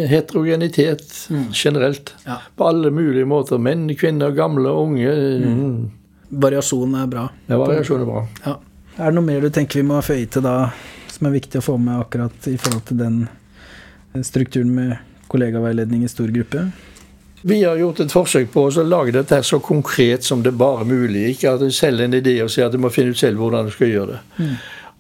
heterogenitet 0.09 1.05
mm. 1.29 1.45
generelt. 1.53 2.15
Ja. 2.25 2.39
På 2.57 2.71
alle 2.71 2.89
mulige 2.97 3.29
måter. 3.29 3.61
Menn, 3.61 3.85
kvinner, 3.93 4.33
gamle, 4.33 4.73
unge. 4.73 5.13
Mm. 5.45 5.75
Variasjon 6.41 6.97
er 6.97 7.11
bra. 7.13 7.27
Ja, 7.45 7.61
variasjon 7.61 8.07
er 8.07 8.09
bra. 8.09 8.25
Ja. 8.47 8.57
Er 8.97 9.13
det 9.13 9.19
noe 9.21 9.29
mer 9.29 9.45
du 9.45 9.53
tenker 9.53 9.83
vi 9.83 9.87
må 9.87 10.01
føye 10.03 10.25
til 10.33 10.43
da, 10.43 10.73
som 11.13 11.29
er 11.29 11.37
viktig 11.37 11.61
å 11.61 11.67
få 11.69 11.77
med 11.79 12.01
akkurat 12.01 12.49
i 12.51 12.57
forhold 12.59 12.89
til 12.89 12.99
den 13.05 13.21
strukturen 14.25 14.73
med 14.75 14.97
kollegaveiledning 15.29 16.09
i 16.09 16.11
stor 16.11 16.33
gruppe? 16.33 16.71
Vi 17.43 17.61
har 17.65 17.77
gjort 17.77 18.01
et 18.03 18.13
forsøk 18.13 18.51
på 18.53 18.65
å 18.67 18.83
lage 18.83 19.15
dette 19.15 19.39
så 19.47 19.61
konkret 19.63 20.27
som 20.27 20.43
det 20.43 20.57
bare 20.59 20.87
mulig. 20.89 21.29
Ikke 21.35 21.55
at 21.55 21.63
du 21.63 21.71
selger 21.75 22.09
en 22.09 22.19
idé 22.19 22.35
og 22.43 22.51
sier 22.51 22.67
at 22.67 22.75
du 22.75 22.83
må 22.83 22.91
finne 22.91 23.15
ut 23.15 23.21
selv 23.21 23.39
hvordan 23.39 23.69
du 23.69 23.75
skal 23.75 23.93
gjøre 23.93 24.17
det. 24.17 24.21
Mm. 24.43 24.57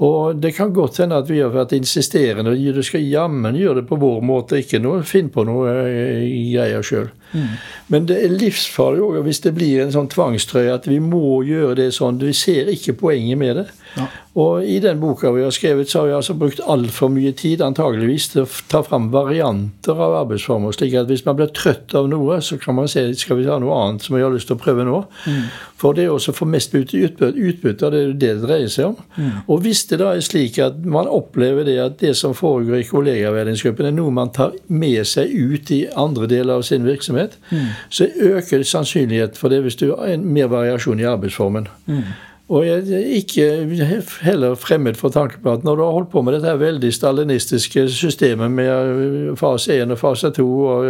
Og 0.06 0.36
det 0.38 0.52
kan 0.54 0.70
godt 0.74 1.00
hende 1.02 1.18
at 1.18 1.26
vi 1.26 1.40
har 1.42 1.50
vært 1.50 1.74
insisterende 1.74 2.54
du 2.54 2.82
skal 2.86 3.02
jammen 3.02 3.56
gjøre 3.58 3.80
det 3.80 3.88
på 3.88 3.98
vår 3.98 4.20
måte, 4.22 4.60
ikke 4.62 4.78
noe, 4.78 5.02
finn 5.02 5.32
på 5.34 5.42
noe 5.48 5.72
eh, 5.90 6.28
greier 6.52 6.86
sjøl. 6.86 7.08
Mm. 7.32 7.56
Men 7.92 8.08
det 8.08 8.18
er 8.24 8.34
livsfarlig 8.34 9.02
også, 9.04 9.24
hvis 9.26 9.42
det 9.44 9.54
blir 9.56 9.82
en 9.82 9.92
sånn 9.94 10.10
tvangstrøye 10.12 10.74
at 10.74 10.88
vi 10.88 10.98
må 11.02 11.42
gjøre 11.48 11.76
det 11.82 11.90
sånn. 11.96 12.20
Vi 12.22 12.34
ser 12.36 12.70
ikke 12.72 12.96
poenget 13.00 13.40
med 13.40 13.56
det. 13.62 13.68
Ja. 13.96 14.08
Og 14.38 14.66
i 14.68 14.76
den 14.78 15.00
boka 15.00 15.32
vi 15.34 15.42
har 15.42 15.50
skrevet, 15.54 15.90
så 15.90 16.02
har 16.02 16.06
vi 16.06 16.14
altså 16.14 16.34
brukt 16.38 16.60
altfor 16.70 17.10
mye 17.10 17.32
tid 17.34 17.62
antageligvis 17.64 18.28
til 18.34 18.44
å 18.44 18.50
ta 18.70 18.84
fram 18.86 19.08
varianter 19.10 19.98
av 19.98 20.14
arbeidsformer. 20.20 20.72
slik 20.76 20.94
at 20.94 21.08
hvis 21.10 21.24
man 21.26 21.36
blir 21.40 21.50
trøtt 21.50 21.94
av 21.98 22.06
noe, 22.10 22.38
så 22.44 22.58
kan 22.60 22.76
man 22.78 22.88
se 22.88 23.02
skal 23.18 23.40
vi 23.40 23.48
ha 23.48 23.58
noe 23.58 23.74
annet 23.74 24.04
som 24.04 24.14
vi 24.14 24.22
har 24.22 24.30
lyst 24.30 24.46
til 24.46 24.58
å 24.58 24.62
prøve 24.62 24.86
nå. 24.86 25.00
Mm. 25.26 25.42
For 25.78 25.96
det 25.96 26.04
er 26.04 26.14
også 26.14 26.34
å 26.34 26.38
få 26.38 26.46
mest 26.46 26.74
utbytte, 26.74 27.32
utbytte, 27.34 27.90
det 27.90 27.98
er 27.98 28.12
det 28.12 28.18
det 28.22 28.44
dreier 28.44 28.70
seg 28.70 28.92
om. 28.92 28.96
Mm. 29.16 29.32
Og 29.48 29.64
hvis 29.64 29.84
det 29.90 29.98
da 30.02 30.12
er 30.14 30.22
slik 30.22 30.60
at 30.62 30.78
man 30.86 31.10
opplever 31.10 31.66
det 31.66 31.78
at 31.82 31.98
det 31.98 32.14
som 32.18 32.36
foregår 32.36 32.82
i 32.84 32.86
kollegaverdensgruppen, 32.86 33.90
er 33.90 33.96
noe 33.96 34.14
man 34.14 34.30
tar 34.34 34.54
med 34.70 35.02
seg 35.06 35.34
ut 35.34 35.70
i 35.74 35.86
andre 35.98 36.30
deler 36.30 36.60
av 36.60 36.66
sin 36.68 36.86
virksomhet, 36.86 37.17
mm. 37.26 37.66
så 37.90 38.08
øker 38.16 38.62
sannsynligheten 38.62 39.36
for 39.36 39.52
det 39.52 39.62
hvis 39.64 39.76
du 39.76 39.90
har 39.90 40.14
en 40.14 40.24
mer 40.32 40.46
variasjon 40.52 41.00
i 41.00 41.08
arbeidsformen. 41.08 41.68
Mm. 41.86 42.02
Og 42.48 42.64
jeg 42.64 42.92
er 42.96 43.08
ikke 43.18 43.46
heller 44.24 44.54
fremmed 44.56 44.96
for 44.96 45.12
tanken 45.12 45.42
på 45.44 45.52
at 45.52 45.64
når 45.64 45.76
du 45.76 45.82
har 45.84 45.90
holdt 45.92 46.10
på 46.10 46.22
med 46.24 46.32
dette 46.32 46.54
veldig 46.60 46.92
stalinistiske 46.96 47.82
systemet 47.92 48.50
med 48.50 49.36
fase 49.36 49.76
1 49.82 49.92
og 49.92 50.00
fase 50.00 50.30
2 50.38 50.46
og 50.64 50.86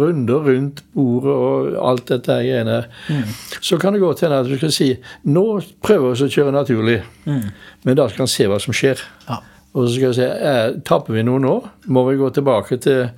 runder 0.00 0.48
rundt 0.48 0.82
bordet 0.94 1.36
og 1.36 1.76
alt 1.90 2.10
dette 2.10 2.40
greiene, 2.42 2.80
mm. 3.06 3.22
så 3.62 3.78
kan 3.78 3.94
det 3.94 4.02
godt 4.02 4.24
hende 4.26 4.42
at 4.42 4.50
du 4.50 4.56
skal 4.58 4.74
si 4.74 4.90
nå 5.30 5.46
prøver 5.78 6.10
vi 6.10 6.26
å 6.26 6.34
kjøre 6.34 6.56
naturlig, 6.58 6.98
mm. 7.24 7.46
men 7.86 8.00
da 8.00 8.08
skal 8.10 8.26
en 8.26 8.34
se 8.34 8.50
hva 8.50 8.58
som 8.58 8.74
skjer. 8.74 9.06
Ja. 9.28 9.38
Og 9.70 9.84
så 9.86 9.90
skal 9.94 10.08
jeg 10.08 10.16
si 10.18 10.24
er, 10.26 10.72
Tapper 10.86 11.14
vi 11.14 11.22
noe 11.22 11.38
nå? 11.38 11.52
Må 11.94 12.02
vi 12.08 12.16
gå 12.18 12.26
tilbake 12.34 12.78
til 12.82 13.12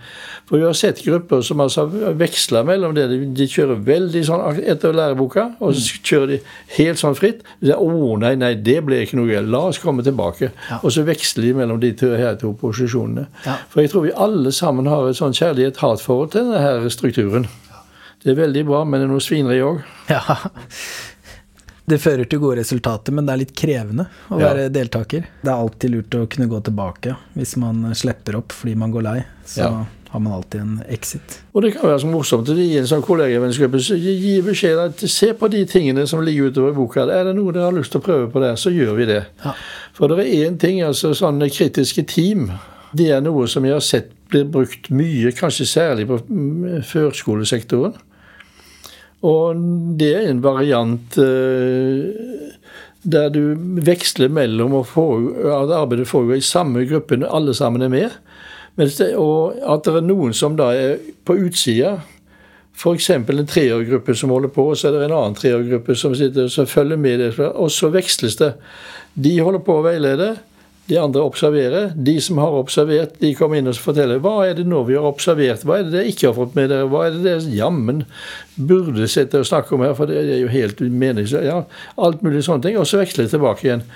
For 0.49 0.59
vi 0.59 0.67
har 0.67 0.77
sett 0.77 1.01
grupper 1.05 1.41
som 1.47 1.63
altså 1.65 1.87
veksler 2.19 2.67
mellom 2.69 2.93
det. 2.97 3.07
De 3.37 3.47
kjører 3.49 3.81
veldig 3.87 4.25
sånn 4.29 4.61
etter 4.61 4.93
læreboka, 4.97 5.47
og 5.65 5.73
så 5.79 6.01
kjører 6.05 6.35
de 6.35 6.39
helt 6.77 7.01
sånn 7.01 7.17
fritt. 7.17 7.41
De 7.63 7.71
sier, 7.71 7.81
å 7.81 8.19
nei, 8.21 8.35
nei, 8.37 8.53
det 8.61 8.83
ble 8.85 9.01
ikke 9.07 9.17
noe 9.17 9.31
gøy. 9.31 9.41
La 9.49 9.63
oss 9.71 9.81
komme 9.81 10.05
tilbake. 10.05 10.51
Ja. 10.69 10.83
Og 10.83 10.93
så 10.93 11.07
veksler 11.09 11.49
de 11.49 11.55
mellom 11.63 11.81
de 11.81 11.95
to, 11.97 12.13
her 12.21 12.37
to 12.41 12.53
posisjonene. 12.61 13.29
Ja. 13.47 13.57
For 13.73 13.81
jeg 13.81 13.95
tror 13.95 14.05
vi 14.09 14.17
alle 14.27 14.53
sammen 14.53 14.91
har 14.93 15.09
et 15.09 15.21
sånn 15.21 15.37
kjærlighet-hat-forhold 15.39 16.35
til 16.35 16.51
denne 16.51 16.61
her 16.61 16.89
strukturen. 16.93 17.49
Det 18.23 18.35
er 18.35 18.39
veldig 18.39 18.67
bra, 18.69 18.85
men 18.85 19.01
det 19.01 19.09
er 19.09 19.15
noe 19.15 19.25
svineri 19.25 19.63
òg. 19.65 19.81
Det 21.85 21.99
fører 21.99 22.29
til 22.31 22.39
gode 22.43 22.61
resultater, 22.61 23.15
men 23.15 23.27
det 23.27 23.35
er 23.35 23.41
litt 23.41 23.57
krevende 23.59 24.07
å 24.31 24.39
ja. 24.39 24.53
være 24.53 24.69
deltaker. 24.75 25.27
Det 25.43 25.51
er 25.51 25.57
alltid 25.57 25.91
lurt 25.97 26.15
å 26.15 26.29
kunne 26.31 26.47
gå 26.51 26.61
tilbake 26.69 27.17
hvis 27.35 27.57
man 27.59 27.89
slipper 27.99 28.39
opp 28.39 28.55
fordi 28.55 28.77
man 28.79 28.95
går 28.95 29.07
lei. 29.07 29.17
Så 29.49 29.65
ja. 29.65 29.71
har 30.13 30.23
man 30.23 30.37
alltid 30.37 30.61
en 30.63 30.77
exit. 30.87 31.41
Og 31.53 31.67
det 31.67 31.73
kan 31.75 31.89
være 31.89 32.05
så 32.05 32.11
morsomt 32.13 32.53
gi 32.55 32.69
en 32.79 32.87
sånn 32.89 33.03
kollegavennskap 33.03 33.75
gi 33.99 34.37
beskjed 34.47 34.85
at 34.85 35.03
se 35.11 35.33
på 35.39 35.51
de 35.51 35.65
tingene 35.69 36.07
som 36.07 36.23
ligger 36.23 36.53
utover 36.53 36.71
i 36.71 36.79
boka. 36.79 37.09
Er 37.11 37.31
det 37.31 37.35
noe 37.39 37.55
dere 37.55 37.67
har 37.67 37.77
lyst 37.77 37.95
til 37.97 38.03
å 38.03 38.07
prøve 38.07 38.31
på 38.31 38.45
der, 38.45 38.55
så 38.61 38.71
gjør 38.71 38.95
vi 39.01 39.09
det. 39.11 39.25
Ja. 39.43 39.57
For 39.99 40.13
det 40.13 40.23
er 40.23 40.47
én 40.47 40.61
ting, 40.63 40.79
altså 40.87 41.11
sånne 41.19 41.51
kritiske 41.51 42.07
team. 42.07 42.53
Det 42.95 43.11
er 43.11 43.25
noe 43.25 43.49
som 43.51 43.67
jeg 43.67 43.75
har 43.75 43.85
sett 43.85 44.13
blir 44.33 44.47
brukt 44.49 44.89
mye, 44.95 45.33
kanskje 45.37 45.67
særlig 45.69 46.07
på 46.09 46.23
mm, 46.29 46.83
førskolesektoren. 46.89 47.99
Og 49.23 49.59
det 49.99 50.13
er 50.19 50.31
en 50.31 50.43
variant 50.43 51.19
uh, 51.23 52.11
der 53.03 53.31
du 53.35 53.55
veksler 53.83 54.31
mellom 54.31 54.75
at 54.79 54.95
arbeidet 54.95 56.09
foregår 56.11 56.39
i 56.39 56.47
samme 56.47 56.85
gruppe 56.87 57.19
når 57.19 57.35
alle 57.35 57.55
sammen 57.55 57.83
er 57.83 57.91
med. 57.91 58.11
Og 59.19 59.59
at 59.59 59.85
det 59.85 59.95
er 59.99 60.07
noen 60.07 60.35
som 60.35 60.57
da 60.59 60.71
er 60.75 61.01
på 61.27 61.37
utsida. 61.47 61.97
F.eks. 62.73 63.11
en 63.11 63.47
treårgruppe 63.47 64.15
som 64.17 64.31
holder 64.33 64.49
på, 64.55 64.71
og 64.71 64.79
så 64.79 64.89
er 64.89 64.97
det 64.97 65.03
en 65.09 65.17
annen 65.19 65.37
treårgruppe 65.37 65.97
som 65.99 66.15
sitter 66.17 66.49
og 66.49 66.71
følger 66.71 66.97
med. 66.97 67.27
Og 67.53 67.71
så 67.71 67.91
veksles 67.93 68.39
det. 68.41 68.55
De 69.15 69.35
holder 69.41 69.61
på 69.67 69.77
å 69.79 69.85
veilede. 69.85 70.37
De 70.93 71.01
andre 71.01 71.25
observerer. 71.25 71.93
De 71.97 72.19
som 72.21 72.41
har 72.43 72.53
observert, 72.59 73.17
de 73.23 73.33
kommer 73.39 73.61
inn 73.61 73.71
og 73.71 73.79
forteller 73.81 74.21
hva 74.21 74.35
er 74.45 74.59
det 74.59 74.67
nå 74.69 74.83
vi 74.89 74.99
har 74.99 75.09
observert, 75.09 75.65
hva 75.65 75.79
er 75.79 75.87
det 75.87 75.95
dere 75.97 76.11
ikke 76.13 76.29
har 76.29 76.37
fått 76.37 76.57
med 76.59 76.69
dere, 76.73 76.89
hva 76.93 77.07
er 77.07 77.15
det 77.17 77.23
dere 77.25 77.55
jammen 77.57 78.03
burde 78.57 79.09
sitte 79.09 79.41
og 79.41 79.49
snakke 79.49 79.73
om 79.73 79.87
her, 79.87 79.95
for 79.97 80.11
det 80.11 80.21
er 80.21 80.43
jo 80.43 80.51
helt 80.53 80.83
meningsløst. 80.85 81.49
Ja, 81.49 81.63
alt 81.97 82.21
mulig 82.21 82.45
sånne 82.45 82.67
ting. 82.67 82.77
Og 82.81 82.89
så 82.91 83.01
veksler 83.01 83.25
det 83.25 83.33
tilbake 83.33 83.67
igjen. 83.71 83.87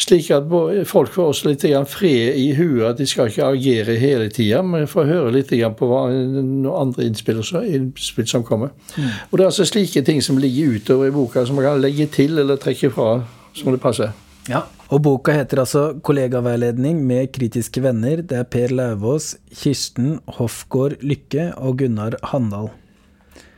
Slik 0.00 0.30
at 0.32 0.46
folk 0.88 1.12
får 1.12 1.26
også 1.34 1.50
litt 1.50 1.66
fred 1.92 2.38
i 2.40 2.46
huet, 2.56 2.86
at 2.88 2.96
de 2.96 3.04
skal 3.04 3.28
ikke 3.28 3.50
agere 3.52 3.98
hele 4.00 4.30
tida, 4.32 4.62
men 4.64 4.88
får 4.88 5.10
høre 5.10 5.34
litt 5.34 5.52
på 5.76 5.90
hva 5.90 6.06
andre 6.08 7.04
innspill, 7.04 7.42
innspill 7.68 8.28
som 8.30 8.46
kommer. 8.48 8.72
Mm. 8.96 9.10
Og 9.28 9.36
Det 9.36 9.44
er 9.44 9.50
altså 9.50 9.68
slike 9.68 10.00
ting 10.08 10.24
som 10.24 10.40
ligger 10.40 10.78
utover 10.78 11.10
i 11.10 11.12
boka, 11.12 11.44
som 11.44 11.60
man 11.60 11.68
kan 11.68 11.84
legge 11.84 12.08
til 12.16 12.40
eller 12.40 12.56
trekke 12.56 12.88
fra 12.96 13.18
som 13.52 13.74
det 13.74 13.82
passer. 13.84 14.16
Ja, 14.48 14.64
og 14.90 15.02
boka 15.02 15.32
heter 15.32 15.62
altså 15.62 15.92
'Kollegaveiledning 16.02 17.06
med 17.06 17.32
kritiske 17.32 17.80
venner'. 17.80 18.26
Det 18.26 18.32
er 18.38 18.42
Per 18.42 18.68
Lauvås, 18.68 19.36
Kirsten 19.54 20.18
Hofgård 20.26 20.98
Lykke 21.02 21.52
og 21.56 21.78
Gunnar 21.78 22.16
Handal. 22.22 22.70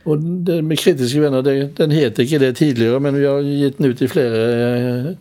Og 0.05 0.17
det 0.47 0.63
med 0.63 0.77
kritiske 0.77 1.21
venner, 1.21 1.41
det, 1.41 1.77
den 1.77 1.91
het 1.91 2.19
ikke 2.19 2.39
det 2.39 2.55
tidligere, 2.55 2.99
men 2.99 3.15
vi 3.15 3.25
har 3.25 3.41
gitt 3.41 3.77
den 3.77 3.85
ut 3.85 4.01
i 4.01 4.07
flere 4.07 4.41
uh, 5.07 5.13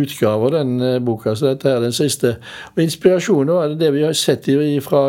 utgaver, 0.00 0.50
den 0.50 0.80
uh, 0.80 1.04
boka. 1.04 1.34
Så 1.34 1.46
dette 1.46 1.68
er 1.68 1.80
den 1.80 1.92
siste. 1.92 2.36
Og 2.76 2.82
Inspirasjonen 2.82 3.48
er 3.48 3.78
det 3.80 3.92
vi 3.94 4.02
har 4.02 4.12
sett 4.12 4.48
i, 4.48 4.80
fra 4.80 5.08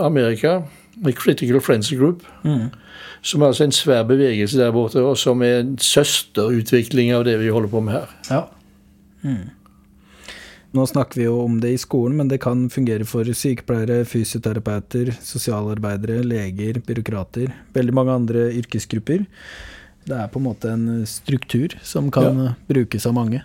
Amerika, 0.00 0.62
The 1.04 1.12
Critical 1.12 1.60
Friends 1.60 1.92
Group. 1.92 2.22
Mm. 2.44 2.72
Som 3.22 3.42
er 3.42 3.46
altså 3.46 3.64
en 3.64 3.72
svær 3.72 4.02
bevegelse 4.02 4.58
der 4.58 4.72
borte, 4.72 5.02
og 5.02 5.18
som 5.18 5.42
er 5.42 5.60
en 5.60 5.78
søsterutvikling 5.78 7.12
av 7.12 7.24
det 7.24 7.38
vi 7.38 7.52
holder 7.52 7.68
på 7.68 7.80
med 7.80 7.92
her. 7.92 8.16
Ja. 8.30 8.40
Mm. 9.22 9.50
Nå 10.72 10.86
snakker 10.88 11.20
vi 11.20 11.26
jo 11.26 11.34
om 11.42 11.58
det 11.60 11.74
i 11.74 11.80
skolen, 11.80 12.16
men 12.16 12.30
det 12.30 12.40
kan 12.40 12.64
fungere 12.72 13.04
for 13.04 13.28
sykepleiere, 13.28 14.06
fysioterapeuter, 14.08 15.10
sosialarbeidere, 15.20 16.22
leger, 16.24 16.80
byråkrater, 16.86 17.52
veldig 17.76 17.94
mange 17.98 18.14
andre 18.16 18.46
yrkesgrupper. 18.56 19.26
Det 20.08 20.16
er 20.16 20.30
på 20.32 20.40
en 20.40 20.46
måte 20.46 20.72
en 20.72 20.86
struktur 21.06 21.76
som 21.84 22.08
kan 22.14 22.40
ja. 22.40 22.54
brukes 22.72 23.06
av 23.06 23.18
mange. 23.18 23.42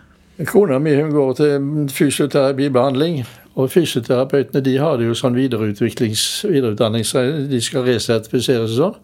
Kona 0.48 0.80
mi 0.80 0.94
hun 0.96 1.12
går 1.12 1.36
til 1.42 1.68
fysioterapibehandling, 1.92 3.24
og 3.58 3.72
fysioterapeutene 3.74 4.62
de 4.64 4.78
har 4.80 4.96
det 4.98 5.10
jo 5.10 5.18
sånn 5.18 5.36
videreutdanning, 5.36 7.04
så 7.04 7.26
de 7.50 7.60
skal 7.62 7.88
resertifiseres 7.90 8.78
og 8.78 8.78
sånn. 8.78 9.00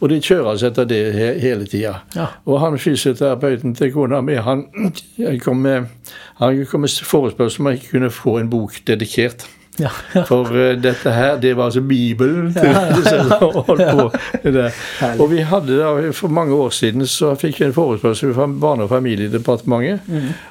Og 0.00 0.08
de 0.08 0.20
kjører 0.24 0.56
seg 0.56 0.72
etter 0.72 0.88
det 0.88 1.00
he 1.14 1.30
hele 1.42 1.68
tida. 1.68 2.00
Ja. 2.16 2.30
Og 2.48 2.60
han 2.62 2.78
fysioterapeuten 2.80 3.76
til 3.76 3.92
kona 3.92 4.22
mi, 4.24 4.38
han 4.40 4.66
kom 5.44 5.60
med, 5.64 5.90
han 6.40 6.66
kom 6.70 6.86
med 6.86 7.00
forespørsel 7.04 7.60
om 7.60 7.70
jeg 7.70 7.80
ikke 7.80 7.96
kunne 7.98 8.12
få 8.14 8.38
en 8.40 8.52
bok 8.52 8.80
dedikert. 8.88 9.46
Ja, 9.78 9.90
ja. 10.12 10.24
For 10.28 10.50
uh, 10.50 10.72
dette 10.82 11.12
her, 11.14 11.36
det 11.40 11.54
var 11.56 11.70
altså 11.70 11.80
Bibelen 11.80 12.52
til 12.52 12.64
ja, 12.68 12.80
Og 15.22 15.30
vi 15.30 15.38
hadde 15.46 15.78
da, 15.78 16.10
For 16.12 16.28
mange 16.28 16.54
år 16.54 16.70
siden 16.74 17.06
så 17.06 17.34
fikk 17.38 17.60
vi 17.60 17.68
en 17.68 17.76
forespørsel 17.76 18.34
fra 18.34 18.46
Barne- 18.46 18.84
og 18.84 18.90
familiedepartementet 18.90 20.00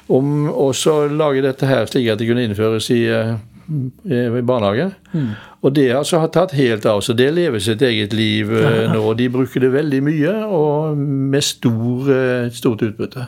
om 0.08 0.48
å 0.50 0.72
lage 1.12 1.44
dette 1.44 1.68
her 1.68 1.86
slik 1.86 2.08
at 2.10 2.18
det 2.18 2.26
kunne 2.30 2.44
innføres 2.48 2.90
i, 2.90 3.04
uh, 3.12 3.36
i 3.70 4.42
barnehage. 4.42 4.90
barnehage. 5.12 5.34
Og 5.62 5.74
det 5.76 5.88
altså 5.94 6.18
har 6.22 6.32
tatt 6.34 6.54
helt 6.58 6.86
av. 6.86 7.00
Så 7.04 7.14
det 7.16 7.30
lever 7.36 7.62
sitt 7.62 7.82
eget 7.82 8.12
liv 8.16 8.50
ja. 8.50 8.92
nå. 8.92 9.02
De 9.14 9.28
bruker 9.32 9.62
det 9.62 9.72
veldig 9.74 10.02
mye, 10.10 10.36
og 10.46 10.96
med 10.98 11.44
stor, 11.44 12.10
uh, 12.10 12.50
stort 12.54 12.82
utbytte. 12.88 13.26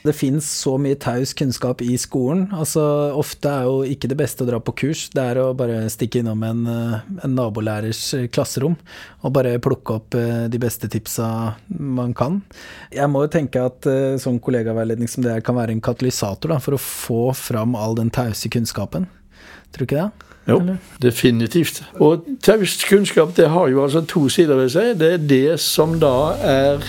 Det 0.00 0.14
fins 0.16 0.46
så 0.62 0.78
mye 0.80 0.96
taus 0.96 1.34
kunnskap 1.36 1.82
i 1.84 1.92
skolen. 2.00 2.46
Altså, 2.56 2.80
ofte 3.20 3.50
er 3.52 3.66
jo 3.68 3.82
ikke 3.84 4.08
det 4.08 4.16
beste 4.16 4.46
å 4.46 4.48
dra 4.48 4.60
på 4.64 4.72
kurs, 4.82 5.08
det 5.12 5.26
er 5.32 5.40
å 5.42 5.50
bare 5.56 5.82
stikke 5.92 6.22
innom 6.22 6.40
en, 6.46 6.62
eh, 6.72 7.10
en 7.26 7.36
nabolærers 7.36 8.00
eh, 8.16 8.26
klasserom 8.32 8.78
og 9.20 9.34
bare 9.36 9.58
plukke 9.60 9.98
opp 9.98 10.16
eh, 10.16 10.48
de 10.48 10.62
beste 10.62 10.88
tipsa 10.88 11.28
man 11.68 12.16
kan. 12.16 12.40
Jeg 12.96 13.12
må 13.12 13.26
jo 13.26 13.34
tenke 13.36 13.60
at 13.60 13.88
eh, 13.90 14.16
sånn 14.20 14.40
kollegaveiledning 14.40 15.10
som 15.10 15.26
det 15.26 15.34
er, 15.34 15.44
kan 15.44 15.58
være 15.60 15.76
en 15.76 15.84
katalysator 15.84 16.54
da, 16.54 16.60
for 16.64 16.78
å 16.78 16.80
få 16.80 17.22
fram 17.36 17.76
all 17.76 17.98
den 17.98 18.12
tause 18.14 18.48
kunnskapen. 18.48 19.04
Tror 19.70 19.86
du 19.86 19.88
ikke 19.88 20.02
det? 20.02 20.30
Jo, 20.48 20.60
definitivt. 21.02 21.82
Og 22.00 22.24
taust 22.42 22.86
kunnskap 22.88 23.36
det 23.36 23.50
har 23.52 23.68
jo 23.68 23.82
altså 23.84 24.00
to 24.08 24.28
sider 24.28 24.56
ved 24.58 24.72
seg. 24.72 24.96
Det 24.98 25.12
er 25.14 25.26
det 25.30 25.60
som 25.62 25.98
da 26.00 26.32
er 26.42 26.86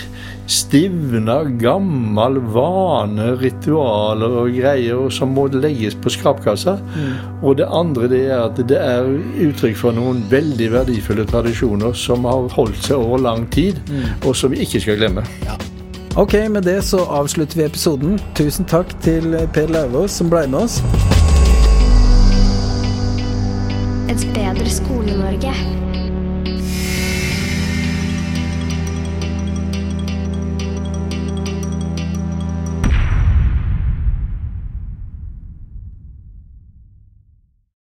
stivna, 0.50 1.42
gammel 1.60 2.40
vane, 2.54 3.28
ritualer 3.38 4.34
og 4.42 4.56
greier 4.56 5.12
som 5.14 5.34
må 5.36 5.46
legges 5.52 5.94
på 5.94 6.10
skrapkassa. 6.10 6.78
Og 7.42 7.60
det 7.60 7.68
andre 7.70 8.10
det 8.10 8.24
er 8.26 8.42
at 8.48 8.58
det 8.58 8.80
er 8.80 9.06
uttrykk 9.46 9.78
for 9.78 9.96
noen 9.96 10.24
veldig 10.32 10.72
verdifulle 10.72 11.28
tradisjoner 11.28 11.94
som 11.94 12.26
har 12.28 12.50
holdt 12.56 12.82
seg 12.88 12.98
over 12.98 13.22
lang 13.22 13.46
tid, 13.54 13.78
og 14.24 14.34
som 14.36 14.52
vi 14.52 14.64
ikke 14.66 14.82
skal 14.82 14.98
glemme. 14.98 15.26
Ok, 16.16 16.34
med 16.50 16.66
det 16.68 16.82
så 16.84 17.06
avslutter 17.08 17.62
vi 17.62 17.70
episoden. 17.70 18.20
Tusen 18.36 18.68
takk 18.68 18.92
til 19.04 19.36
Per 19.54 19.72
Lauvås 19.72 20.20
som 20.20 20.32
ble 20.32 20.44
med 20.50 20.66
oss. 20.66 21.11
Et 24.12 24.26
bedre 24.34 24.68
Skole-Norge. 24.68 25.81